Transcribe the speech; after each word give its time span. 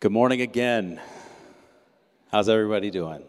Good 0.00 0.12
morning 0.12 0.42
again. 0.42 1.00
How's 2.30 2.48
everybody 2.48 2.88
doing? 2.88 3.24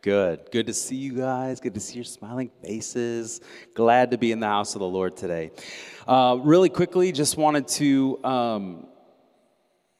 Good. 0.00 0.48
Good 0.52 0.68
to 0.68 0.72
see 0.72 0.94
you 0.94 1.14
guys. 1.14 1.58
Good 1.58 1.74
to 1.74 1.80
see 1.80 1.96
your 1.96 2.04
smiling 2.04 2.52
faces. 2.62 3.40
Glad 3.74 4.12
to 4.12 4.16
be 4.16 4.30
in 4.30 4.38
the 4.38 4.46
house 4.46 4.76
of 4.76 4.78
the 4.78 4.86
Lord 4.86 5.16
today. 5.16 5.50
Uh, 6.06 6.38
really 6.40 6.68
quickly, 6.68 7.10
just 7.10 7.36
wanted 7.36 7.66
to 7.66 8.24
um, 8.24 8.86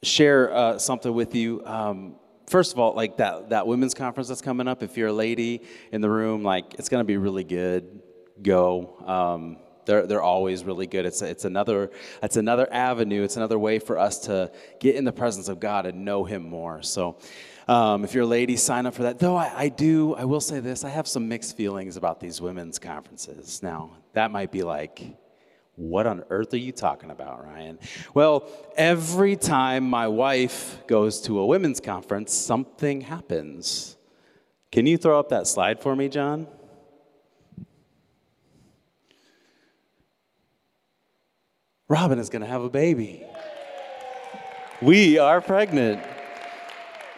share 0.04 0.54
uh, 0.54 0.78
something 0.78 1.12
with 1.12 1.34
you. 1.34 1.66
Um, 1.66 2.14
first 2.48 2.72
of 2.72 2.78
all, 2.78 2.94
like 2.94 3.16
that, 3.16 3.50
that 3.50 3.66
women's 3.66 3.92
conference 3.92 4.28
that's 4.28 4.40
coming 4.40 4.68
up, 4.68 4.84
if 4.84 4.96
you're 4.96 5.08
a 5.08 5.12
lady 5.12 5.62
in 5.90 6.00
the 6.00 6.08
room, 6.08 6.44
like 6.44 6.74
it's 6.74 6.88
going 6.88 7.00
to 7.00 7.04
be 7.04 7.16
really 7.16 7.42
good. 7.42 8.02
Go. 8.40 9.02
Um, 9.04 9.56
they're, 9.86 10.06
they're 10.06 10.22
always 10.22 10.64
really 10.64 10.86
good. 10.86 11.06
It's, 11.06 11.22
it's, 11.22 11.44
another, 11.44 11.90
it's 12.22 12.36
another 12.36 12.68
avenue, 12.72 13.22
it's 13.22 13.36
another 13.36 13.58
way 13.58 13.78
for 13.78 13.98
us 13.98 14.18
to 14.20 14.52
get 14.80 14.96
in 14.96 15.04
the 15.04 15.12
presence 15.12 15.48
of 15.48 15.60
God 15.60 15.86
and 15.86 16.04
know 16.04 16.24
Him 16.24 16.42
more. 16.42 16.82
So, 16.82 17.18
um, 17.68 18.04
if 18.04 18.14
you're 18.14 18.24
a 18.24 18.28
lady, 18.28 18.56
sign 18.56 18.86
up 18.86 18.94
for 18.94 19.02
that. 19.02 19.18
Though 19.18 19.34
I, 19.34 19.52
I, 19.56 19.68
do, 19.68 20.14
I 20.14 20.24
will 20.24 20.40
say 20.40 20.60
this 20.60 20.84
I 20.84 20.88
have 20.90 21.08
some 21.08 21.28
mixed 21.28 21.56
feelings 21.56 21.96
about 21.96 22.20
these 22.20 22.40
women's 22.40 22.78
conferences. 22.78 23.60
Now, 23.62 23.90
that 24.12 24.30
might 24.30 24.52
be 24.52 24.62
like, 24.62 25.02
what 25.74 26.06
on 26.06 26.24
earth 26.30 26.54
are 26.54 26.58
you 26.58 26.72
talking 26.72 27.10
about, 27.10 27.44
Ryan? 27.44 27.78
Well, 28.14 28.48
every 28.76 29.36
time 29.36 29.88
my 29.88 30.08
wife 30.08 30.86
goes 30.86 31.20
to 31.22 31.38
a 31.38 31.46
women's 31.46 31.80
conference, 31.80 32.32
something 32.32 33.02
happens. 33.02 33.96
Can 34.72 34.86
you 34.86 34.96
throw 34.96 35.18
up 35.18 35.28
that 35.30 35.46
slide 35.46 35.80
for 35.80 35.94
me, 35.94 36.08
John? 36.08 36.46
Robin 41.88 42.18
is 42.18 42.30
going 42.30 42.42
to 42.42 42.48
have 42.48 42.62
a 42.62 42.68
baby. 42.68 43.24
We 44.82 45.18
are 45.18 45.40
pregnant. 45.40 46.02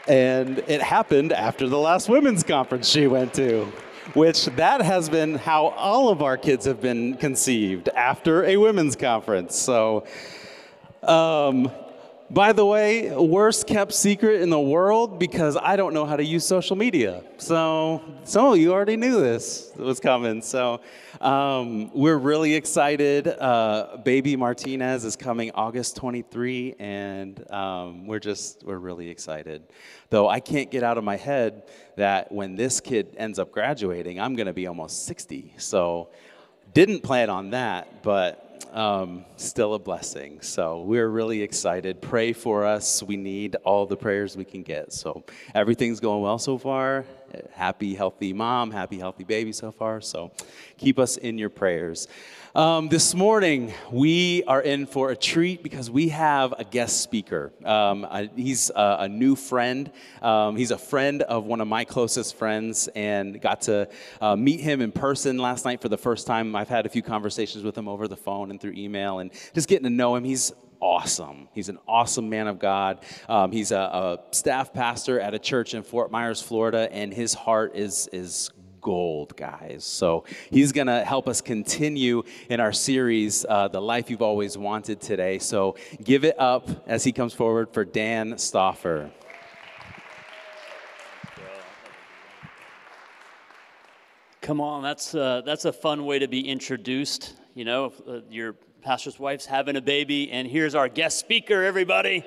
And 0.07 0.59
it 0.59 0.83
happened 0.83 1.33
after 1.33 1.67
the 1.67 1.79
last 1.79 2.11
women's 2.11 2.43
conference 2.43 2.87
she 2.87 3.07
went 3.07 3.33
to, 3.35 3.65
which 4.13 4.45
that 4.45 4.83
has 4.83 5.09
been 5.09 5.37
how 5.37 5.69
all 5.69 6.11
of 6.11 6.21
our 6.21 6.37
kids 6.37 6.67
have 6.67 6.83
been 6.83 7.15
conceived 7.15 7.89
after 7.91 8.45
a 8.45 8.59
women's 8.59 8.95
conference. 8.95 9.57
So, 9.57 10.05
um, 11.03 11.71
by 12.31 12.53
the 12.53 12.65
way, 12.65 13.11
worst 13.17 13.67
kept 13.67 13.95
secret 13.95 14.43
in 14.43 14.51
the 14.51 14.61
world 14.61 15.19
because 15.19 15.57
I 15.57 15.77
don't 15.77 15.95
know 15.95 16.05
how 16.05 16.17
to 16.17 16.25
use 16.25 16.47
social 16.47 16.77
media. 16.77 17.23
So 17.39 18.03
some 18.25 18.53
of 18.53 18.59
you 18.59 18.73
already 18.73 18.97
knew 18.97 19.21
this 19.21 19.73
was 19.77 19.99
coming. 19.99 20.43
So 20.43 20.81
um, 21.23 21.91
we're 21.95 22.19
really 22.19 22.55
excited. 22.55 23.29
Uh, 23.29 23.97
Baby 24.05 24.37
Martinez 24.37 25.05
is 25.05 25.17
coming 25.17 25.53
August 25.55 25.97
23, 25.97 26.75
and 26.79 27.51
um, 27.51 28.07
we're 28.07 28.19
just 28.19 28.63
we're 28.63 28.79
really 28.79 29.09
excited. 29.09 29.63
Though 30.11 30.29
I 30.29 30.41
can't 30.41 30.71
get 30.71 30.83
out 30.83 30.99
of 30.99 31.05
my 31.05 31.17
head 31.17 31.63
that 31.97 32.31
when 32.31 32.57
this 32.57 32.81
kid 32.81 33.15
ends 33.17 33.39
up 33.39 33.53
graduating, 33.53 34.21
I'm 34.21 34.37
going 34.37 34.47
to 34.47 34.53
be 34.53 34.67
almost 34.67 35.07
60. 35.07 35.55
So 35.57 36.11
didn't 36.75 37.03
plan 37.03 37.31
on 37.31 37.51
that, 37.51 38.03
but 38.03 38.48
um, 38.73 39.25
still 39.37 39.75
a 39.75 39.79
blessing. 39.79 40.41
So 40.41 40.83
we're 40.83 41.09
really 41.09 41.43
excited. 41.43 42.01
Pray 42.01 42.33
for 42.33 42.65
us. 42.65 43.03
We 43.03 43.17
need 43.17 43.57
all 43.65 43.87
the 43.87 43.97
prayers 43.97 44.37
we 44.37 44.45
can 44.45 44.63
get. 44.63 44.93
So 44.93 45.25
everything's 45.55 46.01
going 46.01 46.23
well 46.23 46.39
so 46.39 46.59
far. 46.59 47.05
Happy, 47.53 47.95
healthy 47.95 48.33
mom, 48.33 48.71
happy, 48.71 48.99
healthy 48.99 49.25
baby 49.25 49.53
so 49.53 49.71
far. 49.71 50.01
So 50.01 50.33
keep 50.77 50.99
us 50.99 51.17
in 51.17 51.39
your 51.39 51.51
prayers. 51.51 52.09
Um, 52.55 52.89
this 52.89 53.15
morning, 53.15 53.75
we 53.93 54.43
are 54.45 54.63
in 54.63 54.87
for 54.87 55.11
a 55.11 55.17
treat 55.17 55.63
because 55.63 55.91
we 55.91 56.09
have 56.09 56.55
a 56.57 56.65
guest 56.65 57.03
speaker. 57.03 57.53
Um, 57.63 58.07
I, 58.07 58.31
he's 58.35 58.71
a, 58.71 58.97
a, 59.01 59.09
new 59.09 59.37
friend. 59.37 59.91
Um, 60.23 60.57
he's 60.57 60.71
a 60.71 60.79
friend 60.79 61.21
of 61.23 61.45
one 61.45 61.61
of 61.61 61.69
my 61.69 61.85
closest 61.85 62.37
friends, 62.37 62.89
and 62.95 63.39
got 63.39 63.63
to 63.63 63.91
uh, 64.23 64.35
meet 64.35 64.61
him 64.61 64.81
in 64.81 64.93
person 64.93 65.37
last 65.37 65.67
night 65.67 65.83
for 65.83 65.91
the 65.91 65.99
first 65.99 66.27
time. 66.27 66.57
I've 66.57 66.71
had 66.71 66.87
a 66.87 66.89
few 66.89 67.03
conversations 67.03 67.65
with 67.65 67.77
him 67.77 67.87
over 67.87 68.09
the 68.09 68.17
phone 68.17 68.51
and 68.51 68.59
through 68.59 68.73
email, 68.73 69.19
and 69.19 69.31
just 69.53 69.69
getting 69.69 69.85
to 69.85 69.91
know 69.91 70.17
him. 70.17 70.25
He's 70.25 70.51
awesome. 70.81 71.49
He's 71.53 71.69
an 71.69 71.79
awesome 71.87 72.31
man 72.31 72.47
of 72.47 72.59
God. 72.59 73.05
Um, 73.29 73.53
he's 73.53 73.73
a, 73.73 73.79
a, 73.79 74.19
staff 74.31 74.73
pastor 74.73 75.21
at 75.21 75.35
a 75.35 75.39
church 75.39 75.75
in 75.75 75.83
Fort 75.83 76.11
Myers, 76.11 76.41
Florida, 76.41 76.89
and 76.93 77.13
his 77.13 77.35
heart 77.35 77.77
is 77.77 78.09
is 78.11 78.51
gold, 78.81 79.37
guys. 79.37 79.85
So 79.85 80.25
he's 80.51 80.73
going 80.73 80.87
to 80.87 81.05
help 81.05 81.29
us 81.29 81.41
continue 81.41 82.23
in 82.49 82.61
our 82.61 82.73
series, 82.73 83.45
uh, 83.49 83.69
The 83.69 83.81
Life 83.81 84.11
You've 84.11 84.23
Always 84.23 84.57
Wanted 84.59 85.01
today. 85.01 85.39
So 85.39 85.77
give 86.03 86.25
it 86.25 86.39
up 86.39 86.69
as 86.87 87.05
he 87.05 87.13
comes 87.13 87.35
forward 87.35 87.73
for 87.73 87.85
Dan 87.85 88.39
Stauffer. 88.39 89.11
Come 94.41 94.61
on, 94.63 94.83
that's, 94.83 95.15
uh, 95.15 95.43
that's 95.45 95.67
a 95.67 95.73
fun 95.73 96.07
way 96.07 96.21
to 96.21 96.27
be 96.27 96.49
introduced. 96.49 97.35
You 97.55 97.67
know, 97.67 97.93
uh, 98.09 98.21
your 98.31 98.55
pastor's 98.81 99.19
wife's 99.19 99.45
having 99.45 99.77
a 99.77 99.83
baby, 99.83 100.31
and 100.31 100.49
here's 100.49 100.75
our 100.75 100.89
guest 100.89 101.19
speaker, 101.19 101.65
everybody. 101.65 102.25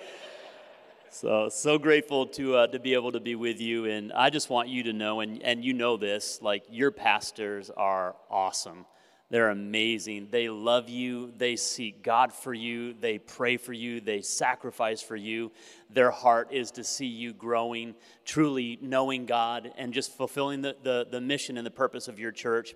So, 1.14 1.50
so 1.50 1.78
grateful 1.78 2.26
to, 2.28 2.56
uh, 2.56 2.68
to 2.68 2.80
be 2.80 2.94
able 2.94 3.12
to 3.12 3.20
be 3.20 3.36
with 3.36 3.60
you. 3.60 3.84
And 3.84 4.14
I 4.14 4.30
just 4.30 4.50
want 4.50 4.70
you 4.70 4.84
to 4.84 4.94
know, 4.94 5.20
and, 5.20 5.44
and 5.44 5.62
you 5.62 5.74
know 5.74 5.98
this, 5.98 6.42
like 6.42 6.64
your 6.72 6.90
pastors 6.90 7.70
are 7.70 8.16
awesome. 8.30 8.86
They're 9.30 9.50
amazing. 9.50 10.30
They 10.32 10.48
love 10.48 10.88
you. 10.88 11.34
They 11.38 11.58
seek 11.58 12.02
God 12.02 12.32
for 12.32 12.54
you. 12.54 12.94
They 12.94 13.18
pray 13.18 13.58
for 13.58 13.74
you. 13.74 14.00
They 14.00 14.22
sacrifice 14.22 15.02
for 15.02 15.18
you. 15.18 15.52
Their 15.90 16.12
heart 16.12 16.54
is 16.54 16.72
to 16.72 16.84
see 16.86 17.08
you 17.08 17.34
growing, 17.34 17.94
truly 18.24 18.80
knowing 18.82 19.26
God, 19.26 19.70
and 19.78 19.94
just 19.94 20.16
fulfilling 20.16 20.62
the, 20.62 20.78
the, 20.82 21.08
the 21.12 21.20
mission 21.20 21.58
and 21.58 21.68
the 21.68 21.72
purpose 21.72 22.08
of 22.08 22.20
your 22.20 22.32
church. 22.32 22.74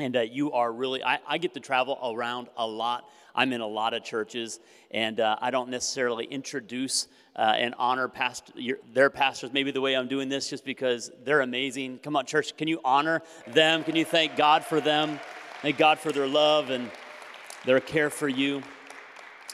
And 0.00 0.16
uh, 0.16 0.20
you 0.22 0.50
are 0.52 0.72
really, 0.72 1.02
I, 1.02 1.18
I 1.26 1.38
get 1.38 1.54
to 1.54 1.60
travel 1.60 1.96
around 2.02 2.48
a 2.56 2.66
lot. 2.66 3.08
I'm 3.34 3.52
in 3.52 3.60
a 3.60 3.66
lot 3.66 3.94
of 3.94 4.02
churches, 4.02 4.58
and 4.90 5.20
uh, 5.20 5.36
I 5.40 5.52
don't 5.52 5.70
necessarily 5.70 6.24
introduce 6.24 7.06
uh, 7.38 7.54
and 7.56 7.74
honor 7.78 8.08
past, 8.08 8.50
your, 8.56 8.78
their 8.92 9.08
pastors 9.08 9.52
maybe 9.52 9.70
the 9.70 9.80
way 9.80 9.96
I'm 9.96 10.08
doing 10.08 10.28
this 10.28 10.50
just 10.50 10.64
because 10.64 11.10
they're 11.24 11.40
amazing. 11.40 12.00
Come 12.00 12.16
on, 12.16 12.26
church, 12.26 12.56
can 12.56 12.66
you 12.66 12.80
honor 12.84 13.22
them? 13.46 13.84
Can 13.84 13.94
you 13.94 14.04
thank 14.04 14.36
God 14.36 14.64
for 14.64 14.80
them? 14.80 15.20
Thank 15.62 15.78
God 15.78 16.00
for 16.00 16.10
their 16.10 16.26
love 16.26 16.70
and 16.70 16.90
their 17.64 17.80
care 17.80 18.10
for 18.10 18.28
you. 18.28 18.62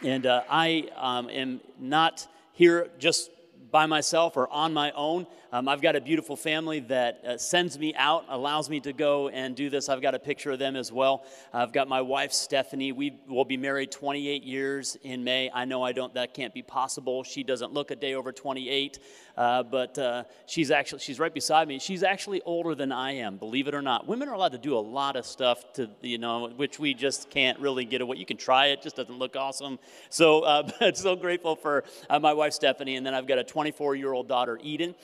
And 0.03 0.25
uh, 0.25 0.43
I 0.49 0.89
um, 0.97 1.29
am 1.29 1.61
not 1.79 2.27
here 2.53 2.91
just 2.99 3.31
by 3.71 3.87
myself 3.87 4.37
or 4.37 4.51
on 4.51 4.73
my 4.73 4.91
own. 4.93 5.27
Um, 5.55 5.69
I've 5.69 5.81
got 5.81 5.95
a 5.95 6.01
beautiful 6.01 6.35
family 6.35 6.81
that 6.81 7.25
uh, 7.25 7.39
sends 7.39 7.79
me 7.79 7.95
out, 7.95 8.25
allows 8.29 8.69
me 8.69 8.81
to 8.81 8.93
go 8.93 9.29
and 9.29 9.55
do 9.55 9.71
this. 9.71 9.89
I've 9.89 10.03
got 10.03 10.13
a 10.13 10.19
picture 10.19 10.51
of 10.51 10.59
them 10.59 10.75
as 10.75 10.91
well. 10.91 11.25
I've 11.53 11.73
got 11.73 11.87
my 11.87 12.01
wife, 12.01 12.33
Stephanie. 12.33 12.91
We 12.91 13.21
will 13.29 13.45
be 13.45 13.57
married 13.57 13.93
28 13.93 14.43
years 14.43 14.97
in 15.05 15.23
May. 15.23 15.53
I 15.55 15.65
know 15.65 15.81
I 15.85 15.93
don't, 15.93 16.13
that 16.15 16.35
can't 16.35 16.53
be 16.53 16.63
possible. 16.63 17.23
She 17.23 17.45
doesn't 17.45 17.73
look 17.73 17.93
a 17.93 17.95
day 17.95 18.15
over 18.15 18.33
28, 18.33 18.99
uh, 19.37 19.63
but 19.63 19.97
uh, 19.97 20.25
she's 20.47 20.73
actually, 20.73 20.99
she's 20.99 21.21
right 21.21 21.33
beside 21.33 21.69
me. 21.69 21.79
She's 21.79 22.03
actually 22.03 22.43
older 22.43 22.75
than 22.75 22.91
I 22.91 23.13
am, 23.13 23.37
believe 23.37 23.69
it 23.69 23.77
or 23.77 23.83
not. 23.83 24.09
Women 24.09 24.29
are 24.29 24.35
allowed 24.35 24.53
to 24.53 24.59
do 24.59 24.77
a 24.77 24.81
lot 24.81 25.15
of 25.15 25.25
stuff 25.25 25.73
to, 25.75 25.89
you 26.03 26.19
know, 26.19 26.49
which 26.49 26.81
we 26.81 26.95
just 26.95 27.31
can't 27.31 27.61
really 27.61 27.85
get 27.85 28.01
away. 28.01 28.17
You 28.17 28.27
can 28.27 28.39
try 28.39 28.67
it, 28.67 28.83
just 28.83 28.97
doesn't 28.97 29.21
look 29.21 29.37
awesome. 29.37 29.79
So, 30.11 30.41
uh, 30.41 30.69
but 30.81 30.99
so 30.99 31.15
grateful 31.15 31.55
for 31.55 31.85
uh, 32.11 32.19
my 32.19 32.33
wife, 32.33 32.55
Stephanie. 32.55 32.97
And 32.97 33.07
then 33.07 33.15
I've 33.15 33.29
got 33.29 33.39
a 33.39 33.45
24 33.45 33.95
year 33.95 34.13
old 34.13 34.27
daughter, 34.27 34.59
Eden, 34.61 34.97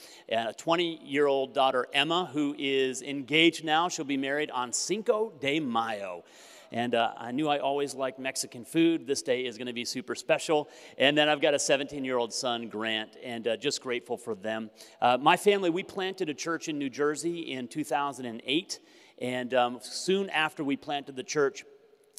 a 0.48 0.54
20 0.54 1.00
year 1.04 1.26
old 1.26 1.54
daughter, 1.54 1.86
Emma, 1.92 2.28
who 2.32 2.54
is 2.58 3.02
engaged 3.02 3.64
now. 3.64 3.88
She'll 3.88 4.04
be 4.04 4.16
married 4.16 4.50
on 4.50 4.72
Cinco 4.72 5.32
de 5.40 5.60
Mayo. 5.60 6.24
And 6.72 6.94
uh, 6.94 7.12
I 7.16 7.32
knew 7.32 7.48
I 7.48 7.58
always 7.58 7.94
liked 7.94 8.18
Mexican 8.18 8.64
food. 8.64 9.06
This 9.06 9.22
day 9.22 9.44
is 9.44 9.58
going 9.58 9.66
to 9.66 9.72
be 9.72 9.84
super 9.84 10.14
special. 10.14 10.68
And 10.98 11.18
then 11.18 11.28
I've 11.28 11.40
got 11.40 11.54
a 11.54 11.58
17 11.58 12.04
year 12.04 12.16
old 12.16 12.32
son, 12.32 12.68
Grant, 12.68 13.16
and 13.22 13.48
uh, 13.48 13.56
just 13.56 13.82
grateful 13.82 14.16
for 14.16 14.34
them. 14.34 14.70
Uh, 15.00 15.18
my 15.20 15.36
family, 15.36 15.70
we 15.70 15.82
planted 15.82 16.28
a 16.28 16.34
church 16.34 16.68
in 16.68 16.78
New 16.78 16.90
Jersey 16.90 17.52
in 17.52 17.66
2008. 17.66 18.80
And 19.18 19.52
um, 19.52 19.78
soon 19.82 20.30
after 20.30 20.62
we 20.62 20.76
planted 20.76 21.16
the 21.16 21.24
church, 21.24 21.64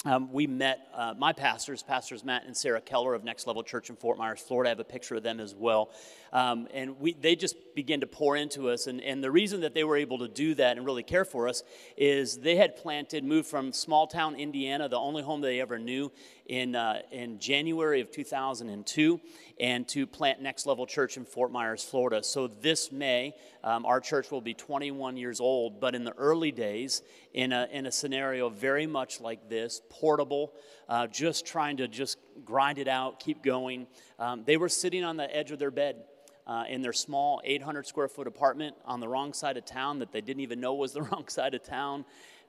um, 0.03 0.31
we 0.33 0.47
met 0.47 0.87
uh, 0.95 1.13
my 1.15 1.31
pastors, 1.31 1.83
Pastors 1.83 2.23
Matt 2.23 2.45
and 2.45 2.57
Sarah 2.57 2.81
Keller 2.81 3.13
of 3.13 3.23
Next 3.23 3.45
Level 3.45 3.61
Church 3.61 3.91
in 3.91 3.95
Fort 3.95 4.17
Myers, 4.17 4.41
Florida. 4.41 4.69
I 4.69 4.71
have 4.71 4.79
a 4.79 4.83
picture 4.83 5.15
of 5.15 5.21
them 5.21 5.39
as 5.39 5.53
well. 5.53 5.91
Um, 6.33 6.67
and 6.73 6.99
we, 6.99 7.13
they 7.13 7.35
just 7.35 7.55
began 7.75 7.99
to 8.01 8.07
pour 8.07 8.35
into 8.35 8.69
us. 8.69 8.87
And, 8.87 9.01
and 9.01 9.23
the 9.23 9.31
reason 9.31 9.61
that 9.61 9.73
they 9.73 9.83
were 9.83 9.97
able 9.97 10.19
to 10.19 10.27
do 10.27 10.55
that 10.55 10.77
and 10.77 10.85
really 10.85 11.03
care 11.03 11.25
for 11.25 11.47
us 11.47 11.63
is 11.97 12.37
they 12.37 12.55
had 12.55 12.77
planted, 12.77 13.23
moved 13.23 13.47
from 13.47 13.73
small 13.73 14.07
town 14.07 14.35
Indiana, 14.35 14.87
the 14.87 14.97
only 14.97 15.23
home 15.23 15.41
they 15.41 15.59
ever 15.59 15.77
knew, 15.77 16.11
in, 16.45 16.75
uh, 16.75 17.01
in 17.11 17.39
January 17.39 18.01
of 18.01 18.11
2002 18.11 19.21
and 19.59 19.87
to 19.87 20.07
plant 20.07 20.41
Next 20.41 20.65
Level 20.65 20.85
Church 20.85 21.15
in 21.15 21.23
Fort 21.23 21.51
Myers, 21.51 21.83
Florida. 21.83 22.23
So 22.23 22.47
this 22.47 22.91
May, 22.91 23.33
um, 23.63 23.85
our 23.85 23.99
church 23.99 24.31
will 24.31 24.41
be 24.41 24.53
21 24.53 25.17
years 25.17 25.39
old, 25.39 25.79
but 25.79 25.95
in 25.95 26.03
the 26.03 26.13
early 26.13 26.51
days, 26.51 27.03
in 27.33 27.53
a, 27.53 27.67
in 27.71 27.85
a 27.85 27.91
scenario 27.91 28.49
very 28.49 28.87
much 28.87 29.21
like 29.21 29.49
this, 29.49 29.81
portable, 29.89 30.53
uh, 30.89 31.07
just 31.07 31.45
trying 31.45 31.77
to 31.77 31.87
just 31.87 32.17
grind 32.43 32.79
it 32.79 32.87
out, 32.87 33.19
keep 33.19 33.43
going. 33.43 33.87
Um, 34.19 34.43
they 34.45 34.57
were 34.57 34.69
sitting 34.69 35.03
on 35.03 35.15
the 35.17 35.33
edge 35.35 35.51
of 35.51 35.59
their 35.59 35.71
bed. 35.71 36.03
Uh, 36.47 36.63
in 36.67 36.81
their 36.81 36.91
small 36.91 37.39
800 37.43 37.85
square 37.85 38.07
foot 38.07 38.25
apartment 38.25 38.75
on 38.83 38.99
the 38.99 39.07
wrong 39.07 39.31
side 39.31 39.57
of 39.57 39.63
town 39.63 39.99
that 39.99 40.11
they 40.11 40.21
didn't 40.21 40.41
even 40.41 40.59
know 40.59 40.73
was 40.73 40.91
the 40.91 41.01
wrong 41.03 41.27
side 41.27 41.53
of 41.53 41.63
town 41.63 42.03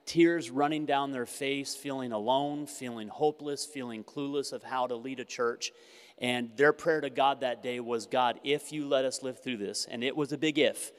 tears 0.05 0.49
running 0.49 0.85
down 0.85 1.11
their 1.11 1.25
face, 1.25 1.75
feeling 1.75 2.11
alone, 2.11 2.65
feeling 2.65 3.07
hopeless, 3.07 3.65
feeling 3.65 4.03
clueless 4.03 4.53
of 4.53 4.63
how 4.63 4.87
to 4.87 4.95
lead 4.95 5.19
a 5.19 5.25
church. 5.25 5.71
And 6.17 6.51
their 6.55 6.73
prayer 6.73 7.01
to 7.01 7.09
God 7.09 7.41
that 7.41 7.63
day 7.63 7.79
was 7.79 8.05
God, 8.05 8.39
if 8.43 8.71
you 8.71 8.87
let 8.87 9.05
us 9.05 9.23
live 9.23 9.41
through 9.41 9.57
this, 9.57 9.87
and 9.89 10.03
it 10.03 10.15
was 10.15 10.31
a 10.31 10.37
big 10.37 10.59
if, 10.59 10.91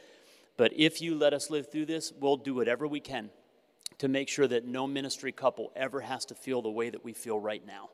but 0.56 0.73
if 0.75 1.00
you 1.00 1.17
let 1.17 1.35
us 1.35 1.50
live 1.50 1.70
through 1.70 1.87
this, 1.87 2.12
we'll 2.19 2.37
do 2.37 2.55
whatever 2.55 2.87
we 2.87 3.00
can 3.00 3.31
to 3.99 4.08
make 4.08 4.29
sure 4.29 4.47
that 4.47 4.67
no 4.67 4.87
ministry 4.87 5.32
couple 5.32 5.73
ever 5.76 6.00
has 6.00 6.25
to 6.26 6.35
feel 6.35 6.62
the 6.62 6.70
way 6.70 6.90
that 6.90 7.05
we 7.05 7.12
feel 7.12 7.38
right 7.38 7.64
now. 7.67 7.90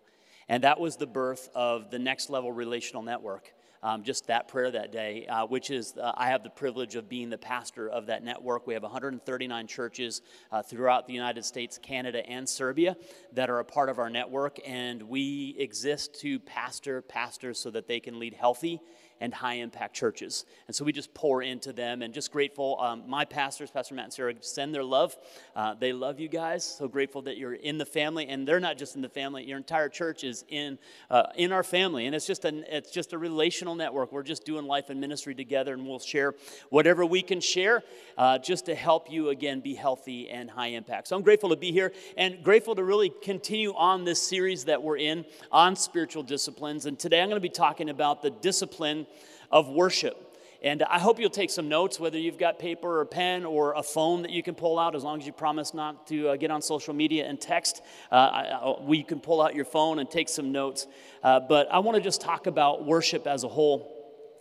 And 0.49 0.65
that 0.65 0.81
was 0.81 0.97
the 0.97 1.07
birth 1.07 1.49
of 1.55 1.91
the 1.91 1.99
next 1.99 2.31
level 2.31 2.51
relational 2.51 3.03
network 3.03 3.53
um, 3.83 4.03
just 4.03 4.27
that 4.27 4.49
prayer 4.49 4.71
that 4.71 4.93
day, 4.93 5.27
uh, 5.27 5.47
which 5.47 5.71
is 5.71 5.97
uh, 5.97 6.13
I 6.17 6.29
have 6.29 6.43
the 6.43 6.51
privilege 6.51 6.97
of 6.97 7.09
being 7.09 7.31
the 7.31 7.39
pastor 7.39 7.89
of 7.89 8.07
that 8.07 8.23
network. 8.23 8.67
We 8.67 8.75
have 8.75 8.83
139 8.83 9.67
churches 9.67 10.23
uh, 10.53 10.63
throughout 10.63 11.07
the 11.07 11.13
United 11.13 11.45
States, 11.45 11.79
Canada, 11.83 12.25
and 12.29 12.49
Serbia 12.49 12.97
that 13.33 13.51
are 13.51 13.59
a 13.59 13.65
part 13.65 13.89
of 13.89 13.99
our 13.99 14.11
network, 14.11 14.59
and 14.67 15.03
we 15.03 15.57
exist 15.59 16.21
to 16.21 16.39
pastor 16.41 17.03
pastors 17.03 17.59
so 17.59 17.71
that 17.71 17.87
they 17.87 18.01
can 18.01 18.19
lead 18.19 18.35
healthy 18.35 18.81
and 19.21 19.35
high 19.35 19.55
impact 19.55 19.95
churches. 19.95 20.45
And 20.67 20.75
so 20.75 20.85
we 20.85 20.93
just 20.93 21.13
pour 21.15 21.43
into 21.43 21.73
them 21.73 22.03
and 22.03 22.15
just 22.15 22.33
grateful. 22.33 22.79
Um, 22.81 23.05
my 23.07 23.25
pastors, 23.25 23.71
Pastor 23.71 23.95
Matt 23.95 24.05
and 24.05 24.13
Sarah, 24.13 24.35
send 24.41 24.75
their 24.75 24.85
love. 24.85 25.17
Uh, 25.55 25.75
they 25.75 25.93
love 25.93 26.19
you 26.19 26.29
guys. 26.29 26.65
So 26.65 26.89
grateful 26.89 27.23
that 27.23 27.37
you're 27.37 27.55
in 27.55 27.79
the 27.79 27.85
family. 27.85 28.29
And 28.29 28.49
they're 28.49 28.61
not 28.61 28.79
just 28.79 28.97
in 28.97 29.03
the 29.03 29.09
family, 29.09 29.45
your 29.45 29.59
entire 29.59 29.89
church 29.89 30.25
is 30.25 30.45
in, 30.49 30.79
uh, 31.11 31.25
in 31.37 31.53
our 31.53 31.63
family. 31.63 32.07
And 32.07 32.15
it's 32.15 32.27
just, 32.27 32.45
an, 32.45 32.65
it's 32.69 32.91
just 32.91 33.13
a 33.13 33.19
relational 33.19 33.75
network. 33.75 34.13
We're 34.13 34.23
just 34.23 34.45
doing 34.45 34.65
life 34.67 34.91
and 34.91 35.01
ministry 35.01 35.35
together, 35.35 35.75
and 35.75 35.87
we'll 35.87 35.99
share 35.99 36.35
whatever 36.71 37.05
we 37.05 37.23
can 37.23 37.41
share 37.41 37.83
uh, 38.17 38.39
just 38.39 38.67
to 38.67 38.75
help 38.75 39.11
you, 39.11 39.29
again, 39.29 39.61
be 39.61 39.75
healthy 39.75 40.31
and 40.31 40.51
high 40.51 40.69
impact. 40.69 41.09
So 41.09 41.17
I'm 41.17 41.23
grateful 41.23 41.51
to 41.51 41.57
be 41.57 41.73
here 41.73 41.93
and 42.17 42.43
grateful 42.43 42.75
to 42.75 42.85
really 42.85 43.13
continue 43.23 43.75
on 43.75 44.05
this 44.05 44.21
series 44.21 44.65
that 44.65 44.83
we're 44.83 44.97
in 44.97 45.25
on 45.53 45.77
spiritual 45.77 46.23
disciplines. 46.23 46.87
And 46.87 46.99
today 46.99 47.21
I'm 47.21 47.29
going 47.29 47.37
to 47.37 47.41
be 47.41 47.49
talking 47.49 47.91
about 47.91 48.23
the 48.23 48.31
discipline 48.31 49.07
of 49.51 49.69
worship. 49.69 50.27
And 50.63 50.83
I 50.83 50.99
hope 50.99 51.19
you'll 51.19 51.31
take 51.31 51.49
some 51.49 51.69
notes, 51.71 51.99
whether 51.99 52.19
you've 52.19 52.37
got 52.37 52.59
paper 52.59 53.01
or 53.01 53.07
pen 53.07 53.47
or 53.47 53.73
a 53.73 53.83
phone 53.83 54.23
that 54.23 54.31
you 54.31 54.43
can 54.43 54.55
pull 54.55 54.79
out, 54.79 54.95
as 54.95 55.03
long 55.03 55.19
as 55.19 55.27
you 55.27 55.33
promise 55.33 55.73
not 55.73 56.07
to 56.09 56.29
uh, 56.29 56.37
get 56.37 56.51
on 56.51 56.61
social 56.61 56.93
media 56.93 57.27
and 57.27 57.41
text. 57.41 57.81
Uh, 58.13 58.15
I, 58.15 58.75
we 58.83 59.03
can 59.03 59.21
pull 59.21 59.41
out 59.41 59.55
your 59.55 59.65
phone 59.65 59.99
and 59.99 60.11
take 60.11 60.29
some 60.29 60.53
notes. 60.53 60.87
Uh, 61.23 61.41
but 61.41 61.73
I 61.73 61.79
want 61.79 61.97
to 61.97 62.03
just 62.03 62.21
talk 62.21 62.47
about 62.47 62.85
worship 62.85 63.27
as 63.27 63.43
a 63.43 63.49
whole. 63.49 63.97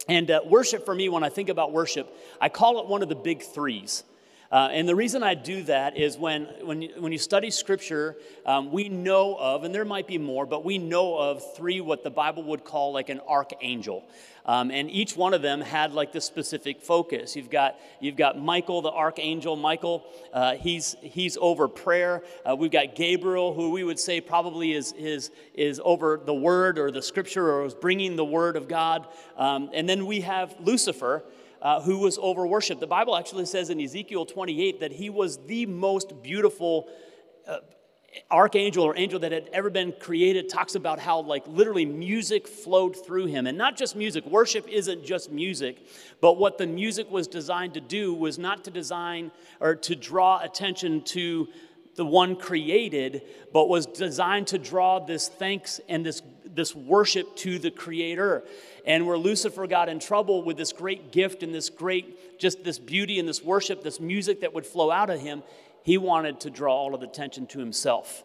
And 0.09 0.29
uh, 0.29 0.41
worship 0.45 0.83
for 0.83 0.93
me, 0.93 1.07
when 1.07 1.23
I 1.23 1.29
think 1.29 1.47
about 1.47 1.71
worship, 1.71 2.13
I 2.41 2.49
call 2.49 2.81
it 2.81 2.87
one 2.87 3.01
of 3.01 3.07
the 3.07 3.15
big 3.15 3.41
threes. 3.41 4.03
Uh, 4.51 4.69
and 4.71 4.89
the 4.89 4.95
reason 4.95 5.21
I 5.21 5.35
do 5.35 5.61
that 5.63 5.95
is 5.95 6.17
when, 6.17 6.45
when, 6.63 6.81
you, 6.81 6.89
when 6.97 7.11
you 7.11 7.19
study 7.19 7.51
scripture, 7.51 8.17
um, 8.47 8.71
we 8.71 8.89
know 8.89 9.35
of, 9.35 9.63
and 9.63 9.73
there 9.73 9.85
might 9.85 10.07
be 10.07 10.17
more, 10.17 10.47
but 10.47 10.65
we 10.65 10.79
know 10.79 11.15
of 11.17 11.55
three 11.55 11.81
what 11.81 12.03
the 12.03 12.09
Bible 12.09 12.43
would 12.43 12.63
call 12.63 12.91
like 12.91 13.09
an 13.09 13.19
archangel. 13.27 14.05
Um, 14.47 14.71
and 14.71 14.89
each 14.89 15.15
one 15.15 15.35
of 15.35 15.43
them 15.43 15.61
had 15.61 15.93
like 15.93 16.11
this 16.11 16.25
specific 16.25 16.81
focus. 16.81 17.35
You've 17.35 17.51
got, 17.51 17.77
you've 17.99 18.15
got 18.15 18.39
Michael, 18.39 18.81
the 18.81 18.89
archangel. 18.89 19.55
Michael, 19.55 20.03
uh, 20.33 20.55
he's, 20.55 20.95
he's 21.01 21.37
over 21.39 21.67
prayer. 21.67 22.23
Uh, 22.43 22.55
we've 22.55 22.71
got 22.71 22.95
Gabriel, 22.95 23.53
who 23.53 23.69
we 23.69 23.83
would 23.83 23.99
say 23.99 24.19
probably 24.19 24.73
is, 24.73 24.93
is, 24.93 25.29
is 25.53 25.79
over 25.83 26.19
the 26.25 26.33
word 26.33 26.79
or 26.79 26.89
the 26.89 27.03
scripture 27.03 27.51
or 27.51 27.65
is 27.65 27.75
bringing 27.75 28.15
the 28.15 28.25
word 28.25 28.55
of 28.55 28.67
God. 28.67 29.07
Um, 29.37 29.69
and 29.73 29.87
then 29.87 30.07
we 30.07 30.21
have 30.21 30.55
Lucifer 30.59 31.23
uh, 31.61 31.81
who 31.81 31.99
was 31.99 32.17
over 32.17 32.45
worship. 32.47 32.79
The 32.79 32.87
Bible 32.87 33.15
actually 33.15 33.45
says 33.45 33.69
in 33.69 33.79
Ezekiel 33.81 34.25
28 34.25 34.79
that 34.79 34.91
he 34.91 35.09
was 35.09 35.37
the 35.45 35.65
most 35.65 36.21
beautiful 36.21 36.89
uh, 37.47 37.57
archangel 38.31 38.83
or 38.83 38.97
angel 38.97 39.19
that 39.19 39.31
had 39.31 39.49
ever 39.53 39.69
been 39.69 39.93
created. 39.99 40.49
Talks 40.49 40.75
about 40.75 40.99
how 40.99 41.21
like 41.21 41.47
literally 41.47 41.85
music 41.85 42.47
flowed 42.47 42.95
through 43.05 43.27
him. 43.27 43.47
And 43.47 43.57
not 43.57 43.77
just 43.77 43.95
music. 43.95 44.25
Worship 44.25 44.67
isn't 44.67 45.05
just 45.05 45.31
music. 45.31 45.85
But 46.21 46.37
what 46.37 46.57
the 46.57 46.67
music 46.67 47.09
was 47.11 47.27
designed 47.27 47.73
to 47.75 47.81
do 47.81 48.13
was 48.13 48.39
not 48.39 48.63
to 48.65 48.71
design 48.71 49.31
or 49.59 49.75
to 49.75 49.95
draw 49.95 50.41
attention 50.41 51.03
to 51.03 51.47
the 51.95 52.05
one 52.05 52.37
created 52.37 53.23
but 53.51 53.67
was 53.67 53.85
designed 53.85 54.47
to 54.47 54.57
draw 54.57 54.99
this 54.99 55.27
thanks 55.27 55.81
and 55.89 56.05
this 56.05 56.21
this 56.53 56.75
worship 56.75 57.35
to 57.37 57.59
the 57.59 57.71
creator 57.71 58.43
and 58.85 59.05
where 59.05 59.17
Lucifer 59.17 59.67
got 59.67 59.89
in 59.89 59.99
trouble 59.99 60.43
with 60.43 60.57
this 60.57 60.73
great 60.73 61.11
gift 61.11 61.43
and 61.43 61.53
this 61.53 61.69
great, 61.69 62.39
just 62.39 62.63
this 62.63 62.79
beauty 62.79 63.19
and 63.19 63.27
this 63.27 63.43
worship, 63.43 63.83
this 63.83 63.99
music 63.99 64.41
that 64.41 64.53
would 64.53 64.65
flow 64.65 64.91
out 64.91 65.09
of 65.09 65.19
him, 65.19 65.43
he 65.83 65.97
wanted 65.97 66.39
to 66.41 66.49
draw 66.49 66.73
all 66.73 66.93
of 66.93 67.01
the 67.01 67.07
attention 67.07 67.47
to 67.47 67.59
himself. 67.59 68.23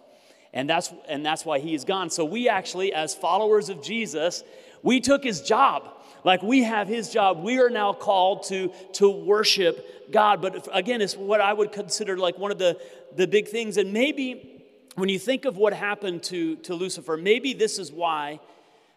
And 0.53 0.71
that's, 0.71 0.93
and 1.09 1.27
that's 1.27 1.45
why 1.45 1.59
he 1.59 1.75
is 1.75 1.85
gone. 1.85 2.11
So 2.11 2.25
we 2.25 2.49
actually, 2.49 2.93
as 2.93 3.15
followers 3.15 3.69
of 3.69 3.83
Jesus, 3.83 4.45
we 4.83 5.01
took 5.01 5.25
his 5.25 5.43
job. 5.43 5.91
Like 6.23 6.43
we 6.43 6.63
have 6.63 6.89
his 6.89 7.11
job. 7.11 7.43
We 7.43 7.59
are 7.59 7.71
now 7.71 7.93
called 7.93 8.45
to, 8.45 8.73
to 8.95 9.11
worship 9.11 10.11
God. 10.13 10.41
But 10.41 10.69
again, 10.73 11.03
it's 11.03 11.17
what 11.17 11.41
I 11.41 11.53
would 11.53 11.73
consider 11.73 12.17
like 12.17 12.39
one 12.39 12.53
of 12.53 12.59
the, 12.59 12.81
the 13.17 13.27
big 13.27 13.49
things. 13.49 13.77
And 13.77 13.93
maybe 13.93 14.54
when 14.97 15.09
you 15.09 15.19
think 15.19 15.45
of 15.45 15.57
what 15.57 15.73
happened 15.73 16.23
to, 16.25 16.57
to 16.57 16.75
Lucifer, 16.75 17.17
maybe 17.17 17.53
this 17.53 17.79
is 17.79 17.91
why 17.91 18.41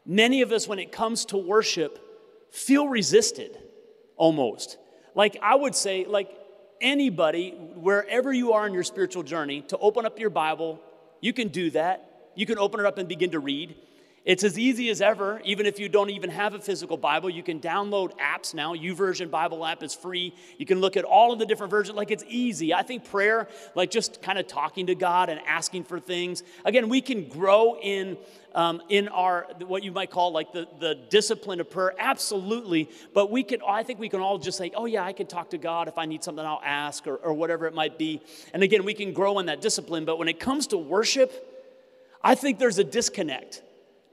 many 0.06 0.42
of 0.42 0.52
us, 0.52 0.68
when 0.68 0.80
it 0.80 0.92
comes 0.92 1.26
to 1.26 1.38
worship, 1.38 2.00
feel 2.52 2.88
resisted 2.88 3.58
almost. 4.16 4.78
Like 5.16 5.38
I 5.42 5.56
would 5.56 5.76
say, 5.76 6.06
like 6.06 6.30
anybody, 6.80 7.52
wherever 7.52 8.32
you 8.32 8.54
are 8.54 8.68
in 8.68 8.74
your 8.74 8.84
spiritual 8.84 9.24
journey, 9.24 9.62
to 9.64 9.78
open 9.78 10.06
up 10.06 10.20
your 10.20 10.30
Bible, 10.30 10.80
you 11.22 11.34
can 11.34 11.48
do 11.48 11.72
that. 11.72 12.32
You 12.36 12.46
can 12.46 12.60
open 12.60 12.80
it 12.80 12.86
up 12.86 12.98
and 13.00 13.08
begin 13.08 13.32
to 13.32 13.40
read. 13.40 13.76
It's 14.28 14.44
as 14.44 14.60
easy 14.60 14.90
as 14.90 15.00
ever, 15.00 15.42
even 15.46 15.66
if 15.66 15.80
you 15.80 15.88
don't 15.88 16.10
even 16.10 16.30
have 16.32 16.54
a 16.54 16.60
physical 16.60 16.98
Bible. 16.98 17.30
You 17.30 17.44
can 17.44 17.62
download 17.62 18.12
apps 18.20 18.54
now. 18.54 18.76
YouVersion 18.76 19.32
Bible 19.32 19.66
app 19.66 19.82
is 19.82 19.96
free. 19.96 20.34
You 20.58 20.66
can 20.66 20.82
look 20.82 20.98
at 20.98 21.06
all 21.06 21.32
of 21.32 21.40
the 21.40 21.46
different 21.46 21.72
versions. 21.72 21.96
Like 21.96 22.12
it's 22.12 22.26
easy. 22.28 22.74
I 22.74 22.84
think 22.84 23.10
prayer, 23.10 23.48
like 23.74 23.90
just 23.90 24.22
kind 24.22 24.38
of 24.38 24.46
talking 24.46 24.88
to 24.88 24.96
God 24.96 25.30
and 25.30 25.40
asking 25.48 25.86
for 25.86 26.02
things. 26.02 26.44
Again, 26.66 26.90
we 26.90 27.00
can 27.00 27.30
grow 27.30 27.78
in 27.82 28.18
um, 28.54 28.82
in 28.90 29.08
our 29.08 29.48
what 29.66 29.82
you 29.84 29.94
might 29.94 30.12
call 30.12 30.34
like 30.34 30.52
the, 30.52 30.68
the 30.82 30.96
discipline 31.10 31.62
of 31.62 31.70
prayer 31.70 31.94
absolutely 32.00 32.90
but 33.14 33.30
we 33.30 33.44
can 33.44 33.60
i 33.68 33.84
think 33.84 34.00
we 34.00 34.10
can 34.10 34.20
all 34.20 34.40
just 34.40 34.58
say 34.58 34.72
oh 34.74 34.86
yeah 34.86 35.04
i 35.04 35.14
can 35.14 35.28
talk 35.28 35.52
to 35.52 35.60
god 35.60 35.88
if 35.88 35.98
i 36.00 36.06
need 36.06 36.24
something 36.24 36.44
i'll 36.44 36.62
ask 36.66 37.06
or, 37.06 37.18
or 37.18 37.34
whatever 37.34 37.68
it 37.68 37.76
might 37.76 38.00
be 38.00 38.20
and 38.54 38.64
again 38.64 38.84
we 38.84 38.96
can 38.96 39.14
grow 39.14 39.38
in 39.38 39.46
that 39.46 39.62
discipline 39.62 40.06
but 40.06 40.18
when 40.18 40.28
it 40.28 40.40
comes 40.40 40.66
to 40.66 40.78
worship 40.78 41.32
i 42.24 42.34
think 42.34 42.58
there's 42.58 42.80
a 42.80 42.84
disconnect 42.84 43.62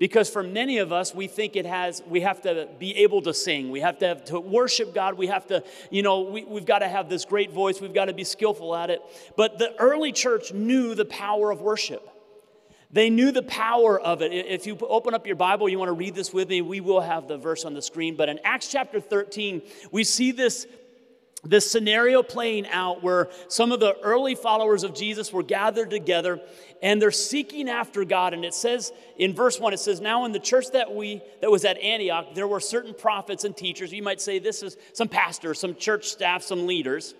because 0.04 0.28
for 0.28 0.42
many 0.42 0.76
of 0.76 0.92
us 0.92 1.14
we 1.14 1.26
think 1.26 1.56
it 1.56 1.64
has 1.64 2.02
we 2.06 2.20
have 2.20 2.42
to 2.42 2.68
be 2.78 2.94
able 2.96 3.22
to 3.22 3.32
sing. 3.32 3.70
We 3.70 3.80
have 3.80 3.96
to 4.00 4.06
have 4.06 4.22
to 4.26 4.38
worship 4.38 4.92
god. 4.92 5.14
We 5.14 5.28
have 5.28 5.46
to 5.46 5.64
you 5.90 6.02
know 6.02 6.20
we, 6.20 6.44
we've 6.44 6.66
got 6.66 6.80
to 6.80 6.88
have 6.88 7.08
this 7.08 7.24
great 7.24 7.52
voice. 7.52 7.80
We've 7.80 7.94
got 7.94 8.04
to 8.04 8.12
be 8.12 8.22
skillful 8.22 8.76
at 8.76 8.90
it. 8.90 9.00
But 9.34 9.58
the 9.58 9.74
early 9.78 10.12
church 10.12 10.52
knew 10.52 10.94
the 10.94 11.06
power 11.06 11.50
of 11.50 11.62
worship. 11.62 12.06
They 12.90 13.08
knew 13.08 13.32
the 13.32 13.44
power 13.44 13.98
of 13.98 14.20
it. 14.20 14.30
If 14.30 14.66
you 14.66 14.76
open 14.82 15.14
up 15.14 15.26
your 15.26 15.36
Bible, 15.36 15.70
you 15.70 15.78
want 15.78 15.88
to 15.88 15.94
read 15.94 16.14
this 16.14 16.34
with 16.34 16.50
me, 16.50 16.60
we 16.60 16.82
will 16.82 17.00
have 17.00 17.26
the 17.26 17.38
verse 17.38 17.64
on 17.64 17.72
the 17.72 17.80
screen. 17.80 18.14
But 18.14 18.28
in 18.28 18.38
Acts 18.44 18.68
chapter 18.70 19.00
13, 19.00 19.62
we 19.90 20.04
see 20.04 20.32
this 20.32 20.66
this 21.44 21.70
scenario 21.70 22.22
playing 22.22 22.66
out 22.68 23.02
where 23.02 23.28
some 23.48 23.72
of 23.72 23.80
the 23.80 23.98
early 24.00 24.34
followers 24.34 24.82
of 24.82 24.94
Jesus 24.94 25.32
were 25.32 25.42
gathered 25.42 25.90
together 25.90 26.40
and 26.82 27.00
they're 27.00 27.10
seeking 27.10 27.68
after 27.68 28.04
God. 28.04 28.34
And 28.34 28.44
it 28.44 28.54
says 28.54 28.92
in 29.16 29.34
verse 29.34 29.60
1 29.60 29.72
it 29.72 29.80
says 29.80 30.00
now 30.00 30.24
in 30.24 30.32
the 30.32 30.38
church 30.38 30.70
that 30.72 30.94
we 30.94 31.22
that 31.40 31.50
was 31.50 31.64
at 31.64 31.78
Antioch 31.78 32.34
there 32.34 32.48
were 32.48 32.60
certain 32.60 32.94
prophets 32.94 33.44
and 33.44 33.56
teachers. 33.56 33.92
You 33.92 34.02
might 34.02 34.20
say 34.20 34.38
this 34.38 34.62
is 34.62 34.76
some 34.92 35.08
pastors 35.08 35.58
some 35.58 35.74
church 35.74 36.08
staff 36.08 36.42
some 36.42 36.66
leaders. 36.66 37.14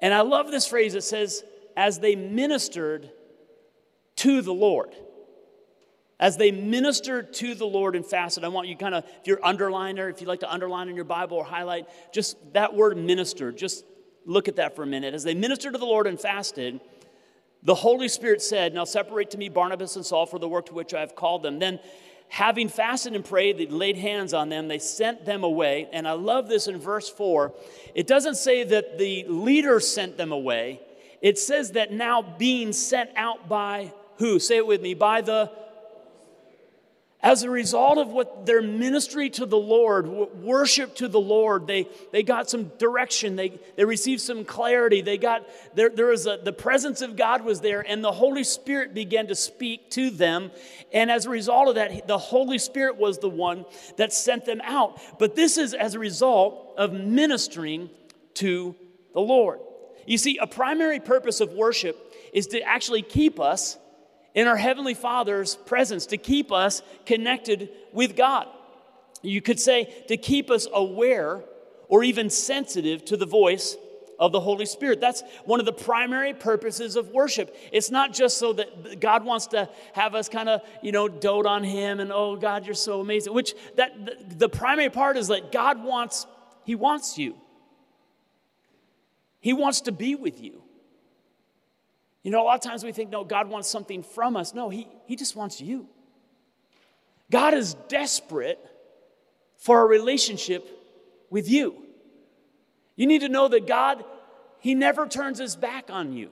And 0.00 0.14
I 0.14 0.22
love 0.22 0.50
this 0.50 0.66
phrase. 0.66 0.94
It 0.94 1.04
says 1.04 1.44
as 1.76 1.98
they 1.98 2.16
ministered 2.16 3.10
to 4.16 4.42
the 4.42 4.54
Lord 4.54 4.94
as 6.20 6.36
they 6.36 6.52
ministered 6.52 7.32
to 7.32 7.54
the 7.54 7.64
Lord 7.64 7.96
and 7.96 8.04
fasted. 8.04 8.44
I 8.44 8.48
want 8.48 8.68
you 8.68 8.76
kind 8.76 8.94
of, 8.94 9.04
if 9.04 9.26
you're 9.26 9.38
underliner, 9.38 10.10
if 10.10 10.20
you'd 10.20 10.28
like 10.28 10.40
to 10.40 10.52
underline 10.52 10.88
in 10.88 10.94
your 10.94 11.06
Bible 11.06 11.38
or 11.38 11.44
highlight, 11.44 11.88
just 12.12 12.36
that 12.52 12.74
word 12.74 12.98
minister, 12.98 13.50
just 13.50 13.84
look 14.26 14.46
at 14.46 14.56
that 14.56 14.76
for 14.76 14.82
a 14.82 14.86
minute. 14.86 15.14
As 15.14 15.24
they 15.24 15.34
ministered 15.34 15.72
to 15.72 15.78
the 15.78 15.86
Lord 15.86 16.06
and 16.06 16.20
fasted, 16.20 16.78
the 17.62 17.74
Holy 17.74 18.06
Spirit 18.06 18.42
said, 18.42 18.74
Now 18.74 18.84
separate 18.84 19.30
to 19.30 19.38
me 19.38 19.48
Barnabas 19.48 19.96
and 19.96 20.04
Saul 20.04 20.26
for 20.26 20.38
the 20.38 20.48
work 20.48 20.66
to 20.66 20.74
which 20.74 20.92
I 20.92 21.00
have 21.00 21.16
called 21.16 21.42
them. 21.42 21.58
Then, 21.58 21.80
having 22.28 22.68
fasted 22.68 23.14
and 23.14 23.24
prayed, 23.24 23.56
they 23.56 23.66
laid 23.66 23.96
hands 23.96 24.34
on 24.34 24.50
them, 24.50 24.68
they 24.68 24.78
sent 24.78 25.24
them 25.24 25.42
away. 25.42 25.88
And 25.90 26.06
I 26.06 26.12
love 26.12 26.48
this 26.48 26.68
in 26.68 26.78
verse 26.78 27.08
4. 27.08 27.54
It 27.94 28.06
doesn't 28.06 28.36
say 28.36 28.62
that 28.64 28.98
the 28.98 29.24
leader 29.26 29.80
sent 29.80 30.18
them 30.18 30.32
away, 30.32 30.82
it 31.22 31.38
says 31.38 31.72
that 31.72 31.92
now 31.92 32.20
being 32.22 32.74
sent 32.74 33.10
out 33.16 33.48
by 33.48 33.92
who? 34.16 34.38
Say 34.38 34.58
it 34.58 34.66
with 34.66 34.82
me, 34.82 34.92
by 34.92 35.22
the 35.22 35.50
as 37.22 37.42
a 37.42 37.50
result 37.50 37.98
of 37.98 38.08
what 38.08 38.46
their 38.46 38.62
ministry 38.62 39.28
to 39.28 39.44
the 39.44 39.58
Lord, 39.58 40.06
worship 40.06 40.94
to 40.96 41.08
the 41.08 41.20
Lord, 41.20 41.66
they, 41.66 41.86
they 42.12 42.22
got 42.22 42.48
some 42.48 42.68
direction, 42.78 43.36
they, 43.36 43.60
they 43.76 43.84
received 43.84 44.22
some 44.22 44.44
clarity, 44.44 45.02
they 45.02 45.18
got, 45.18 45.46
there, 45.74 45.90
there 45.90 46.06
was 46.06 46.26
a, 46.26 46.38
the 46.42 46.52
presence 46.52 47.02
of 47.02 47.16
God 47.16 47.44
was 47.44 47.60
there, 47.60 47.82
and 47.86 48.02
the 48.02 48.12
Holy 48.12 48.42
Spirit 48.42 48.94
began 48.94 49.26
to 49.26 49.34
speak 49.34 49.90
to 49.90 50.08
them. 50.08 50.50
And 50.92 51.10
as 51.10 51.26
a 51.26 51.30
result 51.30 51.68
of 51.68 51.74
that, 51.74 52.08
the 52.08 52.18
Holy 52.18 52.58
Spirit 52.58 52.96
was 52.96 53.18
the 53.18 53.28
one 53.28 53.66
that 53.98 54.14
sent 54.14 54.46
them 54.46 54.62
out. 54.64 54.98
But 55.18 55.36
this 55.36 55.58
is 55.58 55.74
as 55.74 55.94
a 55.94 55.98
result 55.98 56.74
of 56.78 56.94
ministering 56.94 57.90
to 58.34 58.74
the 59.12 59.20
Lord. 59.20 59.60
You 60.06 60.16
see, 60.16 60.38
a 60.38 60.46
primary 60.46 61.00
purpose 61.00 61.40
of 61.40 61.52
worship 61.52 61.98
is 62.32 62.46
to 62.48 62.62
actually 62.62 63.02
keep 63.02 63.38
us 63.38 63.76
in 64.34 64.46
our 64.46 64.56
Heavenly 64.56 64.94
Father's 64.94 65.56
presence, 65.56 66.06
to 66.06 66.16
keep 66.16 66.52
us 66.52 66.82
connected 67.06 67.70
with 67.92 68.16
God. 68.16 68.46
You 69.22 69.42
could 69.42 69.60
say 69.60 70.04
to 70.08 70.16
keep 70.16 70.50
us 70.50 70.66
aware 70.72 71.42
or 71.88 72.04
even 72.04 72.30
sensitive 72.30 73.04
to 73.06 73.16
the 73.16 73.26
voice 73.26 73.76
of 74.20 74.32
the 74.32 74.40
Holy 74.40 74.66
Spirit. 74.66 75.00
That's 75.00 75.22
one 75.46 75.60
of 75.60 75.66
the 75.66 75.72
primary 75.72 76.34
purposes 76.34 76.94
of 76.94 77.08
worship. 77.08 77.56
It's 77.72 77.90
not 77.90 78.12
just 78.12 78.36
so 78.38 78.52
that 78.52 79.00
God 79.00 79.24
wants 79.24 79.48
to 79.48 79.68
have 79.94 80.14
us 80.14 80.28
kind 80.28 80.48
of, 80.48 80.60
you 80.82 80.92
know, 80.92 81.08
dote 81.08 81.46
on 81.46 81.64
him 81.64 82.00
and 82.00 82.12
oh 82.12 82.36
God, 82.36 82.66
you're 82.66 82.74
so 82.74 83.00
amazing. 83.00 83.32
Which 83.32 83.54
that 83.76 84.38
the, 84.38 84.48
primary 84.48 84.90
part 84.90 85.16
is 85.16 85.28
that 85.28 85.50
God 85.50 85.82
wants 85.82 86.26
he 86.64 86.74
wants 86.74 87.16
you. 87.16 87.34
He 89.40 89.54
wants 89.54 89.80
to 89.82 89.92
be 89.92 90.14
with 90.14 90.42
you. 90.42 90.62
You 92.22 92.30
know, 92.30 92.42
a 92.42 92.44
lot 92.44 92.54
of 92.56 92.60
times 92.60 92.84
we 92.84 92.92
think, 92.92 93.10
no, 93.10 93.24
God 93.24 93.48
wants 93.48 93.68
something 93.68 94.02
from 94.02 94.36
us. 94.36 94.54
No, 94.54 94.68
He, 94.68 94.86
he 95.06 95.16
just 95.16 95.36
wants 95.36 95.60
you. 95.60 95.88
God 97.30 97.54
is 97.54 97.74
desperate 97.88 98.58
for 99.56 99.82
a 99.82 99.86
relationship 99.86 100.68
with 101.30 101.48
you. 101.48 101.74
You 102.96 103.06
need 103.06 103.20
to 103.20 103.28
know 103.28 103.48
that 103.48 103.66
God, 103.66 104.04
He 104.58 104.74
never 104.74 105.06
turns 105.06 105.38
His 105.38 105.56
back 105.56 105.90
on 105.90 106.12
you, 106.12 106.30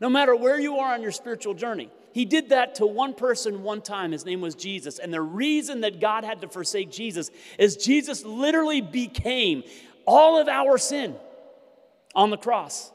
no 0.00 0.08
matter 0.08 0.36
where 0.36 0.60
you 0.60 0.78
are 0.78 0.94
on 0.94 1.02
your 1.02 1.12
spiritual 1.12 1.54
journey. 1.54 1.90
He 2.12 2.24
did 2.24 2.50
that 2.50 2.76
to 2.76 2.86
one 2.86 3.14
person 3.14 3.64
one 3.64 3.82
time. 3.82 4.12
His 4.12 4.24
name 4.24 4.40
was 4.40 4.54
Jesus. 4.54 5.00
And 5.00 5.12
the 5.12 5.20
reason 5.20 5.80
that 5.80 6.00
God 6.00 6.22
had 6.22 6.42
to 6.42 6.48
forsake 6.48 6.92
Jesus 6.92 7.28
is 7.58 7.76
Jesus 7.76 8.24
literally 8.24 8.80
became 8.80 9.64
all 10.06 10.40
of 10.40 10.46
our 10.46 10.78
sin 10.78 11.16
on 12.14 12.30
the 12.30 12.36
cross. 12.36 12.92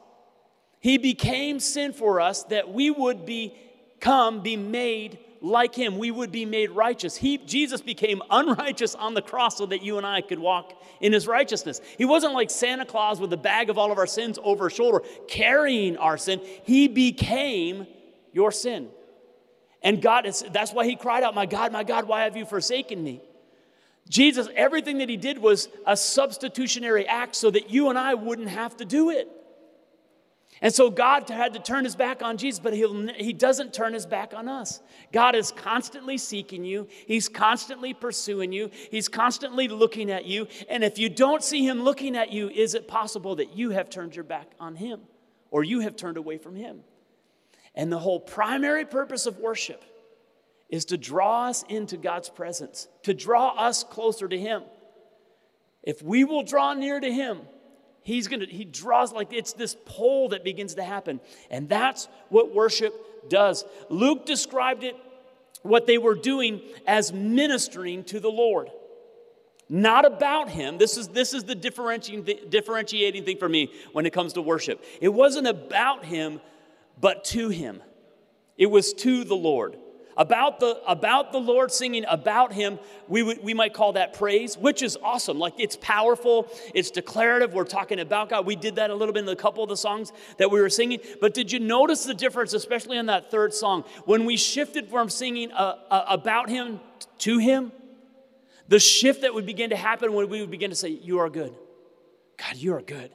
He 0.79 0.97
became 0.97 1.59
sin 1.59 1.93
for 1.93 2.21
us 2.21 2.43
that 2.45 2.71
we 2.71 2.89
would 2.89 3.25
become, 3.25 4.41
be 4.41 4.55
made 4.55 5.19
like 5.41 5.75
him. 5.75 5.97
We 5.97 6.11
would 6.11 6.31
be 6.31 6.45
made 6.45 6.71
righteous. 6.71 7.15
He, 7.15 7.37
Jesus 7.37 7.81
became 7.81 8.21
unrighteous 8.29 8.95
on 8.95 9.13
the 9.13 9.21
cross 9.21 9.57
so 9.57 9.65
that 9.67 9.81
you 9.83 9.97
and 9.97 10.05
I 10.05 10.21
could 10.21 10.39
walk 10.39 10.81
in 11.01 11.13
his 11.13 11.27
righteousness. 11.27 11.81
He 11.97 12.05
wasn't 12.05 12.33
like 12.33 12.49
Santa 12.49 12.85
Claus 12.85 13.19
with 13.19 13.31
a 13.33 13.37
bag 13.37 13.69
of 13.69 13.77
all 13.77 13.91
of 13.91 13.97
our 13.97 14.07
sins 14.07 14.39
over 14.41 14.69
his 14.69 14.75
shoulder, 14.75 15.01
carrying 15.27 15.97
our 15.97 16.17
sin. 16.17 16.41
He 16.63 16.87
became 16.87 17.87
your 18.31 18.51
sin. 18.51 18.89
And 19.81 20.01
God, 20.01 20.29
that's 20.51 20.73
why 20.73 20.85
he 20.85 20.95
cried 20.95 21.23
out, 21.23 21.35
My 21.35 21.45
God, 21.45 21.71
my 21.71 21.83
God, 21.83 22.07
why 22.07 22.23
have 22.23 22.35
you 22.35 22.45
forsaken 22.45 23.01
me? 23.01 23.21
Jesus, 24.09 24.49
everything 24.55 24.97
that 24.97 25.07
he 25.07 25.17
did 25.17 25.37
was 25.37 25.69
a 25.85 25.95
substitutionary 25.95 27.05
act 27.05 27.35
so 27.35 27.51
that 27.51 27.69
you 27.69 27.89
and 27.89 27.97
I 27.97 28.15
wouldn't 28.15 28.49
have 28.49 28.75
to 28.77 28.85
do 28.85 29.11
it. 29.11 29.29
And 30.61 30.73
so 30.73 30.89
God 30.89 31.29
had 31.29 31.53
to 31.53 31.59
turn 31.59 31.85
his 31.85 31.95
back 31.95 32.21
on 32.21 32.37
Jesus, 32.37 32.59
but 32.59 32.73
he'll, 32.73 33.07
he 33.13 33.31
doesn't 33.31 33.73
turn 33.73 33.93
his 33.93 34.05
back 34.05 34.33
on 34.33 34.49
us. 34.49 34.81
God 35.13 35.35
is 35.35 35.51
constantly 35.51 36.17
seeking 36.17 36.65
you, 36.65 36.87
he's 37.07 37.29
constantly 37.29 37.93
pursuing 37.93 38.51
you, 38.51 38.69
he's 38.91 39.07
constantly 39.07 39.67
looking 39.67 40.11
at 40.11 40.25
you. 40.25 40.47
And 40.69 40.83
if 40.83 40.99
you 40.99 41.09
don't 41.09 41.43
see 41.43 41.65
him 41.65 41.83
looking 41.83 42.17
at 42.17 42.33
you, 42.33 42.49
is 42.49 42.73
it 42.73 42.87
possible 42.87 43.35
that 43.37 43.55
you 43.55 43.71
have 43.71 43.89
turned 43.89 44.15
your 44.15 44.25
back 44.25 44.51
on 44.59 44.75
him 44.75 45.01
or 45.49 45.63
you 45.63 45.79
have 45.81 45.95
turned 45.95 46.17
away 46.17 46.37
from 46.37 46.55
him? 46.55 46.81
And 47.73 47.91
the 47.91 47.99
whole 47.99 48.19
primary 48.19 48.85
purpose 48.85 49.25
of 49.25 49.37
worship 49.37 49.83
is 50.67 50.85
to 50.85 50.97
draw 50.97 51.47
us 51.47 51.63
into 51.69 51.97
God's 51.97 52.29
presence, 52.29 52.87
to 53.03 53.13
draw 53.13 53.49
us 53.55 53.83
closer 53.83 54.27
to 54.27 54.37
him. 54.37 54.63
If 55.83 56.01
we 56.01 56.25
will 56.25 56.43
draw 56.43 56.73
near 56.73 56.99
to 56.99 57.11
him, 57.11 57.41
He's 58.03 58.27
going 58.27 58.39
to, 58.39 58.45
he 58.45 58.65
draws 58.65 59.11
like 59.11 59.33
it's 59.33 59.53
this 59.53 59.75
pull 59.85 60.29
that 60.29 60.43
begins 60.43 60.75
to 60.75 60.83
happen. 60.83 61.19
And 61.49 61.69
that's 61.69 62.07
what 62.29 62.53
worship 62.53 63.29
does. 63.29 63.65
Luke 63.89 64.25
described 64.25 64.83
it, 64.83 64.95
what 65.61 65.85
they 65.85 65.97
were 65.97 66.15
doing, 66.15 66.61
as 66.87 67.11
ministering 67.11 68.03
to 68.05 68.19
the 68.19 68.29
Lord. 68.29 68.69
Not 69.67 70.05
about 70.05 70.49
him. 70.49 70.77
This 70.77 70.97
is, 70.97 71.09
this 71.09 71.33
is 71.33 71.43
the 71.43 71.53
differentiating, 71.53 72.49
differentiating 72.49 73.23
thing 73.23 73.37
for 73.37 73.47
me 73.47 73.71
when 73.91 74.05
it 74.05 74.13
comes 74.13 74.33
to 74.33 74.41
worship. 74.41 74.83
It 74.99 75.09
wasn't 75.09 75.47
about 75.47 76.05
him, 76.05 76.41
but 76.99 77.23
to 77.25 77.49
him. 77.49 77.81
It 78.57 78.67
was 78.67 78.93
to 78.93 79.23
the 79.23 79.35
Lord 79.35 79.77
about 80.19 80.59
the 80.59 80.79
about 80.85 81.31
the 81.31 81.39
lord 81.39 81.71
singing 81.71 82.05
about 82.07 82.53
him 82.53 82.77
we, 83.07 83.23
we 83.23 83.55
might 83.55 83.73
call 83.73 83.93
that 83.93 84.13
praise 84.13 84.57
which 84.57 84.83
is 84.83 84.97
awesome. 85.01 85.39
Like 85.39 85.53
it's 85.57 85.75
powerful. 85.77 86.47
It's 86.73 86.91
declarative. 86.91 87.53
We're 87.53 87.63
talking 87.63 87.99
about 87.99 88.29
god. 88.29 88.45
We 88.45 88.55
did 88.55 88.75
that 88.75 88.89
a 88.89 88.95
little 88.95 89.13
bit 89.13 89.23
in 89.23 89.29
a 89.29 89.35
couple 89.35 89.63
of 89.63 89.69
the 89.69 89.77
songs 89.77 90.11
that 90.37 90.51
we 90.51 90.61
were 90.61 90.69
singing. 90.69 90.99
But 91.19 91.33
did 91.33 91.51
you 91.51 91.59
notice 91.59 92.03
the 92.03 92.13
difference 92.13 92.53
especially 92.53 92.97
in 92.97 93.07
that 93.07 93.31
third 93.31 93.53
song? 93.53 93.83
When 94.05 94.25
we 94.25 94.37
shifted 94.37 94.89
from 94.89 95.09
singing 95.09 95.51
uh, 95.51 95.75
uh, 95.89 96.05
about 96.07 96.49
him 96.49 96.79
to 97.19 97.37
him 97.37 97.71
the 98.67 98.79
shift 98.79 99.21
that 99.21 99.33
would 99.33 99.47
begin 99.47 99.71
to 99.71 99.75
happen 99.75 100.13
when 100.13 100.29
we 100.29 100.41
would 100.41 100.51
begin 100.51 100.69
to 100.69 100.75
say 100.75 100.89
you 100.89 101.19
are 101.19 101.29
good. 101.29 101.55
God 102.37 102.55
you 102.55 102.75
are 102.75 102.81
good. 102.81 103.11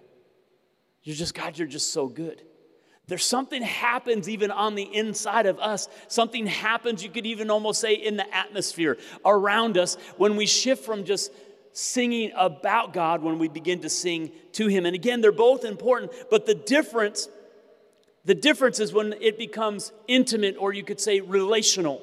You're 1.03 1.17
just 1.17 1.35
god 1.35 1.59
you're 1.59 1.69
just 1.69 1.93
so 1.93 2.09
good 2.09 2.43
there's 3.07 3.25
something 3.25 3.61
happens 3.63 4.29
even 4.29 4.51
on 4.51 4.75
the 4.75 4.83
inside 4.83 5.47
of 5.47 5.59
us. 5.59 5.89
Something 6.09 6.47
happens, 6.47 7.05
you 7.05 7.11
could 7.11 7.27
even 7.27 7.51
almost 7.51 7.81
say, 7.81 7.95
in 7.95 8.17
the 8.17 8.35
atmosphere 8.35 8.97
around 9.25 9.77
us 9.77 9.97
when 10.17 10.37
we 10.37 10.47
shift 10.47 10.85
from 10.85 11.05
just 11.05 11.31
singing 11.73 12.33
about 12.37 12.93
God 12.93 13.23
when 13.23 13.39
we 13.39 13.49
begin 13.49 13.81
to 13.81 13.91
sing 13.91 14.31
to 14.53 14.69
Him. 14.69 14.87
And 14.87 14.95
again, 14.95 15.21
they're 15.21 15.33
both 15.33 15.65
important, 15.65 16.13
but 16.31 16.47
the 16.47 16.55
difference, 16.55 17.29
the 18.25 18.35
difference 18.35 18.81
is 18.81 18.93
when 18.93 19.13
it 19.21 19.37
becomes 19.37 19.93
intimate 20.09 20.57
or 20.59 20.73
you 20.73 20.85
could 20.85 21.01
say 21.01 21.21
relational. 21.21 22.01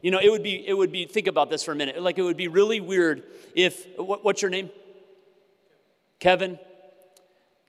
You 0.00 0.10
know, 0.10 0.20
it 0.20 0.30
would 0.30 0.42
be, 0.42 0.66
it 0.66 0.72
would 0.72 0.92
be, 0.92 1.04
think 1.04 1.26
about 1.26 1.50
this 1.50 1.62
for 1.62 1.72
a 1.72 1.76
minute. 1.76 2.00
Like 2.00 2.18
it 2.18 2.22
would 2.22 2.38
be 2.38 2.48
really 2.48 2.80
weird 2.80 3.24
if, 3.54 3.86
what, 3.98 4.24
what's 4.24 4.40
your 4.40 4.50
name? 4.50 4.70
Kevin? 6.18 6.58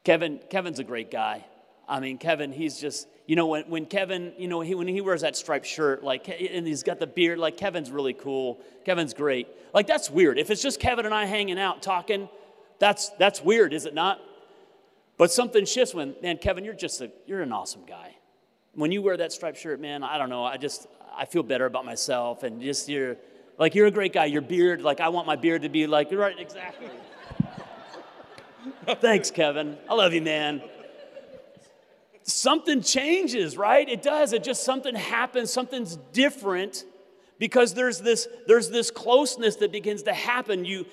Kevin, 0.06 0.40
Kevin's 0.50 0.80
a 0.80 0.84
great 0.86 1.12
guy. 1.12 1.46
I 1.92 2.00
mean, 2.00 2.18
Kevin, 2.18 2.54
he's 2.54 2.80
just, 2.80 3.10
you 3.28 3.36
know, 3.36 3.48
when, 3.48 3.66
when 3.66 3.86
Kevin, 3.86 4.32
you 4.38 4.48
know, 4.48 4.62
he, 4.62 4.76
when 4.76 4.88
he 4.88 5.02
wears 5.02 5.22
that 5.22 5.36
striped 5.36 5.66
shirt, 5.66 6.06
like, 6.06 6.30
and 6.30 6.66
he's 6.66 6.84
got 6.84 7.00
the 7.00 7.06
beard, 7.06 7.38
like, 7.38 7.58
Kevin's 7.58 7.92
really 7.92 8.14
cool. 8.14 8.62
Kevin's 8.86 9.14
great. 9.14 9.50
Like, 9.74 9.88
that's 9.88 10.10
weird. 10.10 10.40
If 10.40 10.50
it's 10.50 10.62
just 10.62 10.80
Kevin 10.80 11.06
and 11.06 11.14
I 11.14 11.26
hanging 11.26 11.60
out 11.60 11.84
talking, 11.84 12.30
that's, 12.80 13.10
that's 13.20 13.44
weird, 13.44 13.74
is 13.74 13.86
it 13.86 13.94
not? 13.94 14.22
But 15.18 15.34
something 15.34 15.66
shifts 15.66 15.94
when, 15.94 16.16
man, 16.24 16.38
Kevin, 16.38 16.64
you're 16.64 16.74
just 16.74 17.02
a, 17.02 17.12
you're 17.26 17.42
an 17.42 17.52
awesome 17.52 17.82
guy. 17.86 18.16
When 18.74 18.94
you 18.94 19.02
wear 19.02 19.18
that 19.18 19.34
striped 19.34 19.58
shirt, 19.58 19.82
man, 19.82 20.02
I 20.02 20.18
don't 20.18 20.30
know, 20.30 20.46
I 20.46 20.56
just, 20.56 20.88
I 21.14 21.26
feel 21.26 21.44
better 21.44 21.66
about 21.66 21.84
myself 21.84 22.44
and 22.44 22.62
just 22.62 22.88
you're, 22.88 23.18
like, 23.58 23.76
you're 23.76 23.88
a 23.88 23.92
great 23.92 24.14
guy. 24.14 24.26
Your 24.26 24.42
beard, 24.42 24.82
like, 24.82 25.02
I 25.02 25.10
want 25.10 25.28
my 25.28 25.36
beard 25.36 25.64
to 25.64 25.70
be 25.70 25.88
like, 25.88 26.10
right, 26.14 26.40
exactly. 26.40 26.88
Thanks, 29.02 29.30
Kevin. 29.30 29.78
I 29.90 29.94
love 29.94 30.14
you, 30.14 30.22
man 30.22 30.62
something 32.34 32.82
changes, 32.82 33.58
right? 33.58 33.88
It 33.88 34.02
does. 34.02 34.34
It 34.34 34.44
just 34.44 34.64
something 34.64 34.96
happens, 34.96 35.52
something's 35.52 35.98
different 36.14 36.86
because 37.40 37.74
there's 37.74 38.00
this 38.00 38.28
there's 38.48 38.70
this 38.70 38.92
closeness 38.92 39.58
that 39.58 39.72
begins 39.72 40.04
to 40.04 40.14
happen. 40.14 40.66
You 40.66 40.86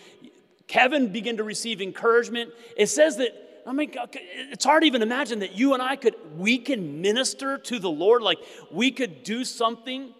Kevin 0.66 1.12
begin 1.12 1.36
to 1.38 1.44
receive 1.44 1.80
encouragement. 1.80 2.52
It 2.76 2.86
says 2.86 3.16
that 3.18 3.32
I 3.66 3.72
mean, 3.72 3.92
it's 4.50 4.64
hard 4.64 4.82
to 4.82 4.86
even 4.86 5.02
imagine 5.02 5.40
that 5.40 5.54
you 5.54 5.74
and 5.74 5.82
I 5.82 5.96
could, 5.96 6.14
we 6.38 6.56
can 6.56 7.02
minister 7.02 7.58
to 7.58 7.78
the 7.78 7.90
Lord, 7.90 8.22
like 8.22 8.38
we 8.70 8.90
could 8.90 9.22
do 9.22 9.44
something 9.44 10.14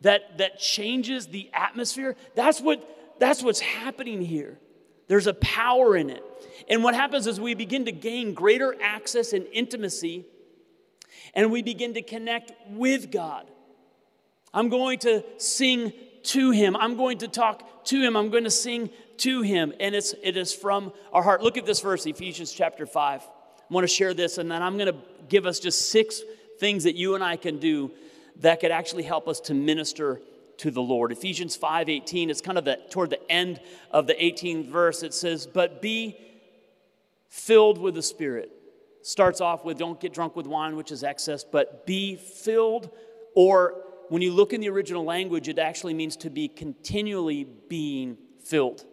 that, 0.00 0.38
that 0.38 0.58
changes 0.58 1.26
the 1.26 1.50
atmosphere. 1.52 2.16
That's 2.34 2.58
what, 2.58 3.18
that's 3.18 3.42
what's 3.42 3.60
happening 3.60 4.22
here. 4.22 4.58
There's 5.08 5.26
a 5.26 5.34
power 5.34 5.94
in 5.94 6.08
it. 6.08 6.24
And 6.70 6.82
what 6.82 6.94
happens 6.94 7.26
is 7.26 7.38
we 7.38 7.52
begin 7.52 7.84
to 7.84 7.92
gain 7.92 8.32
greater 8.32 8.74
access 8.80 9.34
and 9.34 9.46
intimacy 9.52 10.24
and 11.34 11.50
we 11.50 11.62
begin 11.62 11.94
to 11.94 12.02
connect 12.02 12.52
with 12.70 13.10
God. 13.10 13.46
I'm 14.52 14.68
going 14.68 14.98
to 15.00 15.24
sing 15.38 15.92
to 16.24 16.50
him. 16.50 16.76
I'm 16.76 16.96
going 16.96 17.18
to 17.18 17.28
talk 17.28 17.84
to 17.86 18.00
him. 18.00 18.16
I'm 18.16 18.30
going 18.30 18.44
to 18.44 18.50
sing 18.50 18.90
to 19.18 19.42
him. 19.42 19.72
And 19.80 19.94
it's, 19.94 20.14
it 20.22 20.36
is 20.36 20.52
from 20.52 20.92
our 21.12 21.22
heart. 21.22 21.42
Look 21.42 21.56
at 21.56 21.66
this 21.66 21.80
verse, 21.80 22.06
Ephesians 22.06 22.52
chapter 22.52 22.86
5. 22.86 23.22
I 23.22 23.74
want 23.74 23.84
to 23.84 23.92
share 23.92 24.14
this, 24.14 24.38
and 24.38 24.50
then 24.50 24.62
I'm 24.62 24.78
going 24.78 24.92
to 24.92 24.98
give 25.28 25.46
us 25.46 25.58
just 25.58 25.90
six 25.90 26.22
things 26.58 26.84
that 26.84 26.94
you 26.94 27.14
and 27.14 27.22
I 27.22 27.36
can 27.36 27.58
do 27.58 27.90
that 28.40 28.60
could 28.60 28.70
actually 28.70 29.02
help 29.02 29.28
us 29.28 29.40
to 29.40 29.54
minister 29.54 30.20
to 30.58 30.70
the 30.70 30.80
Lord. 30.80 31.12
Ephesians 31.12 31.56
5:18, 31.56 32.30
it's 32.30 32.40
kind 32.40 32.58
of 32.58 32.64
the 32.64 32.78
toward 32.90 33.10
the 33.10 33.30
end 33.30 33.60
of 33.90 34.06
the 34.06 34.14
18th 34.14 34.66
verse. 34.66 35.02
It 35.02 35.12
says, 35.12 35.46
"But 35.46 35.82
be 35.82 36.16
filled 37.28 37.78
with 37.78 37.94
the 37.94 38.02
Spirit." 38.02 38.50
Starts 39.06 39.40
off 39.40 39.64
with 39.64 39.78
don't 39.78 40.00
get 40.00 40.12
drunk 40.12 40.34
with 40.34 40.48
wine, 40.48 40.74
which 40.74 40.90
is 40.90 41.04
excess, 41.04 41.44
but 41.44 41.86
be 41.86 42.16
filled 42.16 42.90
or 43.36 43.84
when 44.08 44.20
you 44.20 44.32
look 44.32 44.52
in 44.52 44.60
the 44.60 44.68
original 44.68 45.04
language, 45.04 45.48
it 45.48 45.60
actually 45.60 45.94
means 45.94 46.16
to 46.16 46.30
be 46.30 46.48
continually 46.48 47.44
being 47.44 48.16
filled. 48.42 48.84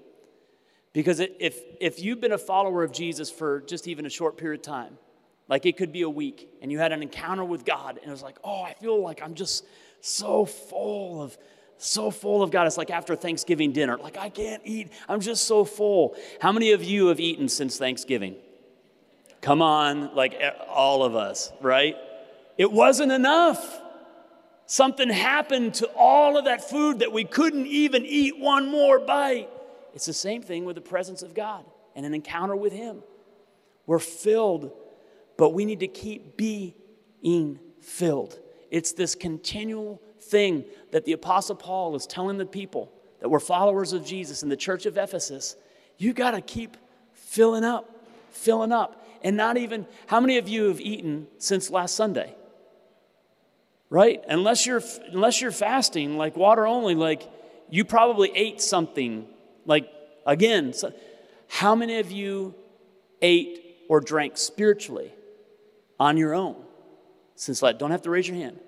Because 0.92 1.20
if, 1.20 1.60
if 1.80 2.00
you've 2.00 2.22
been 2.22 2.34
a 2.34 2.38
follower 2.38 2.84
of 2.84 2.92
Jesus 2.92 3.32
for 3.32 3.62
just 3.62 3.88
even 3.88 4.06
a 4.06 4.10
short 4.10 4.38
period 4.38 4.60
of 4.60 4.66
time, 4.66 5.00
like 5.48 5.66
it 5.66 5.78
could 5.78 5.92
be 5.92 6.04
a 6.04 6.10
week, 6.10 6.48
and 6.62 6.72
you 6.72 6.78
had 6.78 6.92
an 6.92 7.02
encounter 7.02 7.44
with 7.44 7.66
God, 7.66 7.98
and 7.98 8.08
it 8.08 8.12
was 8.12 8.22
like, 8.22 8.38
oh, 8.44 8.62
I 8.62 8.74
feel 8.74 9.02
like 9.02 9.22
I'm 9.24 9.34
just 9.34 9.66
so 10.02 10.46
full 10.46 11.24
of, 11.24 11.36
so 11.78 12.12
full 12.12 12.44
of 12.44 12.52
God. 12.52 12.68
It's 12.68 12.78
like 12.78 12.92
after 12.92 13.16
Thanksgiving 13.16 13.72
dinner, 13.72 13.98
like 13.98 14.18
I 14.18 14.30
can't 14.30 14.62
eat, 14.64 14.92
I'm 15.10 15.22
just 15.22 15.46
so 15.46 15.66
full. 15.66 16.16
How 16.40 16.52
many 16.52 16.72
of 16.72 16.84
you 16.84 17.08
have 17.08 17.20
eaten 17.20 17.50
since 17.50 17.78
Thanksgiving? 17.78 18.36
Come 19.44 19.62
on, 19.62 20.16
like 20.16 20.42
all 20.70 21.04
of 21.04 21.18
us, 21.18 21.52
right? 21.60 21.98
It 22.58 22.72
wasn't 22.72 23.12
enough. 23.12 23.82
Something 24.68 25.10
happened 25.10 25.74
to 25.76 25.88
all 25.98 26.38
of 26.38 26.46
that 26.46 26.70
food 26.70 27.00
that 27.00 27.12
we 27.12 27.26
couldn't 27.26 27.68
even 27.68 28.06
eat 28.06 28.40
one 28.40 28.72
more 28.72 29.00
bite. 29.00 29.50
It's 29.94 30.06
the 30.06 30.14
same 30.14 30.42
thing 30.42 30.64
with 30.64 30.76
the 30.76 30.82
presence 30.82 31.24
of 31.24 31.34
God 31.34 31.66
and 31.94 32.06
an 32.06 32.14
encounter 32.14 32.56
with 32.56 32.72
Him. 32.72 33.04
We're 33.86 34.00
filled, 34.00 34.72
but 35.38 35.50
we 35.50 35.66
need 35.66 35.82
to 35.82 35.90
keep 35.90 36.38
being 36.38 37.60
filled. 37.82 38.40
It's 38.72 38.94
this 38.94 39.14
continual 39.14 40.02
thing 40.22 40.64
that 40.92 41.04
the 41.04 41.12
Apostle 41.12 41.58
Paul 41.58 41.98
is 41.98 42.08
telling 42.08 42.38
the 42.38 42.46
people 42.46 42.94
that 43.20 43.28
were 43.28 43.42
followers 43.42 43.92
of 43.92 44.06
Jesus 44.06 44.42
in 44.42 44.48
the 44.48 44.56
church 44.56 44.86
of 44.86 44.98
Ephesus. 44.98 45.58
You 45.98 46.14
got 46.14 46.32
to 46.32 46.40
keep 46.40 46.78
filling 47.12 47.66
up, 47.66 47.90
filling 48.32 48.72
up. 48.72 49.02
And 49.24 49.38
not 49.38 49.58
even, 49.58 49.88
how 50.08 50.20
many 50.20 50.38
of 50.38 50.48
you 50.50 50.66
have 50.66 50.82
eaten 50.82 51.28
since 51.38 51.70
last 51.70 51.96
Sunday? 51.96 52.36
right? 53.94 54.24
Unless 54.28 54.66
you're 54.66 54.82
unless 55.12 55.40
you're 55.40 55.52
fasting, 55.52 56.18
like 56.18 56.36
water 56.36 56.66
only, 56.66 56.96
like 56.96 57.30
you 57.70 57.86
probably 57.86 58.32
ate 58.34 58.60
something. 58.60 59.28
Like 59.68 59.88
again, 60.26 60.74
so 60.74 60.92
how 61.48 61.76
many 61.76 62.00
of 62.00 62.12
you 62.12 62.56
ate 63.22 63.86
or 63.88 64.02
drank 64.02 64.36
spiritually 64.36 65.14
on 66.00 66.18
your 66.18 66.34
own 66.34 66.56
since 67.36 67.62
like 67.62 67.78
don't 67.78 67.92
have 67.92 68.02
to 68.02 68.10
raise 68.10 68.28
your 68.28 68.38
hand. 68.38 68.60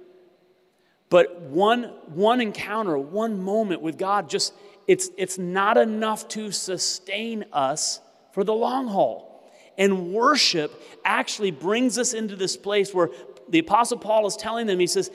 But 1.09 1.41
one 1.41 1.85
one 2.13 2.39
encounter, 2.39 2.95
one 2.95 3.41
moment 3.41 3.81
with 3.81 3.97
God 3.97 4.29
just 4.29 4.53
it's 4.85 5.09
it's 5.17 5.39
not 5.39 5.75
enough 5.75 6.27
to 6.29 6.51
sustain 6.51 7.45
us 7.51 7.99
for 8.31 8.43
the 8.43 8.53
long 8.53 8.87
haul. 8.89 9.34
And 9.77 10.13
worship 10.13 10.81
actually 11.03 11.51
brings 11.51 11.97
us 11.97 12.13
into 12.13 12.35
this 12.35 12.55
place 12.57 12.93
where 12.93 13.09
the 13.49 13.59
Apostle 13.59 13.97
Paul 13.97 14.25
is 14.25 14.35
telling 14.35 14.67
them, 14.67 14.79
he 14.79 14.87
says, 14.87 15.11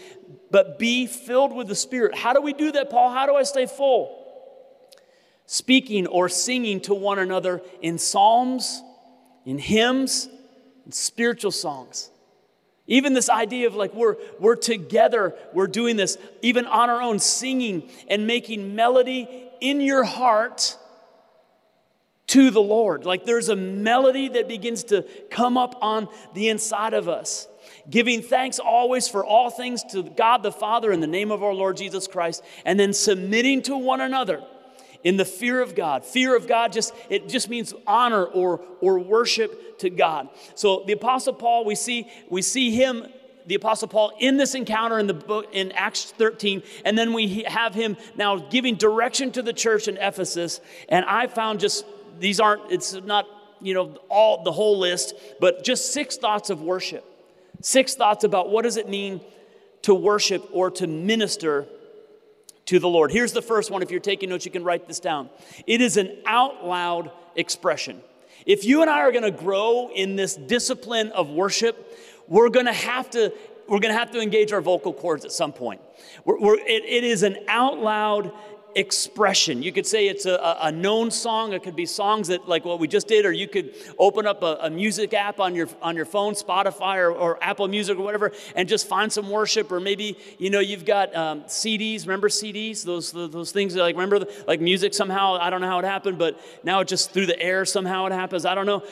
but 0.50 0.78
be 0.78 1.06
filled 1.06 1.54
with 1.54 1.68
the 1.68 1.74
Spirit. 1.74 2.16
How 2.16 2.32
do 2.32 2.40
we 2.40 2.52
do 2.52 2.72
that, 2.72 2.90
Paul? 2.90 3.10
How 3.10 3.26
do 3.26 3.34
I 3.34 3.42
stay 3.42 3.66
full? 3.66 4.16
Speaking 5.46 6.06
or 6.06 6.28
singing 6.28 6.80
to 6.82 6.94
one 6.94 7.18
another 7.18 7.62
in 7.82 7.98
psalms, 7.98 8.82
in 9.44 9.58
hymns, 9.58 10.28
in 10.86 10.92
spiritual 10.92 11.50
songs. 11.50 12.10
Even 12.86 13.14
this 13.14 13.30
idea 13.30 13.66
of 13.66 13.74
like 13.74 13.94
we're, 13.94 14.16
we're 14.38 14.56
together, 14.56 15.34
we're 15.52 15.68
doing 15.68 15.96
this, 15.96 16.18
even 16.42 16.66
on 16.66 16.90
our 16.90 17.00
own, 17.00 17.18
singing 17.18 17.88
and 18.08 18.26
making 18.26 18.74
melody 18.74 19.28
in 19.60 19.80
your 19.80 20.04
heart 20.04 20.76
to 22.30 22.50
the 22.50 22.60
Lord. 22.60 23.04
Like 23.04 23.24
there's 23.24 23.48
a 23.48 23.56
melody 23.56 24.28
that 24.28 24.48
begins 24.48 24.84
to 24.84 25.04
come 25.30 25.56
up 25.56 25.76
on 25.80 26.08
the 26.34 26.48
inside 26.48 26.94
of 26.94 27.08
us 27.08 27.48
giving 27.88 28.22
thanks 28.22 28.58
always 28.58 29.08
for 29.08 29.24
all 29.24 29.50
things 29.50 29.82
to 29.82 30.02
God 30.02 30.42
the 30.42 30.52
Father 30.52 30.92
in 30.92 31.00
the 31.00 31.06
name 31.06 31.30
of 31.30 31.42
our 31.42 31.54
Lord 31.54 31.76
Jesus 31.76 32.06
Christ, 32.06 32.42
and 32.64 32.78
then 32.78 32.92
submitting 32.92 33.62
to 33.62 33.76
one 33.76 34.00
another 34.00 34.42
in 35.02 35.16
the 35.16 35.24
fear 35.24 35.60
of 35.60 35.74
God. 35.74 36.04
Fear 36.04 36.36
of 36.36 36.46
God 36.46 36.72
just 36.72 36.94
it 37.08 37.28
just 37.28 37.48
means 37.48 37.74
honor 37.86 38.24
or 38.24 38.60
or 38.80 38.98
worship 38.98 39.78
to 39.78 39.90
God. 39.90 40.28
So 40.54 40.84
the 40.86 40.92
apostle 40.92 41.32
Paul, 41.32 41.64
we 41.64 41.74
see 41.74 42.08
we 42.28 42.42
see 42.42 42.70
him 42.70 43.06
the 43.46 43.54
apostle 43.54 43.88
paul 43.88 44.12
in 44.20 44.36
this 44.36 44.54
encounter 44.54 44.98
in 44.98 45.06
the 45.06 45.14
book 45.14 45.46
in 45.52 45.72
acts 45.72 46.12
13 46.12 46.62
and 46.84 46.96
then 46.96 47.14
we 47.14 47.42
have 47.44 47.74
him 47.74 47.96
now 48.14 48.36
giving 48.36 48.76
direction 48.76 49.32
to 49.32 49.42
the 49.42 49.52
church 49.52 49.88
in 49.88 49.96
ephesus 49.96 50.60
and 50.90 51.06
i 51.06 51.26
found 51.26 51.58
just 51.58 51.84
these 52.18 52.40
aren't 52.40 52.70
it's 52.70 52.94
not 52.94 53.26
you 53.60 53.74
know 53.74 53.96
all 54.08 54.42
the 54.42 54.52
whole 54.52 54.78
list 54.78 55.14
but 55.40 55.62
just 55.64 55.92
six 55.92 56.16
thoughts 56.16 56.50
of 56.50 56.62
worship 56.62 57.04
Six 57.62 57.94
thoughts 57.94 58.24
about 58.24 58.50
what 58.50 58.62
does 58.62 58.76
it 58.76 58.88
mean 58.88 59.20
to 59.82 59.94
worship 59.94 60.48
or 60.52 60.70
to 60.72 60.86
minister 60.86 61.66
to 62.66 62.78
the 62.78 62.88
Lord. 62.88 63.10
Here's 63.10 63.32
the 63.32 63.42
first 63.42 63.70
one. 63.70 63.82
If 63.82 63.90
you're 63.90 64.00
taking 64.00 64.28
notes, 64.28 64.44
you 64.44 64.50
can 64.50 64.64
write 64.64 64.86
this 64.86 65.00
down. 65.00 65.28
It 65.66 65.80
is 65.80 65.96
an 65.96 66.16
out 66.26 66.64
loud 66.64 67.10
expression. 67.36 68.00
If 68.46 68.64
you 68.64 68.80
and 68.80 68.90
I 68.90 69.00
are 69.00 69.12
going 69.12 69.24
to 69.24 69.30
grow 69.30 69.90
in 69.94 70.16
this 70.16 70.34
discipline 70.34 71.08
of 71.12 71.28
worship, 71.28 71.98
we're 72.28 72.48
going 72.48 72.66
to 72.66 72.72
have 72.72 73.10
to 73.10 73.32
we're 73.68 73.78
going 73.78 73.94
to 73.94 73.98
have 73.98 74.10
to 74.12 74.20
engage 74.20 74.52
our 74.52 74.60
vocal 74.60 74.92
cords 74.92 75.24
at 75.24 75.30
some 75.30 75.52
point. 75.52 75.80
We're, 76.24 76.40
we're, 76.40 76.58
it, 76.58 76.84
it 76.84 77.04
is 77.04 77.22
an 77.22 77.36
out 77.46 77.78
loud 77.78 78.32
expression. 78.74 79.62
You 79.62 79.72
could 79.72 79.86
say 79.86 80.08
it's 80.08 80.26
a, 80.26 80.56
a, 80.60 80.72
known 80.72 81.10
song. 81.10 81.52
It 81.52 81.62
could 81.62 81.76
be 81.76 81.86
songs 81.86 82.28
that, 82.28 82.48
like 82.48 82.64
what 82.64 82.78
we 82.78 82.88
just 82.88 83.08
did, 83.08 83.26
or 83.26 83.32
you 83.32 83.48
could 83.48 83.74
open 83.98 84.26
up 84.26 84.42
a, 84.42 84.58
a 84.62 84.70
music 84.70 85.12
app 85.14 85.40
on 85.40 85.54
your 85.54 85.68
on 85.82 85.96
your 85.96 86.04
phone, 86.04 86.34
Spotify 86.34 86.96
or, 86.96 87.12
or, 87.12 87.42
Apple 87.42 87.66
Music 87.68 87.98
or 87.98 88.02
whatever, 88.02 88.32
and 88.54 88.68
just 88.68 88.86
find 88.86 89.12
some 89.12 89.28
worship. 89.28 89.72
Or 89.72 89.80
maybe 89.80 90.16
you 90.38 90.50
know 90.50 90.60
you've 90.60 90.84
got 90.84 91.14
um, 91.14 91.42
CDs. 91.42 92.02
Remember 92.02 92.28
CDs? 92.28 92.84
Those 92.84 93.12
those 93.12 93.52
things 93.52 93.74
like 93.74 93.96
remember 93.96 94.26
like 94.46 94.60
music 94.60 94.94
somehow. 94.94 95.34
I 95.34 95.50
don't 95.50 95.60
know 95.60 95.68
how 95.68 95.80
it 95.80 95.84
happened, 95.84 96.18
but 96.18 96.38
now 96.62 96.80
it 96.80 96.88
just 96.88 97.12
through 97.12 97.26
the 97.26 97.40
air 97.40 97.64
somehow 97.64 98.06
it 98.06 98.12
happens. 98.12 98.44
I 98.44 98.54
don't 98.54 98.66
know 98.66 98.84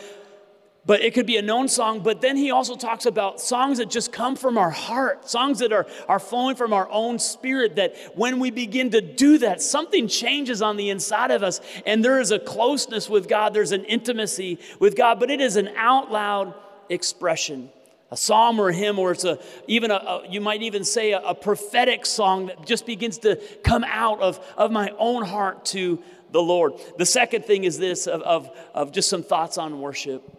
but 0.88 1.02
it 1.02 1.12
could 1.12 1.26
be 1.26 1.36
a 1.36 1.42
known 1.42 1.68
song. 1.68 2.00
But 2.00 2.22
then 2.22 2.34
he 2.34 2.50
also 2.50 2.74
talks 2.74 3.04
about 3.04 3.42
songs 3.42 3.76
that 3.76 3.90
just 3.90 4.10
come 4.10 4.36
from 4.36 4.56
our 4.56 4.70
heart, 4.70 5.28
songs 5.28 5.58
that 5.58 5.70
are, 5.70 5.86
are 6.08 6.18
flowing 6.18 6.56
from 6.56 6.72
our 6.72 6.88
own 6.90 7.18
spirit. 7.18 7.76
That 7.76 7.94
when 8.14 8.40
we 8.40 8.50
begin 8.50 8.90
to 8.92 9.02
do 9.02 9.36
that, 9.38 9.60
something 9.60 10.08
changes 10.08 10.62
on 10.62 10.78
the 10.78 10.88
inside 10.88 11.30
of 11.30 11.42
us, 11.42 11.60
and 11.84 12.02
there 12.02 12.18
is 12.18 12.30
a 12.30 12.38
closeness 12.38 13.06
with 13.06 13.28
God, 13.28 13.52
there's 13.52 13.72
an 13.72 13.84
intimacy 13.84 14.58
with 14.80 14.96
God, 14.96 15.20
but 15.20 15.30
it 15.30 15.42
is 15.42 15.56
an 15.56 15.68
out 15.76 16.10
loud 16.10 16.54
expression. 16.88 17.68
A 18.10 18.16
psalm 18.16 18.58
or 18.58 18.70
a 18.70 18.74
hymn, 18.74 18.98
or 18.98 19.12
it's 19.12 19.24
a 19.24 19.38
even 19.66 19.90
a, 19.90 19.96
a 19.96 20.26
you 20.30 20.40
might 20.40 20.62
even 20.62 20.84
say 20.84 21.12
a, 21.12 21.18
a 21.20 21.34
prophetic 21.34 22.06
song 22.06 22.46
that 22.46 22.64
just 22.64 22.86
begins 22.86 23.18
to 23.18 23.36
come 23.62 23.84
out 23.86 24.20
of, 24.20 24.40
of 24.56 24.70
my 24.70 24.94
own 24.96 25.22
heart 25.22 25.66
to 25.66 26.02
the 26.32 26.40
Lord. 26.40 26.80
The 26.96 27.04
second 27.04 27.44
thing 27.44 27.64
is 27.64 27.76
this 27.76 28.06
of, 28.06 28.22
of, 28.22 28.50
of 28.72 28.92
just 28.92 29.10
some 29.10 29.22
thoughts 29.22 29.58
on 29.58 29.82
worship. 29.82 30.37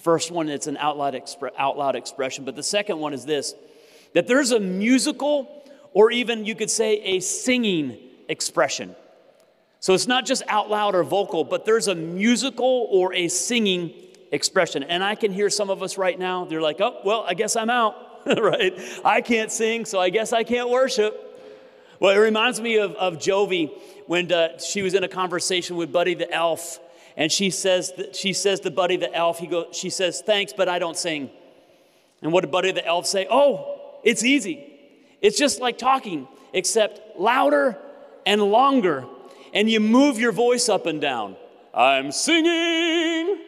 First 0.00 0.30
one, 0.30 0.48
it's 0.48 0.66
an 0.66 0.76
out 0.78 0.96
loud, 0.96 1.14
expre- 1.14 1.50
out 1.58 1.76
loud 1.76 1.96
expression. 1.96 2.44
But 2.44 2.56
the 2.56 2.62
second 2.62 2.98
one 2.98 3.12
is 3.12 3.24
this 3.24 3.54
that 4.14 4.26
there's 4.26 4.50
a 4.50 4.60
musical, 4.60 5.64
or 5.92 6.10
even 6.10 6.44
you 6.44 6.54
could 6.54 6.70
say 6.70 7.00
a 7.02 7.20
singing 7.20 7.98
expression. 8.28 8.94
So 9.80 9.94
it's 9.94 10.06
not 10.06 10.26
just 10.26 10.42
out 10.48 10.70
loud 10.70 10.94
or 10.94 11.02
vocal, 11.02 11.44
but 11.44 11.64
there's 11.64 11.88
a 11.88 11.94
musical 11.94 12.86
or 12.90 13.12
a 13.14 13.28
singing 13.28 13.92
expression. 14.30 14.82
And 14.82 15.02
I 15.02 15.14
can 15.14 15.32
hear 15.32 15.50
some 15.50 15.70
of 15.70 15.82
us 15.82 15.98
right 15.98 16.18
now, 16.18 16.44
they're 16.44 16.60
like, 16.60 16.80
oh, 16.80 17.00
well, 17.04 17.24
I 17.26 17.34
guess 17.34 17.56
I'm 17.56 17.70
out, 17.70 17.96
right? 18.26 18.78
I 19.04 19.20
can't 19.20 19.50
sing, 19.50 19.84
so 19.84 19.98
I 19.98 20.10
guess 20.10 20.32
I 20.32 20.44
can't 20.44 20.70
worship. 20.70 21.28
Well, 21.98 22.16
it 22.16 22.20
reminds 22.20 22.60
me 22.60 22.78
of, 22.78 22.92
of 22.94 23.18
Jovie 23.18 23.70
when 24.06 24.30
uh, 24.32 24.58
she 24.58 24.82
was 24.82 24.94
in 24.94 25.04
a 25.04 25.08
conversation 25.08 25.76
with 25.76 25.92
Buddy 25.92 26.14
the 26.14 26.30
Elf 26.32 26.80
and 27.16 27.30
she 27.30 27.50
says, 27.50 27.92
she 28.12 28.32
says 28.32 28.60
to 28.60 28.70
Buddy 28.70 28.96
the 28.96 29.12
elf, 29.14 29.38
he 29.38 29.46
go, 29.46 29.66
she 29.72 29.90
says, 29.90 30.22
thanks, 30.24 30.52
but 30.52 30.68
I 30.68 30.78
don't 30.78 30.96
sing. 30.96 31.30
And 32.22 32.32
what 32.32 32.42
did 32.42 32.50
Buddy 32.50 32.72
the 32.72 32.86
elf 32.86 33.06
say? 33.06 33.26
Oh, 33.30 33.98
it's 34.04 34.24
easy. 34.24 34.68
It's 35.20 35.38
just 35.38 35.60
like 35.60 35.78
talking, 35.78 36.26
except 36.52 37.18
louder 37.18 37.78
and 38.24 38.42
longer. 38.42 39.04
And 39.52 39.68
you 39.68 39.80
move 39.80 40.18
your 40.18 40.32
voice 40.32 40.68
up 40.68 40.86
and 40.86 41.00
down. 41.00 41.36
I'm 41.74 42.12
singing. 42.12 43.38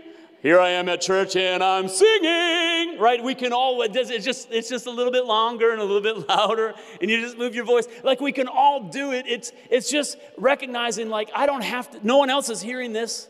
Here 0.44 0.61
I 0.61 0.70
am 0.70 0.90
at 0.90 1.00
church 1.00 1.37
and 1.37 1.64
I'm 1.64 1.88
singing. 1.88 2.98
Right? 3.00 3.22
We 3.24 3.35
can 3.35 3.55
all 3.55 3.81
it's 3.81 4.24
just 4.24 4.48
it's 4.50 4.68
just 4.68 4.87
a 4.87 4.90
little 4.90 5.11
bit 5.11 5.24
longer 5.24 5.72
and 5.72 5.81
a 5.81 5.85
little 5.85 6.03
bit 6.03 6.29
louder 6.29 6.74
and 7.00 7.11
you 7.11 7.20
just 7.20 7.38
move 7.38 7.55
your 7.55 7.64
voice. 7.64 7.88
Like 8.03 8.20
we 8.20 8.31
can 8.31 8.46
all 8.46 8.88
do 8.88 9.12
it. 9.12 9.27
It's 9.27 9.53
it's 9.70 9.90
just 9.90 10.18
recognizing 10.37 11.09
like 11.09 11.31
I 11.35 11.46
don't 11.46 11.64
have 11.64 11.90
to 11.92 12.07
no 12.07 12.18
one 12.18 12.29
else 12.29 12.50
is 12.50 12.61
hearing 12.61 12.92
this. 12.92 13.29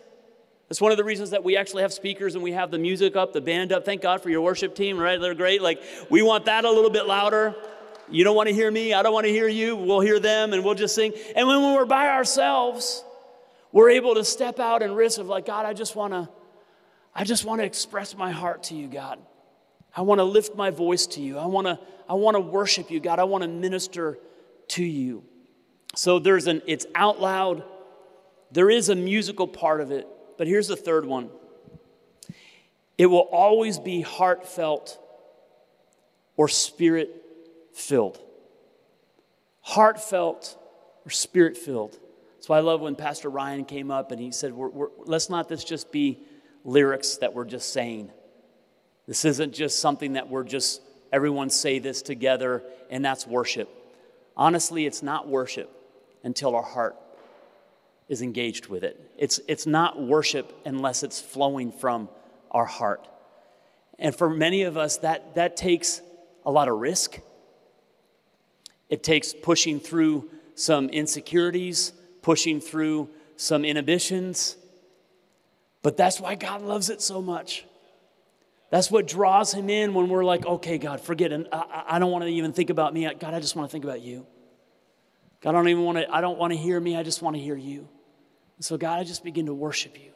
That's 0.69 0.81
one 0.81 0.93
of 0.93 0.99
the 0.99 1.05
reasons 1.05 1.31
that 1.31 1.45
we 1.45 1.57
actually 1.57 1.83
have 1.83 1.93
speakers 1.93 2.35
and 2.35 2.43
we 2.43 2.53
have 2.53 2.71
the 2.71 2.79
music 2.79 3.17
up, 3.17 3.33
the 3.33 3.41
band 3.41 3.73
up. 3.73 3.85
Thank 3.85 4.01
God 4.01 4.23
for 4.23 4.31
your 4.31 4.41
worship 4.41 4.75
team, 4.75 4.99
right? 4.99 5.21
They're 5.21 5.35
great. 5.35 5.61
Like, 5.61 5.83
we 6.11 6.23
want 6.23 6.47
that 6.47 6.65
a 6.65 6.71
little 6.71 6.91
bit 6.91 7.07
louder. 7.07 7.55
You 8.11 8.25
don't 8.25 8.37
want 8.37 8.49
to 8.49 8.55
hear 8.55 8.71
me, 8.71 8.93
I 8.93 9.03
don't 9.03 9.13
want 9.13 9.27
to 9.27 9.33
hear 9.33 9.49
you. 9.49 9.77
We'll 9.77 10.01
hear 10.01 10.21
them 10.21 10.53
and 10.53 10.65
we'll 10.65 10.75
just 10.75 10.95
sing. 10.95 11.13
And 11.35 11.47
when 11.49 11.63
we're 11.75 11.87
by 11.87 12.09
ourselves, 12.09 13.05
we're 13.73 13.91
able 13.91 14.15
to 14.15 14.25
step 14.25 14.61
out 14.61 14.83
and 14.83 14.97
risk 14.97 15.19
of 15.19 15.27
like, 15.27 15.47
God, 15.47 15.67
I 15.67 15.73
just 15.73 15.97
want 15.97 16.13
to, 16.13 16.29
I 17.15 17.25
just 17.25 17.45
want 17.45 17.61
to 17.61 17.65
express 17.65 18.17
my 18.17 18.31
heart 18.31 18.65
to 18.65 18.75
you, 18.75 18.89
God. 18.89 19.19
I 19.97 20.03
want 20.03 20.19
to 20.19 20.25
lift 20.25 20.55
my 20.55 20.71
voice 20.71 21.07
to 21.09 21.21
you. 21.21 21.39
I 21.39 21.47
want 21.47 21.67
to, 21.67 21.79
I 22.09 22.15
want 22.15 22.35
to 22.35 22.41
worship 22.41 22.91
you, 22.91 23.01
God. 23.01 23.19
I 23.19 23.25
want 23.25 23.43
to 23.43 23.49
minister 23.49 24.19
to 24.69 24.85
you. 24.85 25.25
So 25.95 26.19
there's 26.19 26.47
an, 26.47 26.63
it's 26.67 26.87
out 26.95 27.21
loud. 27.21 27.65
There 28.51 28.71
is 28.71 28.89
a 28.89 28.95
musical 28.95 29.47
part 29.47 29.81
of 29.81 29.91
it. 29.91 30.07
But 30.37 30.47
here's 30.47 30.69
the 30.69 30.77
third 30.77 31.07
one 31.07 31.31
it 32.97 33.07
will 33.07 33.29
always 33.33 33.79
be 33.79 34.03
heartfelt 34.03 34.99
or 36.37 36.49
spirit 36.49 37.11
filled. 37.73 38.21
Heartfelt 39.63 40.57
or 41.05 41.11
spirit 41.11 41.57
filled. 41.57 41.99
That's 42.37 42.49
why 42.49 42.59
I 42.59 42.61
love 42.61 42.81
when 42.81 42.95
Pastor 42.95 43.31
Ryan 43.31 43.65
came 43.65 43.91
up 43.91 44.13
and 44.13 44.21
he 44.21 44.31
said, 44.31 44.53
we're, 44.53 44.69
we're, 44.69 44.89
let's 45.07 45.31
not 45.31 45.49
this 45.49 45.65
just 45.65 45.91
be 45.91 46.19
lyrics 46.65 47.17
that 47.17 47.35
we're 47.35 47.47
just 47.47 47.73
saying. 47.73 48.11
This 49.07 49.25
isn't 49.25 49.55
just 49.55 49.79
something 49.79 50.15
that 50.15 50.29
we're 50.29 50.45
just, 50.45 50.81
everyone 51.13 51.51
say 51.51 51.79
this 51.79 52.03
together 52.03 52.63
and 52.91 53.05
that's 53.05 53.27
worship. 53.27 53.69
Honestly, 54.37 54.87
it's 54.87 55.03
not 55.03 55.29
worship 55.29 55.71
until 56.23 56.55
our 56.55 56.63
heart 56.63 56.97
is 58.09 58.23
engaged 58.23 58.67
with 58.67 58.85
it. 58.85 59.01
It's, 59.19 59.41
it's 59.49 59.67
not 59.67 60.01
worship 60.01 60.53
unless 60.65 61.03
it's 61.03 61.21
flowing 61.21 61.73
from 61.73 62.09
our 62.51 62.67
heart. 62.67 63.09
And 63.99 64.15
for 64.15 64.29
many 64.29 64.63
of 64.63 64.77
us, 64.77 64.99
that, 64.99 65.37
that 65.37 65.57
takes 65.57 66.01
a 66.45 66.51
lot 66.51 66.69
of 66.69 66.79
risk. 66.79 67.21
It 68.89 69.03
takes 69.03 69.33
pushing 69.33 69.81
through 69.81 70.31
some 70.55 70.89
insecurities, 70.89 71.93
pushing 72.23 72.61
through 72.61 73.09
some 73.37 73.65
inhibitions. 73.65 74.57
But 75.83 75.97
that's 75.97 76.21
why 76.21 76.35
God 76.35 76.63
loves 76.63 76.91
it 76.91 77.01
so 77.01 77.23
much. 77.23 77.65
That's 78.71 78.91
what 78.91 79.07
draws 79.07 79.55
him 79.55 79.71
in 79.71 79.95
when 79.95 80.09
we're 80.09 80.25
like, 80.25 80.45
okay, 80.45 80.79
God, 80.79 81.01
forget 81.01 81.33
it. 81.33 81.47
I, 81.53 81.85
I 81.91 81.99
don't 81.99 82.11
want 82.11 82.25
to 82.25 82.31
even 82.31 82.53
think 82.53 82.71
about 82.71 82.93
me. 82.93 83.05
God, 83.19 83.35
I 83.35 83.41
just 83.41 83.55
want 83.55 83.69
to 83.69 83.73
think 83.73 83.85
about 83.85 84.01
you. 84.01 84.27
God, 85.41 85.51
I 85.51 85.53
don't 85.53 85.69
even 85.69 85.85
want 85.85 85.99
to, 85.99 86.13
I 86.13 86.21
don't 86.21 86.39
want 86.39 86.53
to 86.53 86.57
hear 86.57 86.81
me. 86.81 86.97
I 86.97 87.03
just 87.03 87.23
want 87.23 87.37
to 87.37 87.43
hear 87.43 87.57
you. 87.57 87.89
And 88.57 88.65
so, 88.65 88.77
God, 88.77 88.99
I 88.99 89.05
just 89.05 89.25
begin 89.25 89.47
to 89.47 89.55
worship 89.55 89.99
you. 90.01 90.15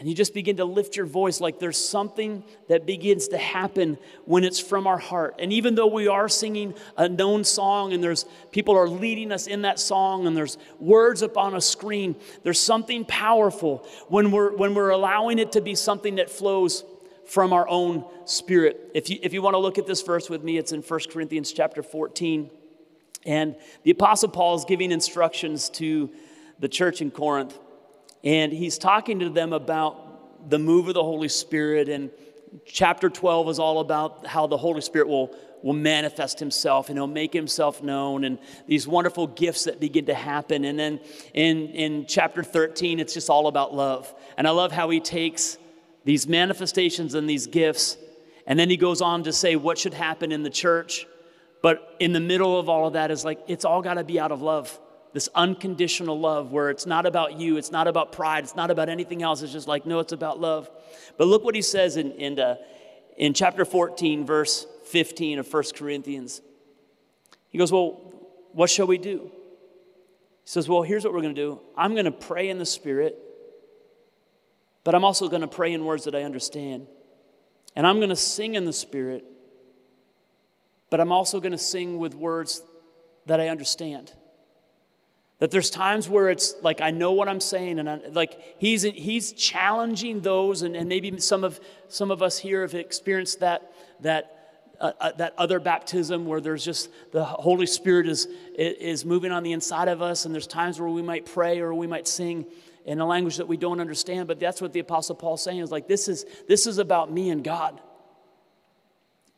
And 0.00 0.08
you 0.08 0.14
just 0.14 0.32
begin 0.32 0.56
to 0.56 0.64
lift 0.64 0.96
your 0.96 1.04
voice 1.04 1.42
like 1.42 1.58
there's 1.58 1.76
something 1.76 2.42
that 2.68 2.86
begins 2.86 3.28
to 3.28 3.36
happen 3.36 3.98
when 4.24 4.44
it's 4.44 4.58
from 4.58 4.86
our 4.86 4.96
heart. 4.96 5.34
And 5.38 5.52
even 5.52 5.74
though 5.74 5.88
we 5.88 6.08
are 6.08 6.26
singing 6.26 6.74
a 6.96 7.06
known 7.06 7.44
song 7.44 7.92
and 7.92 8.02
there's 8.02 8.24
people 8.50 8.74
are 8.74 8.88
leading 8.88 9.30
us 9.30 9.46
in 9.46 9.60
that 9.62 9.78
song 9.78 10.26
and 10.26 10.34
there's 10.34 10.56
words 10.78 11.22
up 11.22 11.36
on 11.36 11.54
a 11.54 11.60
screen, 11.60 12.16
there's 12.44 12.58
something 12.58 13.04
powerful 13.04 13.86
when 14.08 14.30
we're 14.30 14.56
when 14.56 14.74
we're 14.74 14.88
allowing 14.88 15.38
it 15.38 15.52
to 15.52 15.60
be 15.60 15.74
something 15.74 16.14
that 16.14 16.30
flows 16.30 16.82
from 17.26 17.52
our 17.52 17.68
own 17.68 18.02
spirit. 18.24 18.90
If 18.94 19.10
you 19.10 19.18
if 19.22 19.34
you 19.34 19.42
want 19.42 19.52
to 19.52 19.58
look 19.58 19.76
at 19.76 19.86
this 19.86 20.00
verse 20.00 20.30
with 20.30 20.42
me, 20.42 20.56
it's 20.56 20.72
in 20.72 20.80
1 20.80 21.00
Corinthians 21.12 21.52
chapter 21.52 21.82
14. 21.82 22.50
And 23.26 23.54
the 23.82 23.90
apostle 23.90 24.30
Paul 24.30 24.54
is 24.54 24.64
giving 24.64 24.92
instructions 24.92 25.68
to 25.70 26.08
the 26.60 26.68
church 26.68 27.00
in 27.00 27.10
Corinth 27.10 27.58
and 28.22 28.52
he's 28.52 28.78
talking 28.78 29.20
to 29.20 29.30
them 29.30 29.52
about 29.52 30.50
the 30.50 30.58
move 30.58 30.88
of 30.88 30.94
the 30.94 31.02
Holy 31.02 31.28
Spirit. 31.28 31.88
And 31.88 32.10
chapter 32.66 33.08
12 33.08 33.48
is 33.48 33.58
all 33.58 33.80
about 33.80 34.26
how 34.26 34.46
the 34.46 34.56
Holy 34.56 34.80
Spirit 34.80 35.08
will, 35.08 35.34
will 35.62 35.72
manifest 35.72 36.38
himself 36.38 36.88
and 36.88 36.98
he'll 36.98 37.06
make 37.06 37.32
himself 37.32 37.82
known 37.82 38.24
and 38.24 38.38
these 38.66 38.86
wonderful 38.86 39.26
gifts 39.26 39.64
that 39.64 39.80
begin 39.80 40.06
to 40.06 40.14
happen. 40.14 40.64
And 40.64 40.78
then 40.78 41.00
in, 41.32 41.68
in 41.68 42.06
chapter 42.06 42.42
13, 42.42 43.00
it's 43.00 43.14
just 43.14 43.30
all 43.30 43.46
about 43.46 43.74
love. 43.74 44.12
And 44.36 44.46
I 44.46 44.50
love 44.50 44.72
how 44.72 44.90
he 44.90 45.00
takes 45.00 45.56
these 46.04 46.26
manifestations 46.26 47.14
and 47.14 47.28
these 47.28 47.46
gifts, 47.46 47.98
and 48.46 48.58
then 48.58 48.70
he 48.70 48.78
goes 48.78 49.02
on 49.02 49.24
to 49.24 49.34
say 49.34 49.54
what 49.54 49.76
should 49.76 49.92
happen 49.92 50.32
in 50.32 50.42
the 50.42 50.50
church. 50.50 51.06
But 51.62 51.94
in 52.00 52.14
the 52.14 52.20
middle 52.20 52.58
of 52.58 52.70
all 52.70 52.86
of 52.86 52.94
that 52.94 53.10
is 53.10 53.22
like, 53.22 53.38
it's 53.48 53.66
all 53.66 53.82
got 53.82 53.94
to 53.94 54.04
be 54.04 54.18
out 54.18 54.32
of 54.32 54.40
love 54.40 54.80
this 55.12 55.28
unconditional 55.34 56.18
love 56.18 56.52
where 56.52 56.70
it's 56.70 56.86
not 56.86 57.06
about 57.06 57.38
you, 57.38 57.56
it's 57.56 57.72
not 57.72 57.88
about 57.88 58.12
pride, 58.12 58.44
it's 58.44 58.54
not 58.54 58.70
about 58.70 58.88
anything 58.88 59.22
else. 59.22 59.42
It's 59.42 59.52
just 59.52 59.66
like, 59.66 59.86
no, 59.86 59.98
it's 59.98 60.12
about 60.12 60.40
love. 60.40 60.70
But 61.18 61.26
look 61.26 61.44
what 61.44 61.54
he 61.54 61.62
says 61.62 61.96
in, 61.96 62.12
in, 62.12 62.38
uh, 62.38 62.56
in 63.16 63.34
chapter 63.34 63.64
14, 63.64 64.24
verse 64.24 64.66
15 64.84 65.40
of 65.40 65.52
1 65.52 65.64
Corinthians. 65.74 66.40
He 67.48 67.58
goes, 67.58 67.72
Well, 67.72 68.00
what 68.52 68.70
shall 68.70 68.86
we 68.86 68.98
do? 68.98 69.30
He 69.32 70.46
says, 70.46 70.68
Well, 70.68 70.82
here's 70.82 71.04
what 71.04 71.12
we're 71.12 71.22
going 71.22 71.34
to 71.34 71.40
do 71.40 71.60
I'm 71.76 71.92
going 71.92 72.04
to 72.04 72.12
pray 72.12 72.48
in 72.48 72.58
the 72.58 72.66
Spirit, 72.66 73.18
but 74.84 74.94
I'm 74.94 75.04
also 75.04 75.28
going 75.28 75.42
to 75.42 75.48
pray 75.48 75.72
in 75.72 75.84
words 75.84 76.04
that 76.04 76.14
I 76.14 76.22
understand. 76.22 76.86
And 77.76 77.86
I'm 77.86 77.98
going 77.98 78.10
to 78.10 78.16
sing 78.16 78.56
in 78.56 78.64
the 78.64 78.72
Spirit, 78.72 79.24
but 80.90 81.00
I'm 81.00 81.12
also 81.12 81.40
going 81.40 81.52
to 81.52 81.58
sing 81.58 81.98
with 81.98 82.14
words 82.14 82.62
that 83.26 83.40
I 83.40 83.48
understand. 83.48 84.12
That 85.40 85.50
there's 85.50 85.70
times 85.70 86.08
where 86.08 86.28
it's 86.28 86.54
like 86.62 86.80
I 86.82 86.90
know 86.90 87.12
what 87.12 87.26
I'm 87.26 87.40
saying, 87.40 87.78
and 87.78 87.88
I, 87.88 88.00
like 88.12 88.38
he's 88.58 88.82
he's 88.82 89.32
challenging 89.32 90.20
those, 90.20 90.62
and, 90.62 90.76
and 90.76 90.88
maybe 90.88 91.18
some 91.18 91.44
of 91.44 91.58
some 91.88 92.10
of 92.10 92.22
us 92.22 92.38
here 92.38 92.60
have 92.60 92.74
experienced 92.74 93.40
that 93.40 93.72
that 94.00 94.36
uh, 94.78 94.92
uh, 95.00 95.12
that 95.12 95.34
other 95.38 95.58
baptism 95.58 96.26
where 96.26 96.42
there's 96.42 96.62
just 96.62 96.90
the 97.12 97.24
Holy 97.24 97.66
Spirit 97.66 98.06
is 98.06 98.28
is 98.54 99.06
moving 99.06 99.32
on 99.32 99.42
the 99.42 99.52
inside 99.52 99.88
of 99.88 100.02
us, 100.02 100.26
and 100.26 100.34
there's 100.34 100.46
times 100.46 100.78
where 100.78 100.90
we 100.90 101.02
might 101.02 101.24
pray 101.24 101.60
or 101.60 101.72
we 101.72 101.86
might 101.86 102.06
sing 102.06 102.44
in 102.84 103.00
a 103.00 103.06
language 103.06 103.38
that 103.38 103.48
we 103.48 103.56
don't 103.56 103.80
understand. 103.80 104.28
But 104.28 104.40
that's 104.40 104.60
what 104.60 104.74
the 104.74 104.80
Apostle 104.80 105.14
Paul's 105.14 105.42
saying 105.42 105.60
is 105.60 105.70
like 105.70 105.88
this 105.88 106.06
is 106.06 106.26
this 106.48 106.66
is 106.66 106.76
about 106.76 107.10
me 107.10 107.30
and 107.30 107.42
God. 107.42 107.80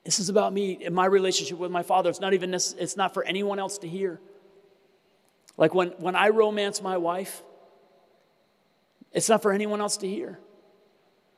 This 0.05 0.19
is 0.19 0.29
about 0.29 0.53
me 0.53 0.85
and 0.85 0.93
my 0.93 1.07
relationship 1.07 1.59
with 1.59 1.71
my 1.71 1.85
Father. 1.85 2.11
It's 2.11 2.21
not 2.21 2.35
even 2.35 2.53
it's 2.55 2.97
not 2.97 3.15
for 3.15 3.23
anyone 3.23 3.61
else 3.61 3.79
to 3.79 3.89
hear. 3.89 4.21
Like 5.57 5.75
when, 5.75 5.89
when 5.99 6.17
I 6.17 6.29
romance 6.29 6.83
my 6.83 6.97
wife, 6.97 7.43
it's 9.13 9.29
not 9.29 9.43
for 9.43 9.53
anyone 9.53 9.81
else 9.81 9.99
to 9.99 10.09
hear. 10.09 10.39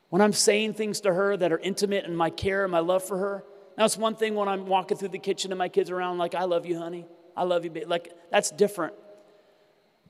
When 0.08 0.22
I'm 0.22 0.32
saying 0.32 0.74
things 0.74 1.00
to 1.00 1.12
her 1.12 1.36
that 1.36 1.52
are 1.52 1.58
intimate 1.58 2.04
in 2.04 2.14
my 2.14 2.30
care 2.30 2.62
and 2.62 2.70
my 2.70 2.78
love 2.78 3.02
for 3.02 3.18
her, 3.18 3.44
now 3.76 3.84
it's 3.84 3.96
one 3.96 4.14
thing 4.14 4.34
when 4.34 4.48
I'm 4.48 4.66
walking 4.66 4.96
through 4.96 5.08
the 5.08 5.18
kitchen 5.18 5.50
and 5.50 5.58
my 5.58 5.68
kids 5.68 5.90
are 5.90 5.96
around, 5.96 6.18
like, 6.18 6.34
I 6.34 6.44
love 6.44 6.66
you, 6.66 6.78
honey. 6.78 7.06
I 7.36 7.42
love 7.42 7.64
you, 7.64 7.70
babe. 7.70 7.88
Like, 7.88 8.12
that's 8.30 8.50
different. 8.50 8.94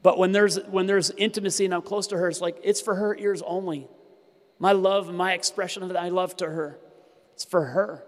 But 0.02 0.18
when 0.18 0.32
there's, 0.32 0.58
when 0.64 0.84
there's 0.86 1.10
intimacy 1.12 1.64
and 1.64 1.72
I'm 1.72 1.80
close 1.80 2.08
to 2.08 2.18
her, 2.18 2.28
it's 2.28 2.42
like, 2.42 2.58
it's 2.62 2.82
for 2.82 2.94
her 2.94 3.16
ears 3.16 3.40
only. 3.46 3.88
My 4.58 4.72
love, 4.72 5.12
my 5.12 5.32
expression 5.32 5.82
of 5.82 5.96
I 5.96 6.10
love 6.10 6.36
to 6.36 6.46
her, 6.46 6.78
it's 7.32 7.44
for 7.44 7.64
her. 7.64 8.04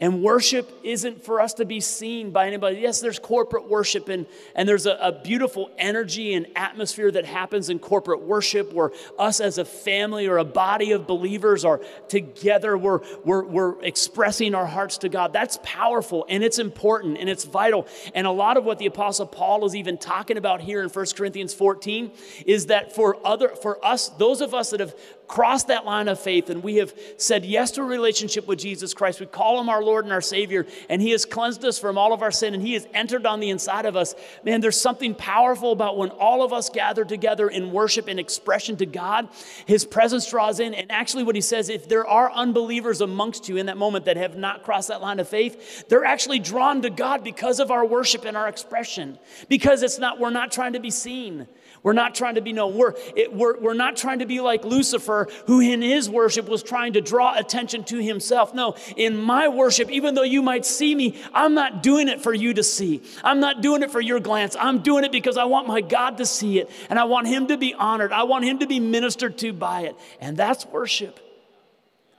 And 0.00 0.22
worship 0.22 0.70
isn't 0.84 1.24
for 1.24 1.40
us 1.40 1.54
to 1.54 1.64
be 1.64 1.80
seen 1.80 2.30
by 2.30 2.46
anybody. 2.46 2.78
Yes, 2.78 3.00
there's 3.00 3.18
corporate 3.18 3.68
worship, 3.68 4.08
and, 4.08 4.26
and 4.54 4.68
there's 4.68 4.86
a, 4.86 4.92
a, 4.92 5.10
beautiful 5.10 5.72
energy 5.76 6.34
and 6.34 6.46
atmosphere 6.54 7.10
that 7.10 7.24
happens 7.24 7.68
in 7.68 7.80
corporate 7.80 8.22
worship 8.22 8.72
where 8.72 8.92
us 9.18 9.40
as 9.40 9.58
a 9.58 9.64
family 9.64 10.28
or 10.28 10.38
a 10.38 10.44
body 10.44 10.92
of 10.92 11.08
believers 11.08 11.64
are 11.64 11.80
together. 12.06 12.78
We're, 12.78 13.00
we're, 13.24 13.44
we're 13.44 13.82
expressing 13.82 14.54
our 14.54 14.66
hearts 14.66 14.98
to 14.98 15.08
God. 15.08 15.32
That's 15.32 15.58
powerful, 15.64 16.24
and 16.28 16.44
it's 16.44 16.60
important, 16.60 17.18
and 17.18 17.28
it's 17.28 17.42
vital. 17.42 17.88
And 18.14 18.24
a 18.24 18.30
lot 18.30 18.56
of 18.56 18.64
what 18.64 18.78
the 18.78 18.86
Apostle 18.86 19.26
Paul 19.26 19.66
is 19.66 19.74
even 19.74 19.98
talking 19.98 20.36
about 20.36 20.60
here 20.60 20.80
in 20.80 20.90
1 20.90 21.06
Corinthians 21.16 21.54
14 21.54 22.12
is 22.46 22.66
that 22.66 22.94
for, 22.94 23.16
other, 23.26 23.48
for 23.48 23.84
us, 23.84 24.10
those 24.10 24.42
of 24.42 24.54
us 24.54 24.70
that 24.70 24.78
have 24.78 24.94
crossed 25.28 25.68
that 25.68 25.84
line 25.84 26.08
of 26.08 26.18
faith 26.18 26.50
and 26.50 26.62
we 26.62 26.76
have 26.76 26.92
said 27.18 27.44
yes 27.44 27.70
to 27.72 27.82
a 27.82 27.84
relationship 27.84 28.46
with 28.48 28.58
Jesus 28.58 28.94
Christ. 28.94 29.20
We 29.20 29.26
call 29.26 29.60
him 29.60 29.68
our 29.68 29.82
Lord 29.82 30.04
and 30.04 30.12
our 30.12 30.22
Savior, 30.22 30.66
and 30.88 31.00
he 31.00 31.10
has 31.10 31.24
cleansed 31.24 31.64
us 31.64 31.78
from 31.78 31.98
all 31.98 32.12
of 32.12 32.22
our 32.22 32.30
sin 32.30 32.54
and 32.54 32.62
he 32.62 32.72
has 32.72 32.86
entered 32.94 33.26
on 33.26 33.40
the 33.40 33.50
inside 33.50 33.86
of 33.86 33.96
us. 33.96 34.14
Man, 34.44 34.60
there's 34.60 34.80
something 34.80 35.14
powerful 35.14 35.72
about 35.72 35.96
when 35.96 36.10
all 36.10 36.42
of 36.42 36.52
us 36.52 36.70
gather 36.70 37.04
together 37.04 37.48
in 37.48 37.70
worship 37.72 38.08
and 38.08 38.18
expression 38.18 38.76
to 38.78 38.86
God. 38.86 39.28
His 39.66 39.84
presence 39.84 40.28
draws 40.28 40.60
in. 40.60 40.74
And 40.74 40.90
actually, 40.90 41.24
what 41.24 41.34
he 41.34 41.40
says, 41.40 41.68
if 41.68 41.88
there 41.88 42.06
are 42.06 42.30
unbelievers 42.32 43.00
amongst 43.00 43.48
you 43.48 43.56
in 43.56 43.66
that 43.66 43.76
moment 43.76 44.06
that 44.06 44.16
have 44.16 44.36
not 44.36 44.62
crossed 44.62 44.88
that 44.88 45.00
line 45.00 45.20
of 45.20 45.28
faith, 45.28 45.88
they're 45.88 46.04
actually 46.04 46.38
drawn 46.38 46.82
to 46.82 46.90
God 46.90 47.22
because 47.22 47.60
of 47.60 47.70
our 47.70 47.84
worship 47.84 48.24
and 48.24 48.36
our 48.36 48.48
expression. 48.48 49.18
Because 49.48 49.82
it's 49.82 49.98
not, 49.98 50.18
we're 50.18 50.30
not 50.30 50.52
trying 50.52 50.72
to 50.72 50.80
be 50.80 50.90
seen. 50.90 51.46
We're 51.82 51.92
not 51.92 52.14
trying 52.14 52.34
to 52.34 52.40
be 52.40 52.52
known. 52.52 52.76
We're, 52.76 52.94
it, 53.14 53.32
we're, 53.32 53.58
we're 53.58 53.74
not 53.74 53.96
trying 53.96 54.18
to 54.20 54.26
be 54.26 54.40
like 54.40 54.64
Lucifer, 54.64 55.28
who 55.46 55.60
in 55.60 55.82
his 55.82 56.08
worship 56.10 56.48
was 56.48 56.62
trying 56.62 56.94
to 56.94 57.00
draw 57.00 57.36
attention 57.36 57.84
to 57.84 57.98
himself. 57.98 58.54
No, 58.54 58.76
in 58.96 59.16
my 59.16 59.48
worship, 59.48 59.90
even 59.90 60.14
though 60.14 60.22
you 60.22 60.42
might 60.42 60.66
see 60.66 60.94
me, 60.94 61.20
I'm 61.32 61.54
not 61.54 61.82
doing 61.82 62.08
it 62.08 62.20
for 62.20 62.34
you 62.34 62.54
to 62.54 62.62
see. 62.62 63.02
I'm 63.22 63.40
not 63.40 63.60
doing 63.60 63.82
it 63.82 63.90
for 63.90 64.00
your 64.00 64.20
glance. 64.20 64.56
I'm 64.58 64.80
doing 64.80 65.04
it 65.04 65.12
because 65.12 65.36
I 65.36 65.44
want 65.44 65.66
my 65.66 65.80
God 65.80 66.18
to 66.18 66.26
see 66.26 66.58
it 66.58 66.70
and 66.90 66.98
I 66.98 67.04
want 67.04 67.26
him 67.26 67.48
to 67.48 67.56
be 67.56 67.74
honored. 67.74 68.12
I 68.12 68.24
want 68.24 68.44
him 68.44 68.58
to 68.60 68.66
be 68.66 68.80
ministered 68.80 69.38
to 69.38 69.52
by 69.52 69.82
it. 69.82 69.96
And 70.20 70.36
that's 70.36 70.66
worship. 70.66 71.20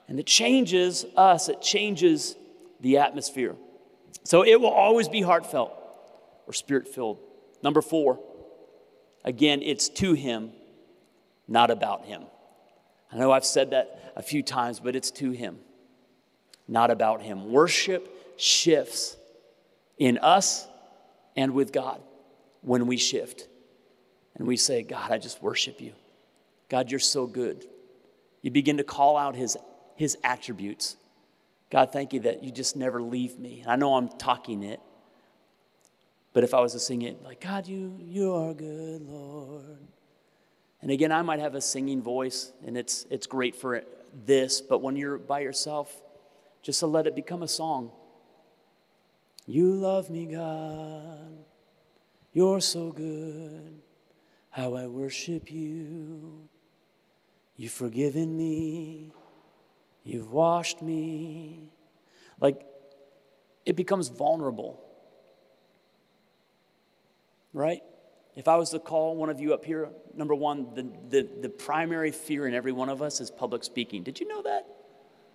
And 0.07 0.19
it 0.19 0.25
changes 0.25 1.05
us, 1.15 1.49
it 1.49 1.61
changes 1.61 2.35
the 2.81 2.97
atmosphere. 2.97 3.55
So 4.23 4.43
it 4.43 4.59
will 4.59 4.69
always 4.69 5.07
be 5.07 5.21
heartfelt 5.21 5.71
or 6.47 6.53
spirit 6.53 6.87
filled. 6.87 7.19
Number 7.61 7.81
four, 7.81 8.19
again, 9.23 9.61
it's 9.61 9.89
to 9.89 10.13
Him, 10.13 10.51
not 11.47 11.71
about 11.71 12.05
Him. 12.05 12.23
I 13.11 13.17
know 13.17 13.31
I've 13.31 13.45
said 13.45 13.71
that 13.71 14.13
a 14.15 14.21
few 14.21 14.43
times, 14.43 14.79
but 14.79 14.95
it's 14.95 15.11
to 15.11 15.31
Him, 15.31 15.57
not 16.67 16.91
about 16.91 17.21
Him. 17.21 17.51
Worship 17.51 18.37
shifts 18.37 19.17
in 19.97 20.17
us 20.19 20.67
and 21.35 21.53
with 21.53 21.71
God 21.71 22.01
when 22.61 22.87
we 22.87 22.97
shift 22.97 23.47
and 24.35 24.47
we 24.47 24.57
say, 24.57 24.83
God, 24.83 25.11
I 25.11 25.17
just 25.17 25.43
worship 25.43 25.81
you. 25.81 25.93
God, 26.69 26.91
you're 26.91 26.99
so 26.99 27.27
good. 27.27 27.65
You 28.41 28.51
begin 28.51 28.77
to 28.77 28.83
call 28.83 29.17
out 29.17 29.35
his, 29.35 29.57
his 29.95 30.17
attributes. 30.23 30.95
God, 31.69 31.91
thank 31.91 32.13
you 32.13 32.21
that 32.21 32.43
you 32.43 32.51
just 32.51 32.75
never 32.75 33.01
leave 33.01 33.37
me. 33.37 33.63
I 33.67 33.75
know 33.75 33.95
I'm 33.95 34.07
talking 34.07 34.63
it, 34.63 34.79
but 36.33 36.43
if 36.43 36.53
I 36.53 36.59
was 36.59 36.73
to 36.73 36.79
sing 36.79 37.01
it, 37.01 37.23
like, 37.23 37.41
God, 37.41 37.67
you, 37.67 37.97
you 37.99 38.33
are 38.33 38.53
good, 38.53 39.01
Lord. 39.01 39.77
And 40.81 40.91
again, 40.91 41.11
I 41.11 41.21
might 41.21 41.39
have 41.39 41.55
a 41.55 41.61
singing 41.61 42.01
voice, 42.01 42.53
and 42.65 42.77
it's, 42.77 43.05
it's 43.09 43.27
great 43.27 43.55
for 43.55 43.83
this, 44.25 44.61
but 44.61 44.81
when 44.81 44.95
you're 44.95 45.17
by 45.17 45.39
yourself, 45.39 46.01
just 46.61 46.79
to 46.79 46.87
let 46.87 47.07
it 47.07 47.15
become 47.15 47.43
a 47.43 47.47
song. 47.47 47.91
You 49.45 49.73
love 49.73 50.09
me, 50.09 50.25
God. 50.25 51.37
You're 52.33 52.61
so 52.61 52.91
good. 52.91 53.81
How 54.51 54.75
I 54.75 54.87
worship 54.87 55.51
you. 55.51 56.47
You've 57.55 57.71
forgiven 57.71 58.37
me. 58.37 59.11
You've 60.03 60.31
washed 60.31 60.81
me. 60.81 61.71
Like, 62.39 62.65
it 63.65 63.75
becomes 63.75 64.07
vulnerable. 64.09 64.81
Right? 67.53 67.81
If 68.35 68.47
I 68.47 68.55
was 68.55 68.69
to 68.71 68.79
call 68.79 69.15
one 69.15 69.29
of 69.29 69.39
you 69.39 69.53
up 69.53 69.65
here, 69.65 69.89
number 70.15 70.35
one, 70.35 70.73
the, 70.75 70.87
the, 71.09 71.29
the 71.41 71.49
primary 71.49 72.11
fear 72.11 72.47
in 72.47 72.53
every 72.53 72.71
one 72.71 72.89
of 72.89 73.01
us 73.01 73.19
is 73.19 73.31
public 73.31 73.63
speaking. 73.63 74.03
Did 74.03 74.19
you 74.19 74.27
know 74.27 74.41
that? 74.43 74.67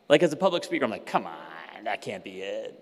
Like, 0.08 0.22
as 0.22 0.32
a 0.32 0.36
public 0.36 0.64
speaker, 0.64 0.84
I'm 0.84 0.90
like, 0.90 1.06
come 1.06 1.26
on, 1.26 1.84
that 1.84 2.02
can't 2.02 2.22
be 2.22 2.42
it. 2.42 2.80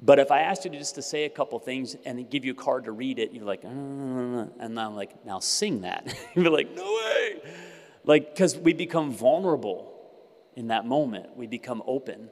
But 0.00 0.18
if 0.18 0.30
I 0.30 0.40
asked 0.40 0.64
you 0.64 0.70
to 0.70 0.78
just 0.78 0.94
to 0.94 1.02
say 1.02 1.24
a 1.24 1.28
couple 1.28 1.58
things 1.58 1.96
and 2.04 2.28
give 2.30 2.44
you 2.44 2.52
a 2.52 2.54
card 2.54 2.84
to 2.84 2.92
read 2.92 3.18
it, 3.18 3.32
you're 3.32 3.44
like, 3.44 3.64
uh, 3.64 3.68
and 3.68 4.78
I'm 4.78 4.94
like, 4.94 5.24
now 5.24 5.40
sing 5.40 5.82
that. 5.82 6.06
you'd 6.34 6.44
be 6.44 6.48
like, 6.48 6.74
no 6.74 6.84
way. 6.84 7.40
Like, 8.04 8.34
because 8.34 8.56
we 8.56 8.72
become 8.72 9.12
vulnerable 9.12 9.94
in 10.56 10.68
that 10.68 10.86
moment, 10.86 11.36
we 11.36 11.46
become 11.46 11.82
open. 11.86 12.30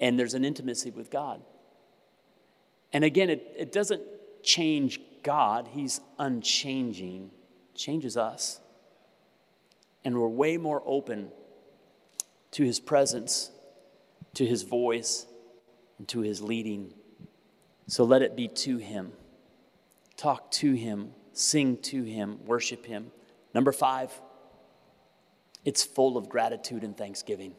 And 0.00 0.18
there's 0.18 0.34
an 0.34 0.44
intimacy 0.44 0.90
with 0.90 1.10
God. 1.10 1.42
And 2.92 3.04
again, 3.04 3.30
it, 3.30 3.54
it 3.56 3.72
doesn't 3.72 4.02
change 4.42 5.00
God, 5.22 5.68
He's 5.72 6.00
unchanging, 6.18 7.30
changes 7.74 8.16
us. 8.16 8.60
And 10.04 10.18
we're 10.18 10.28
way 10.28 10.56
more 10.56 10.82
open 10.84 11.30
to 12.52 12.64
His 12.64 12.80
presence, 12.80 13.50
to 14.34 14.46
His 14.46 14.62
voice, 14.62 15.26
and 15.98 16.08
to 16.08 16.20
His 16.20 16.40
leading. 16.40 16.94
So 17.86 18.04
let 18.04 18.22
it 18.22 18.36
be 18.36 18.48
to 18.48 18.78
Him. 18.78 19.12
Talk 20.16 20.50
to 20.52 20.72
Him, 20.72 21.12
sing 21.32 21.76
to 21.78 22.02
Him, 22.02 22.38
worship 22.46 22.86
Him. 22.86 23.12
Number 23.54 23.72
five, 23.72 24.10
it's 25.64 25.84
full 25.84 26.16
of 26.16 26.28
gratitude 26.28 26.82
and 26.82 26.96
thanksgiving. 26.96 27.54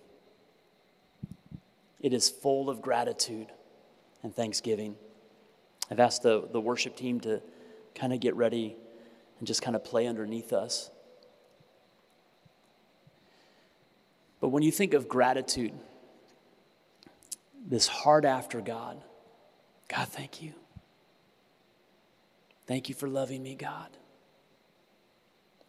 It 1.99 2.13
is 2.13 2.29
full 2.29 2.69
of 2.69 2.81
gratitude 2.81 3.47
and 4.23 4.35
thanksgiving. 4.35 4.95
I've 5.91 5.99
asked 5.99 6.23
the, 6.23 6.47
the 6.49 6.61
worship 6.61 6.95
team 6.95 7.19
to 7.21 7.41
kind 7.93 8.13
of 8.13 8.21
get 8.21 8.33
ready 8.35 8.77
and 9.37 9.47
just 9.47 9.61
kind 9.61 9.75
of 9.75 9.83
play 9.83 10.07
underneath 10.07 10.53
us. 10.53 10.89
But 14.39 14.49
when 14.49 14.63
you 14.63 14.71
think 14.71 14.93
of 14.93 15.09
gratitude, 15.09 15.73
this 17.67 17.87
heart 17.87 18.23
after 18.23 18.61
God, 18.61 19.03
God, 19.89 20.07
thank 20.07 20.41
you. 20.41 20.53
Thank 22.67 22.87
you 22.87 22.95
for 22.95 23.09
loving 23.09 23.43
me, 23.43 23.55
God. 23.55 23.89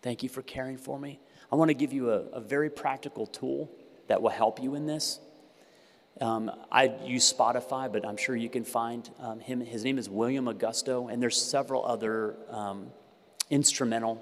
Thank 0.03 0.23
you 0.23 0.29
for 0.29 0.43
caring 0.43 0.77
for 0.77 0.99
me. 0.99 1.19
I 1.51 1.57
want 1.57 1.69
to 1.71 1.75
give 1.75 1.93
you 1.93 2.11
a, 2.13 2.21
a 2.29 2.41
very 2.41 2.71
practical 2.71 3.27
tool 3.27 3.71
that 4.07 4.23
will 4.23 4.31
help 4.31 4.63
you 4.63 4.77
in 4.77 4.87
this. 4.87 5.19
Um, 6.21 6.51
I 6.71 6.93
use 7.05 7.33
Spotify, 7.33 7.91
but 7.93 8.07
I'm 8.07 8.17
sure 8.17 8.37
you 8.37 8.51
can 8.51 8.65
find 8.65 9.09
um, 9.19 9.41
him. 9.41 9.61
His 9.61 9.83
name 9.83 9.99
is 9.99 10.09
William 10.09 10.47
Augusto, 10.47 11.13
and 11.13 11.23
there's 11.23 11.41
several 11.41 11.85
other 11.85 12.37
um, 12.51 12.89
instrumental 13.51 14.21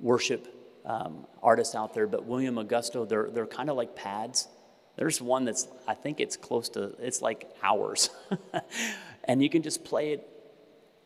worship 0.00 0.46
um, 0.84 1.26
artists 1.42 1.74
out 1.74 1.94
there. 1.94 2.06
But 2.06 2.24
William 2.24 2.56
Augusto, 2.56 3.08
they're, 3.08 3.30
they're 3.30 3.46
kind 3.46 3.70
of 3.70 3.76
like 3.76 3.96
pads. 3.96 4.48
There's 4.96 5.20
one 5.20 5.44
that's, 5.44 5.66
I 5.86 5.94
think 5.94 6.20
it's 6.20 6.36
close 6.36 6.68
to, 6.70 6.94
it's 6.98 7.22
like 7.22 7.50
hours. 7.62 8.10
and 9.24 9.42
you 9.42 9.48
can 9.48 9.62
just 9.62 9.84
play 9.84 10.12
it. 10.12 10.28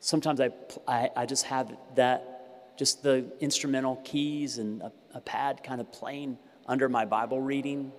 Sometimes 0.00 0.40
I, 0.40 0.50
I, 0.88 1.10
I 1.14 1.26
just 1.26 1.44
have 1.44 1.76
that 1.94 2.32
just 2.76 3.02
the 3.02 3.24
instrumental 3.40 3.96
keys 4.02 4.58
and 4.58 4.82
a, 4.82 4.92
a 5.14 5.20
pad 5.20 5.62
kind 5.62 5.80
of 5.80 5.92
playing 5.92 6.38
under 6.66 6.88
my 6.88 7.04
Bible 7.04 7.40
reading, 7.40 7.92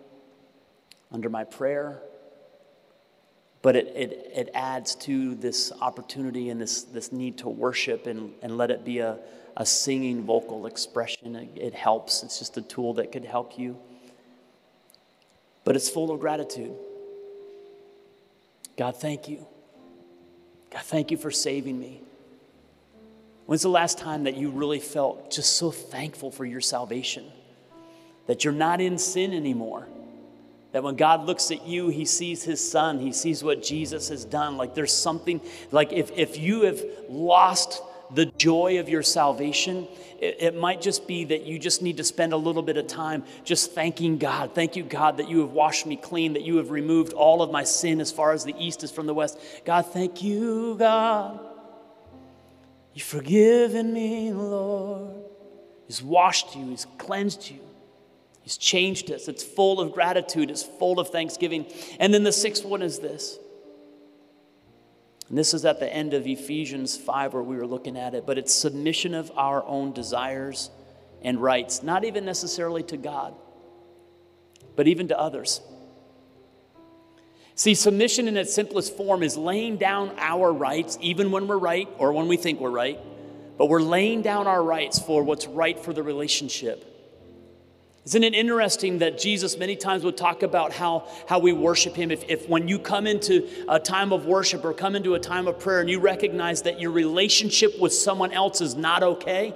under 1.13 1.29
my 1.29 1.43
prayer. 1.43 2.01
But 3.61 3.77
it, 3.77 3.87
it, 3.95 4.31
it 4.35 4.49
adds 4.53 4.95
to 4.95 5.35
this 5.35 5.71
opportunity 5.79 6.49
and 6.49 6.59
this, 6.59 6.81
this 6.81 7.13
need 7.13 7.37
to 7.37 7.49
worship 7.49 8.07
and, 8.07 8.33
and 8.41 8.57
let 8.57 8.71
it 8.71 8.83
be 8.83 8.99
a, 8.99 9.19
a 9.55 9.65
singing 9.65 10.23
vocal 10.23 10.65
expression. 10.65 11.35
It, 11.37 11.49
it 11.55 11.73
helps. 11.73 12.23
It's 12.23 12.39
just 12.39 12.57
a 12.57 12.61
tool 12.61 12.95
that 12.95 13.13
could 13.13 13.23
help 13.23 13.57
you. 13.57 13.77
But 15.63 15.77
it's 15.77 15.89
full 15.89 16.11
of 16.11 16.19
gratitude. 16.19 16.73
God, 18.77 18.97
thank 18.97 19.29
you. 19.29 19.45
God, 20.71 20.81
thank 20.81 21.11
you 21.11 21.17
for 21.17 21.31
saving 21.31 21.79
me. 21.79 22.01
When's 23.45 23.61
the 23.61 23.69
last 23.69 23.97
time 23.97 24.23
that 24.23 24.35
you 24.35 24.49
really 24.49 24.79
felt 24.79 25.31
just 25.31 25.55
so 25.55 25.71
thankful 25.71 26.31
for 26.31 26.43
your 26.43 26.61
salvation? 26.61 27.25
That 28.27 28.43
you're 28.43 28.53
not 28.53 28.81
in 28.81 28.97
sin 28.97 29.33
anymore. 29.33 29.87
That 30.73 30.83
when 30.83 30.95
God 30.95 31.25
looks 31.25 31.51
at 31.51 31.65
you, 31.65 31.87
he 31.87 32.03
sees 32.03 32.43
his 32.43 32.69
son, 32.69 32.99
he 32.99 33.13
sees 33.13 33.43
what 33.43 33.63
Jesus 33.63 34.09
has 34.09 34.25
done. 34.25 34.57
Like 34.57 34.75
there's 34.75 34.93
something, 34.93 35.39
like 35.71 35.93
if, 35.93 36.11
if 36.11 36.37
you 36.37 36.63
have 36.63 36.83
lost 37.07 37.81
the 38.13 38.25
joy 38.25 38.79
of 38.79 38.89
your 38.89 39.01
salvation, 39.01 39.87
it, 40.19 40.37
it, 40.39 40.55
might 40.55 40.81
just 40.81 41.07
be 41.07 41.25
that 41.25 41.45
you 41.45 41.57
just 41.57 41.81
need 41.81 41.97
to 41.97 42.03
spend 42.03 42.33
a 42.33 42.37
little 42.37 42.61
bit 42.61 42.77
of 42.77 42.87
time 42.87 43.23
just 43.43 43.71
thanking 43.71 44.17
God. 44.17 44.53
Thank 44.53 44.75
you, 44.75 44.83
God, 44.83 45.17
that 45.17 45.29
you 45.29 45.39
have 45.39 45.51
washed 45.51 45.85
me 45.85 45.95
clean, 45.95 46.33
that 46.33 46.43
you 46.43 46.57
have 46.57 46.69
removed 46.69 47.13
all 47.13 47.41
of 47.41 47.51
my 47.51 47.63
sin 47.63 48.01
as 48.01 48.11
far 48.11 48.33
as 48.33 48.43
the 48.43 48.55
east 48.57 48.83
is 48.83 48.91
from 48.91 49.07
the 49.07 49.13
west. 49.13 49.39
God, 49.65 49.85
thank 49.85 50.21
you, 50.21 50.75
God 50.77 51.39
You've 52.93 53.05
forgiven 53.05 53.91
me, 53.91 54.31
Lord. 54.31 55.15
He's 55.87 56.01
washed 56.01 56.55
you, 56.55 56.69
He's 56.69 56.85
cleansed 56.97 57.49
you, 57.49 57.59
He's 58.43 58.57
changed 58.57 59.09
us. 59.09 59.27
It's 59.27 59.43
full 59.43 59.79
of 59.79 59.93
gratitude, 59.93 60.51
it's 60.51 60.63
full 60.63 60.99
of 60.99 61.09
thanksgiving. 61.09 61.65
And 61.99 62.13
then 62.13 62.23
the 62.23 62.31
sixth 62.31 62.65
one 62.65 62.81
is 62.81 62.99
this. 62.99 63.39
And 65.29 65.37
this 65.37 65.53
is 65.53 65.63
at 65.63 65.79
the 65.79 65.91
end 65.91 66.13
of 66.13 66.27
Ephesians 66.27 66.97
5 66.97 67.33
where 67.33 67.41
we 67.41 67.55
were 67.55 67.65
looking 67.65 67.97
at 67.97 68.13
it, 68.13 68.25
but 68.25 68.37
it's 68.37 68.53
submission 68.53 69.13
of 69.13 69.31
our 69.35 69.65
own 69.65 69.93
desires 69.93 70.69
and 71.21 71.41
rights, 71.41 71.81
not 71.81 72.03
even 72.03 72.25
necessarily 72.25 72.83
to 72.83 72.97
God, 72.97 73.33
but 74.75 74.87
even 74.87 75.07
to 75.07 75.17
others. 75.17 75.61
See, 77.55 77.75
submission 77.75 78.27
in 78.27 78.35
its 78.35 78.53
simplest 78.53 78.97
form 78.97 79.23
is 79.23 79.37
laying 79.37 79.77
down 79.77 80.11
our 80.17 80.51
rights, 80.51 80.97
even 80.99 81.31
when 81.31 81.47
we're 81.47 81.57
right 81.57 81.87
or 81.97 82.11
when 82.11 82.27
we 82.27 82.35
think 82.35 82.59
we're 82.59 82.69
right, 82.69 82.99
but 83.57 83.67
we're 83.67 83.81
laying 83.81 84.21
down 84.21 84.47
our 84.47 84.61
rights 84.61 84.99
for 84.99 85.23
what's 85.23 85.47
right 85.47 85.79
for 85.79 85.93
the 85.93 86.03
relationship. 86.03 86.92
Isn't 88.05 88.23
it 88.23 88.35
interesting 88.35 88.97
that 88.99 89.17
Jesus 89.17 89.57
many 89.57 89.77
times 89.77 90.03
would 90.03 90.17
talk 90.17 90.43
about 90.43 90.73
how, 90.73 91.07
how 91.27 91.39
we 91.39 91.53
worship 91.53 91.95
Him? 91.95 92.11
If, 92.11 92.25
if 92.27 92.49
when 92.49 92.67
you 92.67 92.77
come 92.77 93.07
into 93.07 93.47
a 93.69 93.79
time 93.79 94.11
of 94.11 94.25
worship 94.25 94.65
or 94.65 94.73
come 94.73 94.95
into 94.95 95.15
a 95.15 95.19
time 95.19 95.47
of 95.47 95.57
prayer 95.57 95.79
and 95.79 95.89
you 95.89 96.01
recognize 96.01 96.63
that 96.63 96.81
your 96.81 96.91
relationship 96.91 97.79
with 97.79 97.93
someone 97.93 98.33
else 98.33 98.59
is 98.59 98.75
not 98.75 99.03
okay, 99.03 99.55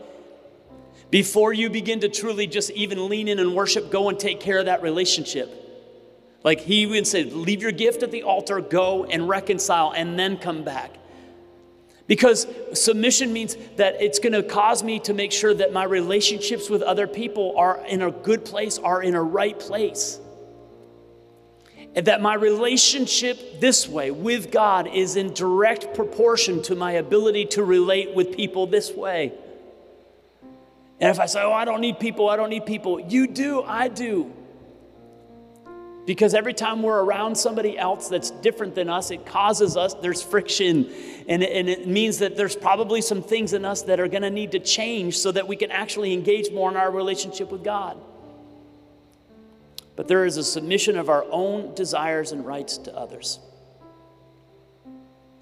before 1.09 1.51
you 1.51 1.69
begin 1.69 1.99
to 2.01 2.09
truly 2.09 2.47
just 2.47 2.71
even 2.71 3.09
lean 3.09 3.27
in 3.27 3.39
and 3.39 3.53
worship, 3.53 3.91
go 3.91 4.07
and 4.07 4.17
take 4.17 4.39
care 4.39 4.59
of 4.59 4.65
that 4.65 4.81
relationship. 4.81 5.53
Like 6.43 6.61
he 6.61 6.85
would 6.85 7.07
say, 7.07 7.25
leave 7.25 7.61
your 7.61 7.73
gift 7.73 8.03
at 8.03 8.11
the 8.11 8.23
altar, 8.23 8.61
go 8.61 9.03
and 9.03 9.27
reconcile, 9.27 9.91
and 9.91 10.17
then 10.17 10.37
come 10.37 10.63
back. 10.63 10.91
Because 12.07 12.47
submission 12.73 13.33
means 13.33 13.57
that 13.75 14.01
it's 14.01 14.19
going 14.19 14.33
to 14.33 14.41
cause 14.41 14.81
me 14.81 14.99
to 15.01 15.13
make 15.13 15.33
sure 15.33 15.53
that 15.53 15.73
my 15.73 15.83
relationships 15.83 16.69
with 16.69 16.81
other 16.81 17.05
people 17.05 17.53
are 17.57 17.85
in 17.85 18.01
a 18.01 18.11
good 18.11 18.45
place, 18.45 18.77
are 18.79 19.03
in 19.03 19.13
a 19.13 19.21
right 19.21 19.59
place. 19.59 20.19
And 21.95 22.07
that 22.07 22.21
my 22.21 22.35
relationship 22.35 23.59
this 23.59 23.87
way 23.87 24.11
with 24.11 24.51
God 24.51 24.87
is 24.87 25.15
in 25.15 25.33
direct 25.33 25.93
proportion 25.95 26.61
to 26.63 26.75
my 26.75 26.93
ability 26.93 27.45
to 27.47 27.63
relate 27.63 28.15
with 28.15 28.35
people 28.35 28.67
this 28.67 28.91
way. 28.91 29.33
And 30.99 31.11
if 31.11 31.19
I 31.19 31.25
say, 31.25 31.41
oh, 31.41 31.51
I 31.51 31.65
don't 31.65 31.81
need 31.81 31.99
people, 31.99 32.29
I 32.29 32.37
don't 32.37 32.49
need 32.49 32.65
people, 32.65 32.99
you 32.99 33.27
do, 33.27 33.63
I 33.63 33.87
do. 33.87 34.33
Because 36.07 36.33
every 36.33 36.53
time 36.53 36.83
we're 36.83 37.03
around 37.03 37.35
somebody 37.35 37.77
else 37.77 38.07
that's 38.07 38.31
different 38.31 38.75
than 38.75 38.89
us, 38.89 39.11
it 39.11 39.25
causes 39.25 39.75
us, 39.75 39.93
there's 39.95 40.23
friction. 40.23 40.89
And 41.27 41.43
and 41.43 41.67
it 41.67 41.85
means 41.85 42.19
that 42.19 42.37
there's 42.37 42.55
probably 42.55 43.01
some 43.01 43.21
things 43.21 43.51
in 43.51 43.65
us 43.65 43.81
that 43.83 43.99
are 43.99 44.07
going 44.07 44.21
to 44.21 44.29
need 44.29 44.53
to 44.53 44.59
change 44.59 45.17
so 45.17 45.33
that 45.33 45.49
we 45.49 45.57
can 45.57 45.69
actually 45.69 46.13
engage 46.13 46.49
more 46.49 46.71
in 46.71 46.77
our 46.77 46.89
relationship 46.89 47.51
with 47.51 47.61
God. 47.61 47.97
But 49.97 50.07
there 50.07 50.23
is 50.23 50.37
a 50.37 50.45
submission 50.45 50.97
of 50.97 51.09
our 51.09 51.25
own 51.29 51.75
desires 51.75 52.31
and 52.31 52.45
rights 52.45 52.77
to 52.79 52.95
others. 52.95 53.39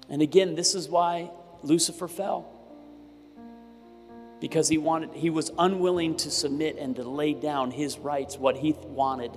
And 0.08 0.20
again, 0.20 0.56
this 0.56 0.74
is 0.74 0.88
why 0.88 1.30
Lucifer 1.62 2.08
fell 2.08 2.52
because 4.40 4.68
he 4.68 4.78
wanted 4.78 5.10
he 5.12 5.30
was 5.30 5.52
unwilling 5.60 6.16
to 6.16 6.30
submit 6.30 6.76
and 6.76 6.96
to 6.96 7.04
lay 7.04 7.34
down 7.34 7.70
his 7.70 7.98
rights 7.98 8.36
what 8.36 8.56
he 8.56 8.74
wanted 8.82 9.30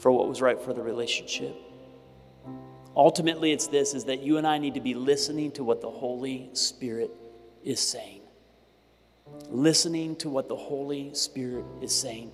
for 0.00 0.10
what 0.10 0.28
was 0.28 0.40
right 0.40 0.60
for 0.60 0.72
the 0.74 0.82
relationship. 0.82 1.54
Ultimately 2.96 3.52
it's 3.52 3.68
this 3.68 3.94
is 3.94 4.04
that 4.06 4.20
you 4.20 4.36
and 4.36 4.46
i 4.46 4.58
need 4.58 4.74
to 4.74 4.80
be 4.80 4.94
listening 4.94 5.52
to 5.52 5.62
what 5.62 5.80
the 5.80 5.88
holy 5.88 6.50
spirit 6.54 7.12
is 7.62 7.78
saying. 7.78 8.22
Listening 9.48 10.16
to 10.16 10.28
what 10.28 10.48
the 10.48 10.56
holy 10.56 11.14
spirit 11.14 11.64
is 11.80 11.94
saying. 11.94 12.32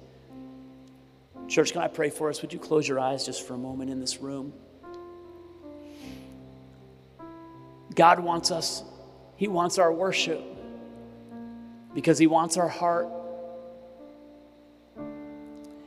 Church 1.46 1.72
can 1.72 1.82
i 1.82 1.88
pray 1.88 2.08
for 2.08 2.30
us? 2.30 2.40
Would 2.40 2.54
you 2.54 2.58
close 2.58 2.88
your 2.88 2.98
eyes 2.98 3.26
just 3.26 3.46
for 3.46 3.52
a 3.52 3.58
moment 3.58 3.90
in 3.90 4.00
this 4.00 4.18
room? 4.18 4.54
God 7.94 8.20
wants 8.20 8.50
us 8.50 8.82
he 9.36 9.48
wants 9.48 9.78
our 9.78 9.92
worship 9.92 10.42
because 11.94 12.18
He 12.18 12.26
wants 12.26 12.56
our 12.56 12.68
heart. 12.68 13.08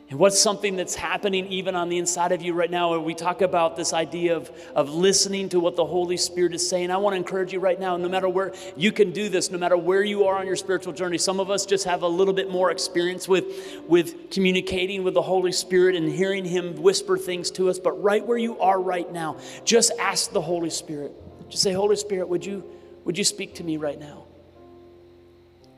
And 0.09 0.17
what's 0.17 0.41
something 0.41 0.75
that's 0.75 0.95
happening 0.95 1.45
even 1.49 1.75
on 1.75 1.87
the 1.87 1.99
inside 1.99 2.31
of 2.31 2.41
you 2.41 2.53
right 2.53 2.71
now? 2.71 2.89
Where 2.89 2.99
we 2.99 3.13
talk 3.13 3.41
about 3.41 3.75
this 3.75 3.93
idea 3.93 4.35
of, 4.35 4.49
of 4.75 4.89
listening 4.89 5.49
to 5.49 5.59
what 5.59 5.75
the 5.75 5.85
Holy 5.85 6.17
Spirit 6.17 6.55
is 6.55 6.67
saying, 6.67 6.89
I 6.89 6.97
want 6.97 7.13
to 7.13 7.17
encourage 7.17 7.53
you 7.53 7.59
right 7.59 7.79
now, 7.79 7.95
no 7.95 8.09
matter 8.09 8.27
where 8.27 8.51
you 8.75 8.91
can 8.91 9.11
do 9.11 9.29
this, 9.29 9.51
no 9.51 9.59
matter 9.59 9.77
where 9.77 10.03
you 10.03 10.25
are 10.25 10.35
on 10.35 10.47
your 10.47 10.55
spiritual 10.55 10.93
journey. 10.93 11.19
Some 11.19 11.39
of 11.39 11.51
us 11.51 11.63
just 11.63 11.85
have 11.85 12.01
a 12.01 12.07
little 12.07 12.33
bit 12.33 12.49
more 12.49 12.71
experience 12.71 13.27
with, 13.27 13.45
with 13.87 14.31
communicating 14.31 15.03
with 15.03 15.13
the 15.13 15.21
Holy 15.21 15.51
Spirit 15.51 15.95
and 15.95 16.11
hearing 16.11 16.43
Him 16.43 16.81
whisper 16.81 17.15
things 17.15 17.51
to 17.51 17.69
us. 17.69 17.77
But 17.77 18.01
right 18.01 18.25
where 18.25 18.37
you 18.37 18.59
are 18.59 18.81
right 18.81 19.11
now, 19.11 19.37
just 19.63 19.91
ask 19.99 20.31
the 20.31 20.41
Holy 20.41 20.71
Spirit. 20.71 21.11
Just 21.49 21.61
say, 21.61 21.71
Holy 21.71 21.95
Spirit, 21.95 22.29
would 22.29 22.43
you, 22.43 22.63
would 23.05 23.15
you 23.15 23.23
speak 23.23 23.53
to 23.55 23.63
me 23.63 23.77
right 23.77 23.99
now? 23.99 24.25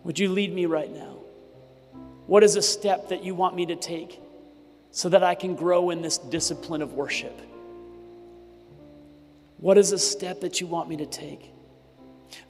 Would 0.05 0.19
you 0.19 0.29
lead 0.29 0.53
me 0.53 0.67
right 0.67 0.89
now? 0.89 1.17
What 2.27 2.43
is 2.43 2.55
a 2.55 2.61
step 2.61 3.09
that 3.09 3.25
you 3.25 3.35
want 3.35 3.57
me 3.57 3.65
to 3.65 3.75
take 3.75 4.20
so 4.91 5.09
that 5.09 5.23
I 5.23 5.35
can 5.35 5.55
grow 5.55 5.89
in 5.89 6.01
this 6.01 6.17
discipline 6.17 6.81
of 6.81 6.93
worship? 6.93 7.39
What 9.57 9.77
is 9.77 9.91
a 9.91 9.99
step 9.99 10.41
that 10.41 10.59
you 10.59 10.67
want 10.67 10.89
me 10.89 10.97
to 10.97 11.05
take? 11.05 11.51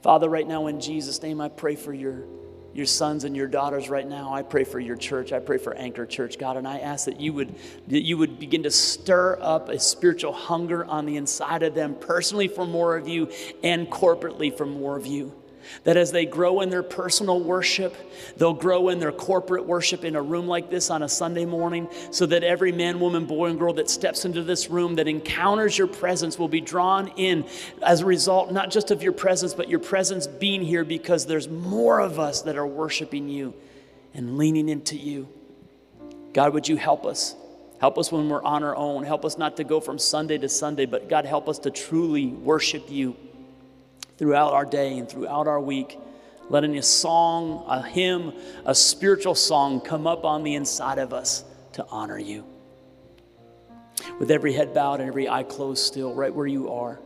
Father, 0.00 0.28
right 0.28 0.46
now 0.46 0.66
in 0.66 0.80
Jesus' 0.80 1.22
name, 1.22 1.40
I 1.40 1.48
pray 1.48 1.76
for 1.76 1.92
your, 1.92 2.24
your 2.72 2.86
sons 2.86 3.24
and 3.24 3.36
your 3.36 3.46
daughters 3.46 3.88
right 3.88 4.08
now. 4.08 4.32
I 4.32 4.42
pray 4.42 4.64
for 4.64 4.80
your 4.80 4.96
church. 4.96 5.32
I 5.32 5.38
pray 5.38 5.58
for 5.58 5.74
Anchor 5.74 6.06
Church, 6.06 6.38
God, 6.38 6.56
and 6.56 6.66
I 6.66 6.78
ask 6.78 7.04
that 7.04 7.20
you 7.20 7.32
would 7.34 7.54
that 7.88 8.02
you 8.02 8.16
would 8.16 8.38
begin 8.38 8.62
to 8.62 8.70
stir 8.70 9.38
up 9.40 9.68
a 9.68 9.78
spiritual 9.78 10.32
hunger 10.32 10.84
on 10.84 11.04
the 11.04 11.16
inside 11.16 11.62
of 11.62 11.74
them, 11.74 11.94
personally 11.94 12.48
for 12.48 12.66
more 12.66 12.96
of 12.96 13.06
you 13.06 13.30
and 13.62 13.88
corporately 13.90 14.56
for 14.56 14.66
more 14.66 14.96
of 14.96 15.06
you. 15.06 15.34
That 15.84 15.96
as 15.96 16.12
they 16.12 16.26
grow 16.26 16.60
in 16.60 16.70
their 16.70 16.82
personal 16.82 17.40
worship, 17.40 17.94
they'll 18.36 18.52
grow 18.52 18.88
in 18.88 18.98
their 18.98 19.12
corporate 19.12 19.66
worship 19.66 20.04
in 20.04 20.16
a 20.16 20.22
room 20.22 20.46
like 20.46 20.70
this 20.70 20.90
on 20.90 21.02
a 21.02 21.08
Sunday 21.08 21.44
morning, 21.44 21.88
so 22.10 22.26
that 22.26 22.42
every 22.44 22.72
man, 22.72 23.00
woman, 23.00 23.26
boy, 23.26 23.50
and 23.50 23.58
girl 23.58 23.74
that 23.74 23.90
steps 23.90 24.24
into 24.24 24.42
this 24.42 24.70
room 24.70 24.96
that 24.96 25.08
encounters 25.08 25.76
your 25.76 25.86
presence 25.86 26.38
will 26.38 26.48
be 26.48 26.60
drawn 26.60 27.08
in 27.16 27.44
as 27.82 28.00
a 28.00 28.06
result, 28.06 28.52
not 28.52 28.70
just 28.70 28.90
of 28.90 29.02
your 29.02 29.12
presence, 29.12 29.54
but 29.54 29.68
your 29.68 29.78
presence 29.78 30.26
being 30.26 30.62
here 30.62 30.84
because 30.84 31.26
there's 31.26 31.48
more 31.48 32.00
of 32.00 32.18
us 32.18 32.42
that 32.42 32.56
are 32.56 32.66
worshiping 32.66 33.28
you 33.28 33.54
and 34.14 34.38
leaning 34.38 34.68
into 34.68 34.96
you. 34.96 35.28
God, 36.32 36.54
would 36.54 36.68
you 36.68 36.76
help 36.76 37.04
us? 37.04 37.34
Help 37.80 37.98
us 37.98 38.12
when 38.12 38.28
we're 38.28 38.42
on 38.44 38.62
our 38.62 38.76
own. 38.76 39.02
Help 39.02 39.24
us 39.24 39.36
not 39.36 39.56
to 39.56 39.64
go 39.64 39.80
from 39.80 39.98
Sunday 39.98 40.38
to 40.38 40.48
Sunday, 40.48 40.86
but 40.86 41.08
God, 41.08 41.24
help 41.24 41.48
us 41.48 41.58
to 41.60 41.70
truly 41.70 42.26
worship 42.26 42.84
you 42.88 43.16
throughout 44.22 44.52
our 44.52 44.64
day 44.64 44.98
and 44.98 45.08
throughout 45.08 45.48
our 45.48 45.60
week. 45.60 45.98
Letting 46.48 46.78
a 46.78 46.82
song, 46.82 47.64
a 47.66 47.82
hymn, 47.82 48.32
a 48.64 48.72
spiritual 48.72 49.34
song 49.34 49.80
come 49.80 50.06
up 50.06 50.24
on 50.24 50.44
the 50.44 50.54
inside 50.54 50.98
of 50.98 51.12
us 51.12 51.42
to 51.72 51.84
honor 51.88 52.20
you. 52.20 52.44
With 54.20 54.30
every 54.30 54.52
head 54.52 54.74
bowed 54.74 55.00
and 55.00 55.08
every 55.08 55.28
eye 55.28 55.42
closed 55.42 55.84
still, 55.84 56.14
right 56.14 56.32
where 56.32 56.46
you 56.46 56.70
are. 56.70 57.00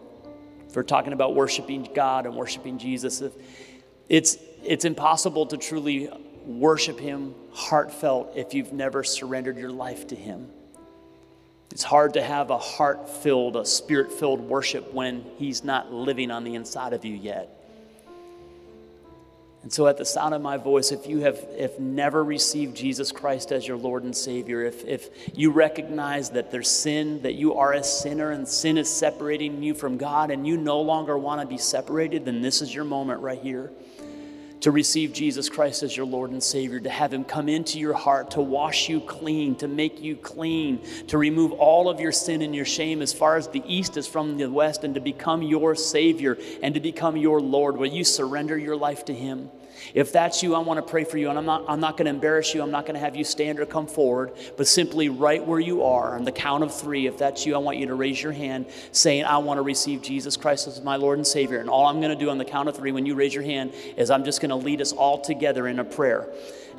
If 0.68 0.76
we're 0.76 0.82
talking 0.82 1.14
about 1.14 1.34
worshiping 1.34 1.88
God 1.94 2.26
and 2.26 2.36
worshiping 2.36 2.76
Jesus, 2.76 3.22
it's, 4.10 4.36
it's 4.62 4.84
impossible 4.84 5.46
to 5.46 5.56
truly 5.56 6.10
worship 6.44 7.00
Him 7.00 7.34
heartfelt 7.54 8.32
if 8.36 8.52
you've 8.52 8.74
never 8.74 9.02
surrendered 9.02 9.56
your 9.56 9.70
life 9.70 10.08
to 10.08 10.14
Him. 10.14 10.50
It's 11.70 11.82
hard 11.82 12.14
to 12.14 12.22
have 12.22 12.50
a 12.50 12.58
heart 12.58 13.08
filled, 13.08 13.56
a 13.56 13.64
spirit 13.66 14.12
filled 14.12 14.40
worship 14.40 14.92
when 14.92 15.24
He's 15.36 15.64
not 15.64 15.92
living 15.92 16.30
on 16.30 16.44
the 16.44 16.54
inside 16.54 16.92
of 16.92 17.04
you 17.04 17.14
yet. 17.14 17.52
And 19.62 19.72
so, 19.72 19.88
at 19.88 19.96
the 19.96 20.04
sound 20.04 20.32
of 20.32 20.40
my 20.40 20.58
voice, 20.58 20.92
if 20.92 21.08
you 21.08 21.20
have 21.20 21.44
if 21.56 21.78
never 21.80 22.22
received 22.22 22.76
Jesus 22.76 23.10
Christ 23.10 23.50
as 23.50 23.66
your 23.66 23.76
Lord 23.76 24.04
and 24.04 24.16
Savior, 24.16 24.62
if, 24.62 24.84
if 24.84 25.10
you 25.36 25.50
recognize 25.50 26.30
that 26.30 26.52
there's 26.52 26.70
sin, 26.70 27.20
that 27.22 27.34
you 27.34 27.54
are 27.54 27.72
a 27.72 27.82
sinner 27.82 28.30
and 28.30 28.46
sin 28.46 28.78
is 28.78 28.88
separating 28.88 29.62
you 29.62 29.74
from 29.74 29.96
God, 29.96 30.30
and 30.30 30.46
you 30.46 30.56
no 30.56 30.80
longer 30.80 31.18
want 31.18 31.40
to 31.40 31.46
be 31.48 31.58
separated, 31.58 32.24
then 32.24 32.42
this 32.42 32.62
is 32.62 32.72
your 32.72 32.84
moment 32.84 33.20
right 33.22 33.40
here 33.40 33.72
to 34.66 34.72
receive 34.72 35.12
Jesus 35.12 35.48
Christ 35.48 35.84
as 35.84 35.96
your 35.96 36.06
Lord 36.06 36.32
and 36.32 36.42
Savior, 36.42 36.80
to 36.80 36.90
have 36.90 37.12
Him 37.12 37.22
come 37.22 37.48
into 37.48 37.78
your 37.78 37.92
heart, 37.92 38.32
to 38.32 38.40
wash 38.40 38.88
you 38.88 38.98
clean, 38.98 39.54
to 39.58 39.68
make 39.68 40.02
you 40.02 40.16
clean, 40.16 40.80
to 41.06 41.18
remove 41.18 41.52
all 41.52 41.88
of 41.88 42.00
your 42.00 42.10
sin 42.10 42.42
and 42.42 42.52
your 42.52 42.64
shame 42.64 43.00
as 43.00 43.12
far 43.12 43.36
as 43.36 43.46
the 43.46 43.62
east 43.64 43.96
is 43.96 44.08
from 44.08 44.36
the 44.38 44.50
west, 44.50 44.82
and 44.82 44.96
to 44.96 45.00
become 45.00 45.40
your 45.40 45.76
Savior 45.76 46.36
and 46.64 46.74
to 46.74 46.80
become 46.80 47.16
your 47.16 47.40
Lord. 47.40 47.76
Will 47.76 47.86
you 47.86 48.02
surrender 48.02 48.58
your 48.58 48.74
life 48.74 49.04
to 49.04 49.14
Him? 49.14 49.50
If 49.94 50.12
that's 50.12 50.42
you, 50.42 50.54
I 50.54 50.58
want 50.58 50.78
to 50.78 50.90
pray 50.90 51.04
for 51.04 51.18
you. 51.18 51.28
And 51.28 51.38
I'm 51.38 51.44
not, 51.44 51.64
I'm 51.68 51.80
not 51.80 51.96
going 51.96 52.06
to 52.06 52.10
embarrass 52.10 52.54
you. 52.54 52.62
I'm 52.62 52.70
not 52.70 52.84
going 52.86 52.94
to 52.94 53.00
have 53.00 53.16
you 53.16 53.24
stand 53.24 53.60
or 53.60 53.66
come 53.66 53.86
forward, 53.86 54.32
but 54.56 54.66
simply 54.66 55.08
right 55.08 55.44
where 55.44 55.60
you 55.60 55.82
are 55.84 56.16
on 56.16 56.24
the 56.24 56.32
count 56.32 56.64
of 56.64 56.74
three. 56.74 57.06
If 57.06 57.18
that's 57.18 57.46
you, 57.46 57.54
I 57.54 57.58
want 57.58 57.78
you 57.78 57.86
to 57.86 57.94
raise 57.94 58.22
your 58.22 58.32
hand 58.32 58.66
saying, 58.92 59.24
I 59.24 59.38
want 59.38 59.58
to 59.58 59.62
receive 59.62 60.02
Jesus 60.02 60.36
Christ 60.36 60.66
as 60.66 60.82
my 60.82 60.96
Lord 60.96 61.18
and 61.18 61.26
Savior. 61.26 61.58
And 61.58 61.68
all 61.68 61.86
I'm 61.86 62.00
going 62.00 62.16
to 62.16 62.24
do 62.24 62.30
on 62.30 62.38
the 62.38 62.44
count 62.44 62.68
of 62.68 62.76
three 62.76 62.92
when 62.92 63.06
you 63.06 63.14
raise 63.14 63.34
your 63.34 63.44
hand 63.44 63.72
is 63.96 64.10
I'm 64.10 64.24
just 64.24 64.40
going 64.40 64.50
to 64.50 64.56
lead 64.56 64.80
us 64.80 64.92
all 64.92 65.20
together 65.20 65.66
in 65.68 65.78
a 65.78 65.84
prayer. 65.84 66.28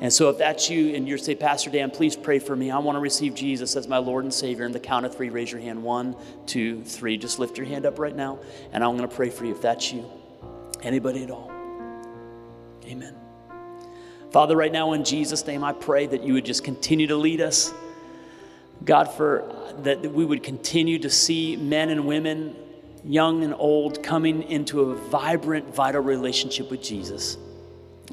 And 0.00 0.12
so 0.12 0.28
if 0.28 0.38
that's 0.38 0.70
you 0.70 0.94
and 0.94 1.08
you're 1.08 1.18
say, 1.18 1.34
Pastor 1.34 1.70
Dan, 1.70 1.90
please 1.90 2.14
pray 2.14 2.38
for 2.38 2.54
me. 2.54 2.70
I 2.70 2.78
want 2.78 2.96
to 2.96 3.00
receive 3.00 3.34
Jesus 3.34 3.74
as 3.74 3.88
my 3.88 3.98
Lord 3.98 4.24
and 4.24 4.32
Savior. 4.32 4.64
And 4.64 4.74
the 4.74 4.80
count 4.80 5.04
of 5.04 5.14
three, 5.14 5.28
raise 5.28 5.50
your 5.50 5.60
hand. 5.60 5.82
One, 5.82 6.14
two, 6.46 6.84
three. 6.84 7.16
Just 7.16 7.38
lift 7.38 7.58
your 7.58 7.66
hand 7.66 7.84
up 7.84 7.98
right 7.98 8.14
now. 8.14 8.38
And 8.72 8.84
I'm 8.84 8.96
going 8.96 9.08
to 9.08 9.14
pray 9.14 9.30
for 9.30 9.44
you 9.44 9.52
if 9.52 9.60
that's 9.60 9.92
you. 9.92 10.08
Anybody 10.82 11.24
at 11.24 11.30
all. 11.30 11.57
Amen. 12.88 13.14
Father, 14.30 14.56
right 14.56 14.72
now 14.72 14.92
in 14.92 15.04
Jesus' 15.04 15.46
name, 15.46 15.64
I 15.64 15.72
pray 15.72 16.06
that 16.06 16.22
you 16.22 16.34
would 16.34 16.44
just 16.44 16.64
continue 16.64 17.06
to 17.06 17.16
lead 17.16 17.40
us. 17.40 17.72
God, 18.84 19.04
for 19.04 19.74
that 19.82 20.00
we 20.12 20.24
would 20.24 20.42
continue 20.42 20.98
to 20.98 21.10
see 21.10 21.56
men 21.56 21.90
and 21.90 22.06
women, 22.06 22.56
young 23.04 23.42
and 23.44 23.54
old, 23.54 24.02
coming 24.02 24.42
into 24.44 24.80
a 24.82 24.94
vibrant, 24.94 25.74
vital 25.74 26.02
relationship 26.02 26.70
with 26.70 26.82
Jesus. 26.82 27.36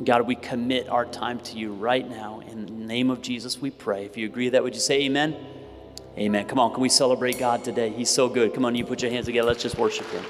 God, 0.04 0.24
we 0.28 0.36
commit 0.36 0.90
our 0.90 1.06
time 1.06 1.40
to 1.40 1.58
you 1.58 1.74
right 1.74 2.08
now. 2.10 2.42
In 2.42 2.66
the 2.66 2.72
name 2.72 3.10
of 3.10 3.22
Jesus, 3.22 3.62
we 3.62 3.72
pray. 3.72 4.06
If 4.06 4.18
you 4.18 4.26
agree 4.26 4.46
with 4.46 4.54
that, 4.54 4.64
would 4.64 4.74
you 4.74 4.82
say 4.82 5.04
amen? 5.04 5.36
Amen. 6.18 6.48
Come 6.48 6.60
on, 6.60 6.72
can 6.74 6.82
we 6.82 6.90
celebrate 6.90 7.40
God 7.40 7.64
today? 7.64 7.90
He's 7.90 8.10
so 8.10 8.30
good. 8.30 8.54
Come 8.54 8.66
on, 8.66 8.76
you 8.76 8.86
put 8.86 9.02
your 9.02 9.12
hands 9.12 9.26
together. 9.26 9.48
Let's 9.48 9.64
just 9.64 9.78
worship 9.78 10.08
Him. 10.08 10.26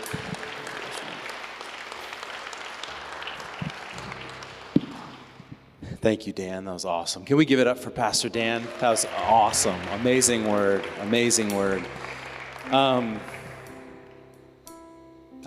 Thank 6.06 6.28
you, 6.28 6.34
Dan. 6.34 6.66
That 6.66 6.74
was 6.74 6.86
awesome. 6.86 7.26
Can 7.26 7.36
we 7.36 7.46
give 7.46 7.60
it 7.60 7.66
up 7.66 7.80
for 7.80 7.90
Pastor 7.90 8.30
Dan? 8.30 8.64
That 8.80 8.92
was 8.92 9.08
awesome. 9.18 9.82
Amazing 9.94 10.48
word. 10.48 10.86
Amazing 11.00 11.56
word. 11.56 11.84
Um, 12.70 13.20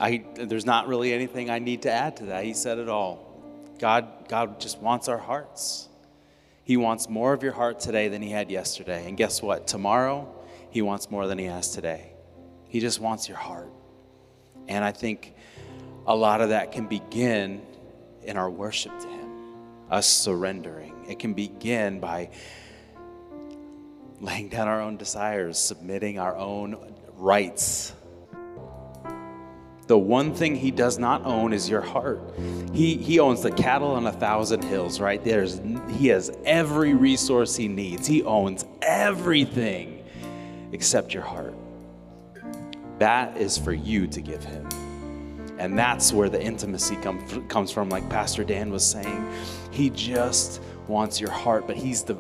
I, 0.01 0.25
there's 0.35 0.67
not 0.67 0.89
really 0.89 1.13
anything 1.13 1.49
I 1.49 1.61
need 1.61 1.83
to 1.83 1.93
add 1.93 2.17
to 2.17 2.25
that. 2.25 2.43
He 2.43 2.55
said 2.55 2.79
it 2.79 2.89
all. 2.89 3.41
God, 3.79 4.29
God 4.29 4.61
just 4.61 4.81
wants 4.81 5.07
our 5.07 5.17
hearts. 5.17 5.89
He 6.65 6.77
wants 6.77 7.09
more 7.09 7.33
of 7.35 7.45
your 7.45 7.53
heart 7.53 7.79
today 7.79 8.09
than 8.09 8.21
he 8.21 8.31
had 8.31 8.51
yesterday. 8.51 9.07
And 9.07 9.17
guess 9.17 9.41
what? 9.41 9.69
Tomorrow, 9.69 10.29
he 10.71 10.83
wants 10.83 11.09
more 11.09 11.29
than 11.29 11.39
he 11.39 11.45
has 11.45 11.71
today. 11.71 12.15
He 12.69 12.81
just 12.81 12.99
wants 12.99 13.29
your 13.29 13.39
heart. 13.39 13.71
And 14.67 14.85
I 14.85 14.91
think 14.91 15.35
a 16.05 16.17
lot 16.17 16.41
of 16.41 16.49
that 16.49 16.73
can 16.73 16.89
begin 16.89 17.63
in 18.25 18.37
our 18.37 18.51
worship 18.51 18.99
to 19.01 19.07
Him, 19.07 19.18
us 19.91 20.07
surrendering. 20.07 21.07
It 21.09 21.19
can 21.19 21.35
begin 21.35 22.01
by 22.01 22.31
laying 24.21 24.49
down 24.49 24.69
our 24.69 24.81
own 24.81 24.97
desires, 24.97 25.59
submitting 25.59 26.19
our 26.19 26.37
own 26.37 26.77
rights. 27.15 27.93
The 29.87 29.99
one 29.99 30.35
thing 30.35 30.55
he 30.55 30.71
does 30.71 30.99
not 30.99 31.25
own 31.25 31.55
is 31.55 31.69
your 31.69 31.81
heart. 31.81 32.21
He, 32.75 32.97
he 32.97 33.19
owns 33.21 33.43
the 33.43 33.51
cattle 33.51 33.93
on 33.93 34.07
a 34.07 34.13
thousand 34.13 34.63
hills, 34.63 35.01
right? 35.01 35.23
There's, 35.25 35.61
he 35.89 36.09
has 36.09 36.31
every 36.45 36.93
resource 36.93 37.57
he 37.57 37.69
needs. 37.69 38.07
He 38.07 38.23
owns 38.23 38.67
everything 38.83 40.05
except 40.73 41.15
your 41.15 41.23
heart. 41.23 41.55
That 42.99 43.39
is 43.39 43.57
for 43.57 43.73
you 43.73 44.07
to 44.09 44.21
give 44.21 44.45
him. 44.45 44.69
And 45.59 45.79
that's 45.79 46.13
where 46.13 46.29
the 46.29 46.41
intimacy 46.41 46.97
come, 46.97 47.49
comes 47.49 47.71
from, 47.71 47.89
like 47.89 48.09
Pastor 48.09 48.45
Dan 48.45 48.71
was 48.71 48.87
saying. 48.87 49.29
He 49.71 49.91
just 49.91 50.63
wants 50.87 51.21
your 51.21 51.31
heart, 51.31 51.67
but 51.67 51.77
he's 51.77 52.03
the 52.03 52.17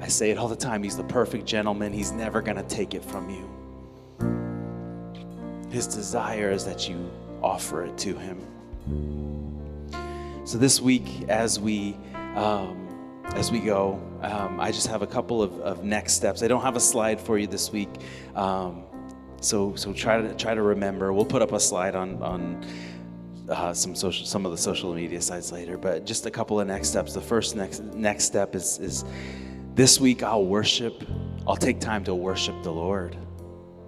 I 0.00 0.08
say 0.08 0.30
it 0.30 0.38
all 0.38 0.48
the 0.48 0.54
time. 0.54 0.82
He's 0.82 0.96
the 0.96 1.04
perfect 1.04 1.46
gentleman. 1.46 1.92
He's 1.92 2.12
never 2.12 2.40
going 2.42 2.56
to 2.56 2.62
take 2.62 2.94
it 2.94 3.04
from 3.04 3.30
you. 3.30 3.48
His 5.70 5.86
desire 5.86 6.50
is 6.50 6.64
that 6.64 6.88
you 6.88 7.10
offer 7.42 7.84
it 7.84 7.98
to 7.98 8.16
him. 8.16 8.40
So 10.44 10.58
this 10.58 10.80
week, 10.80 11.28
as 11.28 11.58
we 11.58 11.96
um, 12.36 12.86
as 13.34 13.50
we 13.50 13.58
go, 13.58 14.00
um, 14.22 14.60
I 14.60 14.70
just 14.70 14.86
have 14.86 15.02
a 15.02 15.06
couple 15.06 15.42
of, 15.42 15.58
of, 15.60 15.84
next 15.84 16.12
steps. 16.12 16.42
I 16.42 16.48
don't 16.48 16.62
have 16.62 16.76
a 16.76 16.80
slide 16.80 17.20
for 17.20 17.36
you 17.36 17.46
this 17.46 17.72
week, 17.72 17.88
um, 18.34 18.84
so 19.46 19.74
so 19.76 19.92
try 19.92 20.20
to 20.20 20.34
try 20.34 20.54
to 20.54 20.62
remember. 20.62 21.12
We'll 21.12 21.24
put 21.24 21.42
up 21.42 21.52
a 21.52 21.60
slide 21.60 21.94
on 21.94 22.22
on 22.22 22.66
uh, 23.48 23.72
some 23.72 23.94
social 23.94 24.26
some 24.26 24.44
of 24.44 24.52
the 24.52 24.58
social 24.58 24.92
media 24.94 25.20
sites 25.20 25.52
later. 25.52 25.78
But 25.78 26.04
just 26.04 26.26
a 26.26 26.30
couple 26.30 26.60
of 26.60 26.66
next 26.66 26.88
steps. 26.88 27.14
The 27.14 27.20
first 27.20 27.56
next 27.56 27.82
next 27.94 28.24
step 28.24 28.54
is 28.54 28.78
is 28.78 29.04
this 29.76 30.00
week, 30.00 30.22
I'll 30.22 30.46
worship, 30.46 31.04
I'll 31.46 31.54
take 31.54 31.80
time 31.80 32.02
to 32.04 32.14
worship 32.14 32.62
the 32.62 32.72
Lord 32.72 33.14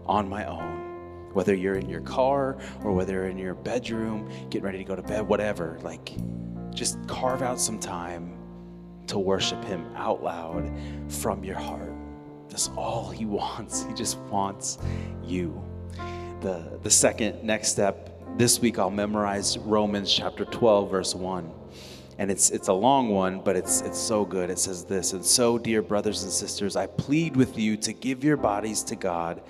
on 0.05 0.29
my 0.29 0.45
own. 0.45 1.31
Whether 1.33 1.55
you're 1.55 1.77
in 1.77 1.89
your 1.89 2.03
car 2.03 2.59
or 2.85 2.93
whether 2.93 3.15
you're 3.15 3.29
in 3.29 3.39
your 3.39 3.55
bedroom, 3.55 4.31
getting 4.51 4.65
ready 4.65 4.79
to 4.79 4.85
go 4.85 4.95
to 4.95 5.03
bed, 5.03 5.27
whatever, 5.27 5.79
like 5.83 6.13
just 6.75 6.99
carve 7.09 7.41
out 7.41 7.59
some 7.59 7.79
time 7.79 8.37
to 9.07 9.19
worship 9.19 9.65
Him 9.65 9.87
out 9.97 10.23
loud 10.23 10.71
from 11.09 11.43
your 11.43 11.59
heart. 11.59 11.98
That's 12.49 12.69
all 12.77 13.11
He 13.11 13.25
wants. 13.41 13.85
He 13.85 13.95
just 13.95 14.19
wants 14.31 14.79
you. 15.25 15.63
The, 16.41 16.79
the 16.83 16.91
second 16.91 17.43
next 17.43 17.69
step 17.69 18.15
this 18.37 18.61
week, 18.61 18.79
I'll 18.79 18.91
memorize 18.91 19.59
Romans 19.59 20.13
chapter 20.13 20.45
12, 20.45 20.91
verse 20.91 21.15
1 21.15 21.53
and 22.19 22.33
it's 22.33 22.51
it's 22.51 22.67
a 22.67 22.73
long 22.73 23.11
one 23.11 23.41
but 23.41 23.57
it's 23.57 23.81
it's 23.83 23.99
so 23.99 24.25
good. 24.25 24.51
It 24.51 24.59
says 24.59 24.85
this 24.85 25.13
and 25.13 25.25
so 25.25 25.57
dear 25.57 25.83
brothers 25.83 26.25
and 26.25 26.33
sisters 26.33 26.77
i 26.77 26.87
plead 26.87 27.37
with 27.37 27.57
you 27.57 27.77
to 27.79 27.93
give 27.93 28.25
your 28.25 28.37
bodies 28.37 28.83
to 28.85 28.97
god 28.97 29.41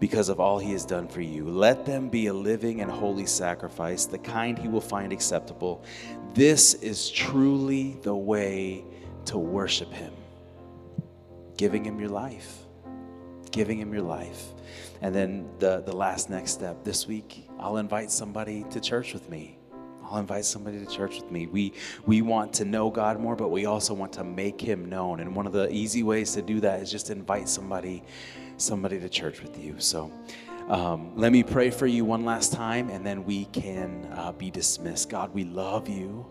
because 0.00 0.28
of 0.28 0.38
all 0.38 0.58
he 0.58 0.72
has 0.72 0.84
done 0.84 1.08
for 1.08 1.20
you. 1.20 1.48
Let 1.48 1.84
them 1.84 2.08
be 2.08 2.26
a 2.26 2.32
living 2.32 2.80
and 2.80 2.90
holy 2.90 3.26
sacrifice 3.26 4.06
the 4.06 4.18
kind 4.18 4.58
he 4.58 4.68
will 4.68 4.80
find 4.80 5.12
acceptable. 5.12 5.82
This 6.34 6.74
is 6.74 7.10
truly 7.10 7.98
the 8.02 8.14
way 8.14 8.84
to 9.24 9.38
worship 9.38 9.92
him 9.92 10.12
giving 11.58 11.84
him 11.84 12.00
your 12.00 12.08
life 12.08 12.60
giving 13.50 13.78
him 13.78 13.92
your 13.92 14.02
life 14.02 14.54
and 15.02 15.14
then 15.14 15.48
the 15.58 15.82
the 15.82 15.94
last 15.94 16.30
next 16.30 16.52
step 16.52 16.82
this 16.84 17.06
week 17.06 17.46
i'll 17.58 17.76
invite 17.76 18.10
somebody 18.10 18.64
to 18.70 18.80
church 18.80 19.12
with 19.12 19.28
me 19.28 19.58
I'll 20.10 20.18
invite 20.18 20.44
somebody 20.44 20.78
to 20.78 20.86
church 20.86 21.20
with 21.20 21.30
me. 21.30 21.46
We 21.46 21.74
we 22.06 22.22
want 22.22 22.54
to 22.54 22.64
know 22.64 22.90
God 22.90 23.20
more, 23.20 23.36
but 23.36 23.50
we 23.50 23.66
also 23.66 23.92
want 23.94 24.12
to 24.14 24.24
make 24.24 24.60
him 24.60 24.88
known. 24.88 25.20
And 25.20 25.34
one 25.36 25.46
of 25.46 25.52
the 25.52 25.70
easy 25.70 26.02
ways 26.02 26.32
to 26.32 26.42
do 26.42 26.60
that 26.60 26.80
is 26.80 26.90
just 26.90 27.10
invite 27.10 27.48
somebody 27.48 28.02
somebody 28.56 28.98
to 29.00 29.08
church 29.08 29.42
with 29.42 29.62
you. 29.62 29.74
So 29.78 30.10
um, 30.68 31.12
let 31.16 31.32
me 31.32 31.42
pray 31.42 31.70
for 31.70 31.86
you 31.86 32.04
one 32.04 32.24
last 32.24 32.52
time, 32.52 32.90
and 32.90 33.04
then 33.04 33.24
we 33.24 33.46
can 33.46 34.06
uh, 34.12 34.32
be 34.32 34.50
dismissed. 34.50 35.10
God, 35.10 35.32
we 35.34 35.44
love 35.44 35.88
you. 35.88 36.26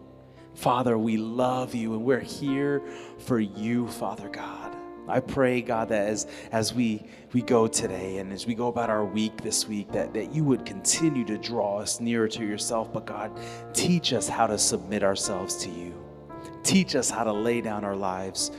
Father, 0.54 0.98
we 0.98 1.18
love 1.18 1.76
you, 1.76 1.94
and 1.94 2.04
we're 2.04 2.20
here 2.20 2.82
for 3.20 3.40
you, 3.40 3.88
Father 3.88 4.30
God. 4.30 4.67
I 5.08 5.20
pray, 5.20 5.62
God, 5.62 5.90
that 5.90 6.08
as, 6.08 6.28
as 6.52 6.74
we, 6.74 7.06
we 7.34 7.42
go 7.42 7.68
today 7.68 8.18
and 8.18 8.32
as 8.34 8.46
we 8.46 8.56
go 8.56 8.68
about 8.68 8.90
our 8.90 9.06
week 9.06 9.42
this 9.42 9.68
week, 9.68 9.92
that, 9.92 10.14
that 10.14 10.34
you 10.34 10.44
would 10.44 10.66
continue 10.66 11.26
to 11.26 11.38
draw 11.38 11.80
us 11.80 12.00
nearer 12.00 12.28
to 12.30 12.46
yourself. 12.46 12.92
But 12.92 13.06
God, 13.06 13.32
teach 13.74 14.14
us 14.14 14.28
how 14.28 14.48
to 14.48 14.58
submit 14.58 15.04
ourselves 15.04 15.56
to 15.64 15.70
you. 15.70 15.94
Teach 16.64 16.96
us 16.96 17.10
how 17.10 17.24
to 17.24 17.32
lay 17.32 17.62
down 17.62 17.84
our 17.84 17.96
lives 17.96 18.52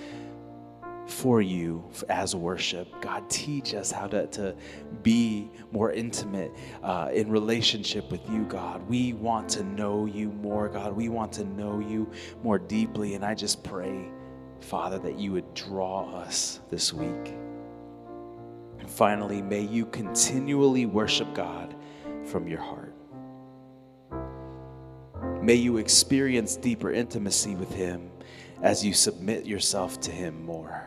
for 1.08 1.40
you 1.40 1.82
as 2.08 2.34
worship. 2.34 2.88
God, 3.00 3.28
teach 3.30 3.74
us 3.74 3.90
how 3.90 4.06
to, 4.08 4.26
to 4.28 4.54
be 5.02 5.50
more 5.72 5.90
intimate 5.90 6.52
uh, 6.82 7.10
in 7.12 7.30
relationship 7.30 8.10
with 8.10 8.28
you, 8.28 8.44
God. 8.44 8.86
We 8.88 9.14
want 9.14 9.48
to 9.50 9.64
know 9.64 10.06
you 10.06 10.30
more, 10.30 10.68
God. 10.68 10.92
We 10.92 11.08
want 11.08 11.32
to 11.34 11.44
know 11.44 11.80
you 11.80 12.10
more 12.42 12.58
deeply. 12.58 13.14
And 13.14 13.24
I 13.24 13.34
just 13.34 13.64
pray 13.64 14.10
Father, 14.60 14.98
that 14.98 15.18
you 15.18 15.32
would 15.32 15.54
draw 15.54 16.10
us 16.14 16.60
this 16.70 16.92
week. 16.92 17.34
And 18.78 18.88
finally, 18.88 19.42
may 19.42 19.62
you 19.62 19.86
continually 19.86 20.86
worship 20.86 21.34
God 21.34 21.74
from 22.24 22.46
your 22.46 22.60
heart. 22.60 22.94
May 25.42 25.54
you 25.54 25.78
experience 25.78 26.56
deeper 26.56 26.92
intimacy 26.92 27.54
with 27.54 27.72
Him 27.72 28.10
as 28.62 28.84
you 28.84 28.92
submit 28.92 29.46
yourself 29.46 30.00
to 30.00 30.10
Him 30.10 30.44
more. 30.44 30.86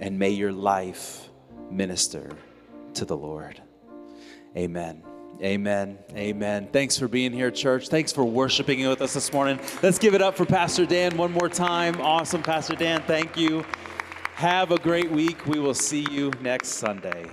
And 0.00 0.18
may 0.18 0.30
your 0.30 0.52
life 0.52 1.28
minister 1.70 2.30
to 2.94 3.04
the 3.04 3.16
Lord. 3.16 3.62
Amen. 4.56 5.02
Amen. 5.42 5.98
Amen. 6.14 6.68
Thanks 6.72 6.98
for 6.98 7.08
being 7.08 7.32
here, 7.32 7.50
church. 7.50 7.88
Thanks 7.88 8.12
for 8.12 8.24
worshiping 8.24 8.86
with 8.88 9.02
us 9.02 9.14
this 9.14 9.32
morning. 9.32 9.60
Let's 9.82 9.98
give 9.98 10.14
it 10.14 10.22
up 10.22 10.36
for 10.36 10.46
Pastor 10.46 10.86
Dan 10.86 11.16
one 11.16 11.32
more 11.32 11.48
time. 11.48 12.00
Awesome, 12.00 12.42
Pastor 12.42 12.74
Dan. 12.74 13.02
Thank 13.06 13.36
you. 13.36 13.64
Have 14.34 14.70
a 14.70 14.78
great 14.78 15.10
week. 15.10 15.46
We 15.46 15.58
will 15.58 15.74
see 15.74 16.06
you 16.10 16.30
next 16.40 16.68
Sunday. 16.68 17.26